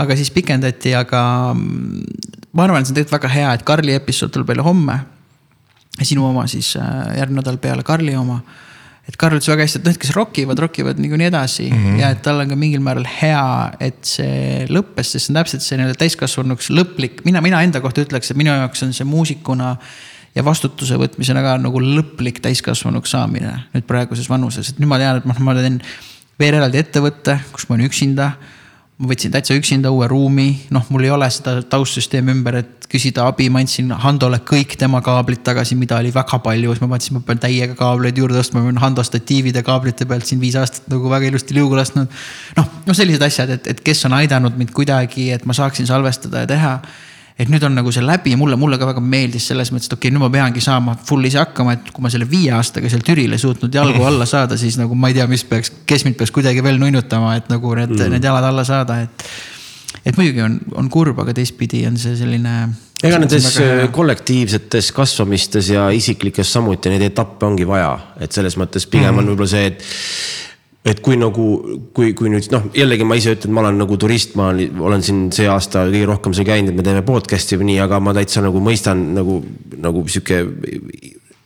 aga 0.02 0.18
siis 0.18 0.32
pikendati, 0.34 0.94
aga 0.98 1.22
mm, 1.54 2.04
ma 2.58 2.66
arvan, 2.66 2.82
et 2.82 2.90
see 2.90 2.94
on 2.94 3.00
tegelikult 3.00 3.18
väga 3.18 3.32
hea, 3.36 3.54
et 3.56 3.66
Karli 3.68 3.96
episood 3.98 4.34
tuleb 4.34 4.54
välja 4.54 4.66
homme. 4.68 5.00
sinu 6.02 6.24
oma 6.26 6.48
siis 6.48 6.76
äh, 6.80 7.18
järgmine 7.18 7.42
nädal 7.42 7.58
peale 7.62 7.84
Karli 7.84 8.16
oma. 8.16 8.40
Et 9.12 9.18
Karl 9.20 9.36
ütles 9.36 9.50
väga 9.52 9.66
hästi, 9.66 9.82
et 9.82 9.88
noh, 9.88 9.96
et 9.96 10.02
kes 10.02 10.14
rokivad, 10.16 10.60
rokivad 10.64 11.02
niikuinii 11.02 11.28
edasi 11.28 11.68
mm 11.68 11.82
-hmm. 11.84 12.00
ja 12.00 12.12
et 12.16 12.22
tal 12.24 12.40
on 12.40 12.50
ka 12.50 12.56
mingil 12.56 12.80
määral 12.84 13.08
hea, 13.08 13.74
et 13.80 14.00
see 14.08 14.66
lõppes, 14.72 15.12
sest 15.12 15.28
see 15.28 15.34
on 15.34 15.42
täpselt 15.42 15.66
see 15.66 15.80
nii-öelda 15.80 16.00
täiskasvanuks 16.00 16.72
lõplik, 16.72 17.26
mina, 17.28 17.42
mina 17.42 17.62
enda 17.64 17.82
kohta 17.84 18.06
ütleks, 18.06 18.32
et 18.32 18.40
minu 18.40 18.54
jaoks 18.56 18.84
on 18.88 18.94
see 18.94 19.06
muusikuna 19.06 19.76
ja 20.36 20.46
vastutuse 20.46 20.96
võtmisena 20.96 21.44
ka 21.44 21.58
nagu 21.60 21.82
lõplik 21.82 22.40
täiskasvanuks 22.40 23.12
saamine 23.12 23.52
nüüd 23.74 23.88
praeguses 23.88 24.30
vanuses, 24.30 24.70
et 24.70 24.80
nüüd 24.80 24.88
ma 24.88 24.98
tean, 25.02 25.20
et 25.20 25.28
noh, 25.28 25.40
ma 25.40 25.56
teen 25.60 25.82
veel 26.40 26.56
eraldi 26.56 26.80
ettevõtte, 26.80 27.40
kus 27.52 27.68
ma 27.68 27.76
olen 27.76 27.90
üksinda 27.90 28.32
ma 29.02 29.10
võtsin 29.10 29.34
täitsa 29.34 29.56
üksinda 29.58 29.90
uue 29.94 30.06
ruumi, 30.10 30.48
noh, 30.74 30.86
mul 30.94 31.08
ei 31.08 31.12
ole 31.14 31.28
seda 31.34 31.56
taustsüsteemi 31.72 32.34
ümber, 32.36 32.60
et 32.62 32.88
küsida 32.92 33.26
abi, 33.30 33.48
ma 33.50 33.62
andsin 33.64 33.90
Handole 34.04 34.42
kõik 34.46 34.76
tema 34.80 35.00
kaablid 35.02 35.42
tagasi, 35.48 35.78
mida 35.80 35.98
oli 35.98 36.12
väga 36.14 36.38
palju, 36.44 36.76
siis 36.76 36.84
ma 36.84 36.90
mõtlesin, 36.92 37.18
ma 37.18 37.24
pean 37.26 37.42
täiega 37.42 37.78
kaableid 37.80 38.20
juurde 38.22 38.38
ostma, 38.42 38.62
ma 38.62 38.70
olen 38.70 38.82
Hando 38.84 39.06
statiivide 39.08 39.64
kaablite 39.66 40.06
pealt 40.10 40.30
siin 40.30 40.42
viis 40.44 40.58
aastat 40.60 40.90
nagu 40.92 41.10
väga 41.10 41.32
ilusti 41.32 41.58
liugu 41.58 41.80
lasknud. 41.80 42.12
noh, 42.60 42.74
no 42.86 42.98
sellised 42.98 43.26
asjad, 43.26 43.56
et, 43.58 43.72
et 43.74 43.82
kes 43.86 44.06
on 44.10 44.18
aidanud 44.20 44.60
mind 44.60 44.76
kuidagi, 44.76 45.32
et 45.34 45.48
ma 45.50 45.58
saaksin 45.58 45.90
salvestada 45.90 46.46
ja 46.46 46.52
teha 46.52 46.76
et 47.42 47.50
nüüd 47.50 47.64
on 47.66 47.74
nagu 47.74 47.92
see 47.94 48.04
läbi, 48.06 48.36
mulle, 48.38 48.58
mulle 48.60 48.78
ka 48.78 48.88
väga 48.92 49.02
meeldis 49.04 49.48
selles 49.50 49.72
mõttes, 49.74 49.90
et 49.90 49.96
okei 49.96 50.10
okay,, 50.10 50.16
nüüd 50.16 50.24
ma 50.24 50.30
peangi 50.34 50.62
saama 50.64 50.96
full 51.08 51.26
ise 51.26 51.40
hakkama, 51.42 51.78
et 51.78 51.90
kui 51.94 52.04
ma 52.06 52.12
selle 52.14 52.28
viie 52.30 52.52
aastaga 52.54 52.92
seal 52.92 53.02
Türil 53.06 53.34
ei 53.34 53.42
suutnud 53.42 53.74
jalgu 53.74 54.06
alla 54.06 54.28
saada, 54.30 54.60
siis 54.62 54.78
nagu 54.80 54.98
ma 54.98 55.10
ei 55.10 55.18
tea, 55.18 55.26
mis 55.32 55.46
peaks, 55.48 55.74
kes 55.90 56.06
mind 56.06 56.20
peaks 56.20 56.34
kuidagi 56.36 56.62
veel 56.66 56.78
nunnutama, 56.82 57.34
et 57.40 57.50
nagu 57.52 57.74
need 57.80 57.96
mm., 57.96 58.14
need 58.16 58.30
jalad 58.30 58.46
alla 58.52 58.66
saada, 58.68 59.02
et. 59.08 59.26
et 60.06 60.18
muidugi 60.18 60.46
on, 60.46 60.60
on 60.84 60.90
kurb, 60.94 61.20
aga 61.24 61.34
teistpidi 61.38 61.86
on 61.90 61.98
see 62.02 62.14
selline. 62.20 62.56
ega 63.02 63.18
nendes 63.24 63.50
kollektiivsetes 63.96 64.92
kasvamistes 64.94 65.74
ja 65.74 65.90
isiklikes 65.98 66.54
samuti 66.54 66.94
neid 66.94 67.10
etappe 67.10 67.50
ongi 67.50 67.66
vaja, 67.68 67.96
et 68.22 68.38
selles 68.38 68.60
mõttes 68.62 68.86
pigem 68.86 69.16
mm. 69.16 69.24
on 69.24 69.34
võib-olla 69.34 69.54
see, 69.56 69.74
et 69.74 69.90
et 70.86 71.00
kui 71.06 71.18
nagu, 71.20 71.48
kui, 71.94 72.16
kui 72.18 72.32
nüüd 72.34 72.48
noh, 72.54 72.68
jällegi 72.74 73.06
ma 73.06 73.18
ise 73.20 73.36
ütlen, 73.36 73.54
ma 73.54 73.62
olen 73.62 73.78
nagu 73.84 73.98
turist, 74.02 74.34
ma 74.40 74.50
olen 74.52 75.06
siin 75.06 75.28
see 75.36 75.46
aasta 75.52 75.86
kõige 75.92 76.10
rohkem 76.10 76.34
seal 76.34 76.48
käinud, 76.48 76.74
et 76.74 76.80
me 76.80 76.86
teeme 76.86 77.04
podcast'i 77.06 77.60
või 77.60 77.74
nii, 77.74 77.82
aga 77.84 78.02
ma 78.02 78.16
täitsa 78.18 78.42
nagu 78.42 78.64
mõistan 78.64 79.12
nagu, 79.14 79.40
nagu 79.78 80.06
sihuke 80.10 80.42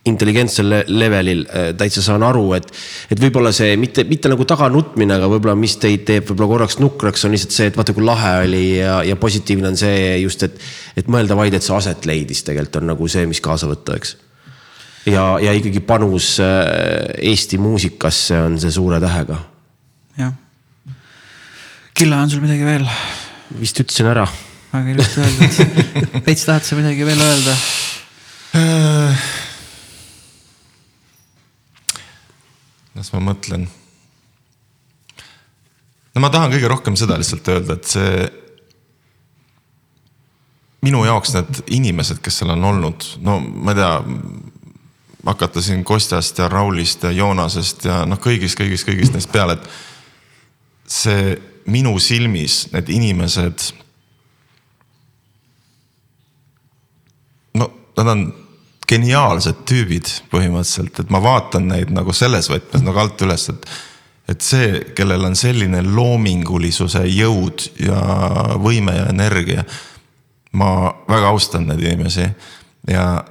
intelligentsel 0.06 0.70
levelil 0.86 1.44
äh, 1.50 1.68
täitsa 1.76 2.02
saan 2.04 2.24
aru, 2.24 2.46
et, 2.56 2.68
et 3.10 3.20
võib-olla 3.20 3.50
see 3.52 3.74
mitte, 3.80 4.06
mitte 4.08 4.30
nagu 4.32 4.46
taganutmine, 4.48 5.18
aga 5.18 5.28
võib-olla, 5.28 5.56
mis 5.58 5.76
teid 5.82 6.06
teeb 6.08 6.30
võib-olla 6.30 6.52
korraks 6.54 6.78
nukraks, 6.80 7.26
on 7.26 7.34
lihtsalt 7.34 7.56
see, 7.56 7.70
et 7.72 7.76
vaata, 7.76 7.94
kui 7.96 8.06
lahe 8.06 8.36
oli 8.46 8.64
ja, 8.78 9.00
ja 9.04 9.18
positiivne 9.20 9.72
on 9.72 9.80
see 9.80 10.14
just, 10.22 10.46
et, 10.46 10.62
et 10.96 11.10
mõelda 11.12 11.36
vaid, 11.36 11.58
et 11.58 11.66
see 11.66 11.74
aset 11.76 12.08
leidis, 12.08 12.46
tegelikult 12.46 12.80
on 12.80 12.94
nagu 12.94 13.10
see, 13.10 13.26
mis 13.28 13.42
kaasa 13.44 13.68
võtta, 13.68 13.98
eks 13.98 14.16
ja, 15.06 15.26
ja 15.42 15.54
ikkagi 15.56 15.80
panus 15.86 16.36
äh, 16.42 17.14
Eesti 17.30 17.58
muusikasse 17.62 18.40
on 18.48 18.58
see 18.60 18.72
suure 18.74 19.00
tähega. 19.02 19.38
jah. 20.18 20.34
Killa, 21.96 22.20
on 22.20 22.30
sul 22.30 22.44
midagi 22.44 22.66
veel? 22.66 22.86
vist 23.60 23.80
ütlesin 23.80 24.10
ära. 24.10 24.26
väga 24.72 24.94
ilusti 24.94 25.22
öeldud. 25.22 25.58
veits 26.26 26.46
tahad 26.48 26.66
sa 26.66 26.78
midagi 26.78 27.06
veel 27.06 27.22
öelda? 27.22 27.56
las 32.96 33.12
ma 33.12 33.20
mõtlen. 33.30 33.68
no 36.14 36.24
ma 36.24 36.32
tahan 36.32 36.52
kõige 36.54 36.72
rohkem 36.72 36.98
seda 36.98 37.18
lihtsalt 37.20 37.48
öelda, 37.52 37.76
et 37.76 37.94
see 37.94 38.26
minu 40.86 41.02
jaoks 41.06 41.32
need 41.34 41.62
inimesed, 41.78 42.20
kes 42.22 42.40
seal 42.40 42.52
on 42.54 42.64
olnud, 42.70 43.08
no 43.26 43.38
ma 43.40 43.74
ei 43.74 43.80
tea 43.80 43.94
hakata 45.26 45.62
siin 45.62 45.84
Kostjast 45.84 46.38
ja 46.38 46.48
Raulist 46.48 47.02
ja 47.02 47.10
Joonasest 47.10 47.84
ja 47.84 48.04
noh, 48.06 48.20
kõigist, 48.22 48.58
kõigist, 48.58 48.86
kõigist 48.86 49.16
neist 49.16 49.32
peale, 49.32 49.58
et 49.58 50.90
see 50.90 51.34
minu 51.66 51.96
silmis 51.98 52.66
need 52.72 52.88
inimesed. 52.94 53.66
no 57.58 57.70
nad 57.96 58.12
on 58.12 58.24
geniaalsed 58.86 59.64
tüübid 59.66 60.12
põhimõtteliselt, 60.30 61.02
et 61.02 61.10
ma 61.10 61.18
vaatan 61.22 61.66
neid 61.72 61.90
nagu 61.94 62.14
selles 62.14 62.50
võtmes 62.52 62.86
nagu 62.86 63.02
alt 63.02 63.26
üles, 63.26 63.48
et 63.50 63.70
et 64.26 64.42
see, 64.42 64.80
kellel 64.98 65.22
on 65.28 65.36
selline 65.38 65.84
loomingulisuse 65.86 67.04
jõud 67.06 67.62
ja 67.78 68.00
võime 68.58 68.96
ja 68.96 69.04
energia. 69.12 69.64
ma 70.56 70.88
väga 71.08 71.28
austan 71.28 71.66
neid 71.68 71.82
inimesi 71.84 72.24
ja 72.88 73.24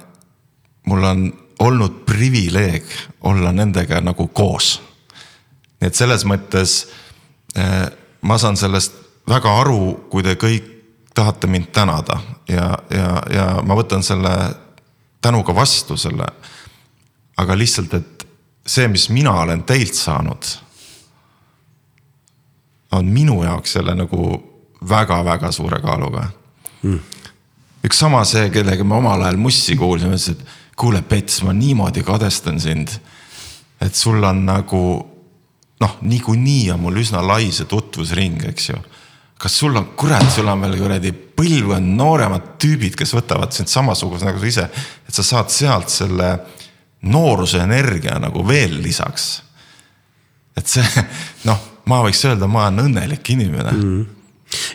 mul 0.86 1.04
on 1.04 1.22
olnud 1.58 2.02
privileeg 2.06 2.84
olla 3.20 3.52
nendega 3.52 4.00
nagu 4.00 4.28
koos. 4.28 4.80
nii 5.80 5.88
et 5.88 5.94
selles 5.94 6.24
mõttes 6.24 6.78
eh, 7.56 7.86
ma 8.22 8.38
saan 8.38 8.56
sellest 8.56 8.92
väga 9.28 9.52
aru, 9.60 10.08
kui 10.10 10.22
te 10.22 10.36
kõik 10.40 10.72
tahate 11.16 11.46
mind 11.46 11.72
tänada 11.72 12.20
ja, 12.48 12.78
ja, 12.90 13.10
ja 13.32 13.46
ma 13.64 13.76
võtan 13.76 14.04
selle 14.04 14.32
tänuga 15.20 15.54
vastu 15.54 15.96
selle. 15.96 16.26
aga 17.36 17.56
lihtsalt, 17.58 17.94
et 17.94 18.26
see, 18.66 18.88
mis 18.88 19.08
mina 19.12 19.32
olen 19.42 19.62
teilt 19.68 19.94
saanud, 19.94 20.46
on 22.96 23.06
minu 23.12 23.42
jaoks 23.44 23.76
jälle 23.76 23.94
nagu 23.94 24.28
väga-väga 24.88 25.50
suure 25.52 25.80
kaaluga 25.82 26.28
mm.. 26.82 27.00
üks 27.84 27.98
sama 27.98 28.24
see, 28.24 28.50
kellega 28.50 28.84
me 28.84 28.94
omal 28.94 29.22
ajal 29.22 29.36
Mussi 29.40 29.76
kuulsime, 29.76 30.16
ütles, 30.16 30.36
et 30.36 30.55
kuule, 30.76 31.02
Pets, 31.02 31.42
ma 31.42 31.52
niimoodi 31.56 32.02
kadestan 32.04 32.60
sind. 32.60 32.88
et 33.80 33.94
sul 33.94 34.24
on 34.24 34.44
nagu 34.46 34.82
noh, 35.80 35.96
niikuinii 36.00 36.70
on 36.72 36.80
mul 36.80 37.02
üsna 37.02 37.20
lai 37.24 37.50
see 37.52 37.68
tutvusring, 37.68 38.44
eks 38.50 38.70
ju. 38.70 38.78
kas 39.38 39.58
sul 39.60 39.76
on, 39.76 39.90
kurat, 40.00 40.24
sul 40.32 40.48
on 40.48 40.62
veel 40.64 40.78
kuradi 40.80 41.12
põlvkond 41.12 41.96
nooremad 41.98 42.54
tüübid, 42.62 42.96
kes 42.96 43.12
võtavad 43.18 43.52
sind 43.52 43.68
samasuguse 43.68 44.24
nagu 44.24 44.40
sa 44.40 44.48
ise, 44.48 44.68
et 45.08 45.16
sa 45.16 45.24
saad 45.26 45.52
sealt 45.52 45.92
selle 45.92 46.30
nooruse 47.06 47.60
energia 47.60 48.16
nagu 48.22 48.44
veel 48.48 48.78
lisaks. 48.80 49.42
et 50.56 50.68
see 50.68 51.04
noh, 51.48 51.60
ma 51.90 52.00
võiks 52.06 52.24
öelda, 52.24 52.48
ma 52.48 52.66
olen 52.66 52.86
õnnelik 52.88 53.28
inimene 53.34 53.72
mm. 53.72 53.82
-hmm. 53.82 54.06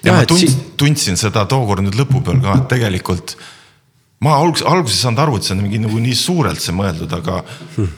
ja, 0.04 0.12
ja 0.12 0.20
ma 0.20 0.30
tund, 0.30 0.45
si 0.45 0.54
tundsin 0.78 1.18
seda 1.18 1.47
tookord 1.49 1.82
nüüd 1.88 1.97
lõpu 1.97 2.22
peal 2.26 2.41
ka, 2.43 2.60
et 2.62 2.70
tegelikult 2.76 3.36
ma 4.22 4.36
alguses, 4.38 4.65
alguses 4.69 4.99
ei 4.99 5.05
saanud 5.07 5.22
aru, 5.24 5.38
et 5.38 5.47
see 5.47 5.55
on 5.55 5.63
mingi 5.65 5.82
nagu 5.82 5.99
nii 6.01 6.17
suurelt 6.17 6.61
see 6.61 6.76
mõeldud, 6.78 7.13
aga 7.17 7.41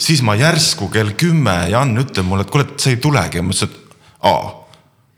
siis 0.01 0.23
ma 0.25 0.37
järsku 0.39 0.87
kell 0.93 1.15
kümme, 1.19 1.55
Jan 1.73 1.91
ütleb 1.99 2.27
mulle, 2.29 2.45
et 2.45 2.53
kuule, 2.53 2.67
et 2.69 2.83
see 2.83 2.95
ei 2.95 3.01
tulegi 3.03 3.43
ma 3.43 3.51
ütlesin, 3.51 3.73
et 3.73 3.97
aa. 4.29 4.53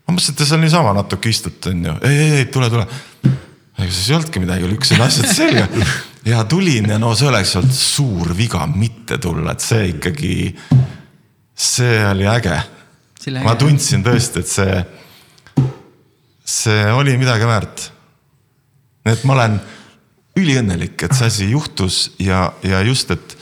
ma 0.06 0.16
mõtlesin, 0.16 0.34
et 0.34 0.42
te 0.42 0.48
seal 0.50 0.62
niisama 0.64 0.96
natuke 0.96 1.30
istute, 1.30 1.70
onju. 1.74 1.98
ei, 2.08 2.18
ei, 2.24 2.34
ei, 2.40 2.50
tule, 2.50 2.70
tule. 2.72 2.88
ega 3.76 3.88
siis 3.92 4.10
ei 4.10 4.18
olnudki 4.18 4.42
midagi, 4.42 4.70
lükkasin 4.72 5.06
asjad 5.06 5.30
selga 5.30 5.68
ja 6.26 6.42
tulin 6.50 6.90
ja 6.90 6.98
no 6.98 7.14
see 7.14 7.30
oleks 7.30 7.54
olnud 7.60 7.78
suur 7.78 8.34
viga 8.36 8.66
mitte 8.66 9.20
tulla, 9.22 9.54
et 9.54 9.62
see 9.62 9.92
ikkagi 9.94 10.34
see 11.56 12.00
oli 12.10 12.26
äge. 12.28 12.56
Ma 13.42 13.56
tundsin 13.58 14.04
tõesti, 14.06 14.42
et 14.42 14.50
see, 14.50 14.74
see 16.46 16.82
oli 16.94 17.16
midagi 17.18 17.46
väärt. 17.48 17.90
et 19.06 19.22
ma 19.24 19.34
olen 19.34 19.56
üliõnnelik, 20.36 21.02
et 21.02 21.16
see 21.16 21.26
asi 21.26 21.50
juhtus 21.50 22.12
ja, 22.18 22.52
ja 22.62 22.82
just, 22.84 23.10
et 23.10 23.36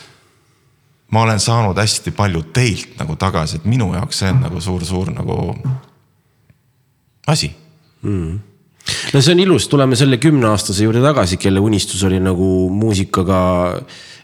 ma 1.11 1.25
olen 1.25 1.39
saanud 1.39 1.77
hästi 1.77 2.11
palju 2.15 2.43
teilt 2.55 2.97
nagu 2.99 3.15
tagasi, 3.19 3.59
et 3.59 3.69
minu 3.69 3.91
jaoks 3.93 4.23
see 4.23 4.33
on 4.33 4.41
nagu 4.47 4.61
suur-suur 4.63 5.11
nagu 5.15 5.37
asi 7.27 7.51
no 9.13 9.21
see 9.21 9.33
on 9.33 9.41
ilus, 9.43 9.67
tuleme 9.71 9.97
selle 9.97 10.19
kümneaastase 10.21 10.85
juurde 10.85 11.01
tagasi, 11.03 11.39
kelle 11.41 11.63
unistus 11.63 12.03
oli 12.07 12.19
nagu 12.21 12.69
muusikaga 12.73 13.39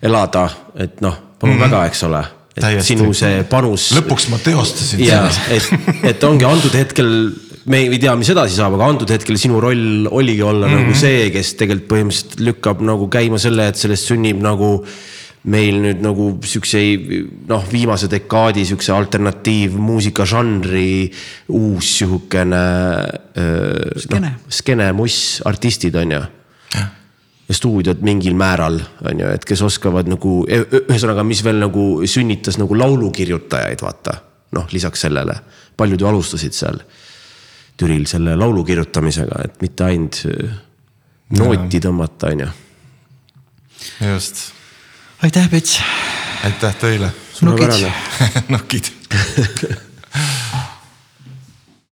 elada, 0.01 0.47
et 0.75 1.01
noh, 1.01 1.17
palun 1.39 1.55
mm 1.55 1.61
-hmm. 1.61 1.69
väga, 1.69 1.85
eks 1.85 2.03
ole. 2.03 2.23
et 2.55 2.61
Täiesti. 2.61 2.87
sinu 2.87 3.13
see 3.13 3.43
panus. 3.43 3.91
lõpuks 3.95 4.29
ma 4.29 4.37
teostasin 4.37 5.05
ja 5.05 5.29
et, 5.49 5.69
et 6.03 6.23
ongi 6.23 6.45
antud 6.45 6.73
hetkel, 6.75 7.31
me 7.65 7.83
ei 7.85 7.99
tea, 8.01 8.13
mis 8.17 8.31
edasi 8.33 8.57
saab, 8.57 8.75
aga 8.77 8.89
antud 8.89 9.11
hetkel 9.13 9.37
sinu 9.39 9.61
roll 9.61 10.07
oligi 10.09 10.41
olla 10.41 10.67
mm 10.67 10.73
-hmm. 10.73 10.85
nagu 10.85 10.97
see, 10.97 11.29
kes 11.33 11.53
tegelikult 11.59 11.89
põhimõtteliselt 11.91 12.45
lükkab 12.47 12.81
nagu 12.85 13.07
käima 13.07 13.37
selle, 13.41 13.67
et 13.67 13.75
sellest 13.77 14.09
sünnib 14.09 14.41
nagu 14.41 14.71
meil 15.43 15.79
nüüd 15.81 16.01
nagu 16.05 16.27
siukse 16.45 16.79
noh, 17.49 17.63
viimase 17.71 18.09
dekaadi 18.09 18.65
siukse 18.65 18.93
alternatiivmuusika 18.93 20.25
žanri 20.25 21.11
uus 21.49 21.97
sihukene. 21.97 22.65
Skeene. 23.97 24.27
noh, 24.27 24.37
skeene 24.49 24.91
muss 24.93 25.41
artistid 25.45 25.95
on 25.95 26.11
ju 26.11 26.21
ja 27.51 27.55
stuudiod 27.57 27.99
mingil 28.05 28.35
määral 28.37 28.79
on 29.03 29.19
ju, 29.19 29.27
et 29.27 29.45
kes 29.45 29.61
oskavad 29.61 30.07
nagu 30.07 30.45
ühesõnaga, 30.47 31.23
mis 31.27 31.43
veel 31.43 31.59
nagu 31.59 31.85
sünnitas 32.07 32.57
nagu 32.61 32.77
laulukirjutajaid, 32.77 33.81
vaata. 33.81 34.21
noh, 34.51 34.67
lisaks 34.71 35.01
sellele, 35.01 35.35
paljud 35.77 36.01
ju 36.01 36.07
alustasid 36.07 36.55
seal 36.55 36.79
Türil 37.77 38.05
selle 38.09 38.35
laulu 38.35 38.63
kirjutamisega, 38.65 39.43
et 39.45 39.61
mitte 39.61 39.85
ainult 39.87 40.23
äh, 40.29 40.57
nooti 41.37 41.79
tõmmata, 41.83 42.33
on 42.33 42.45
ju. 42.45 42.49
just, 44.13 44.43
aitäh, 45.23 45.49
Pets. 45.49 45.79
aitäh 46.45 46.75
teile. 46.81 47.13
Suurepärane. 47.33 47.93
nokid 48.53 48.91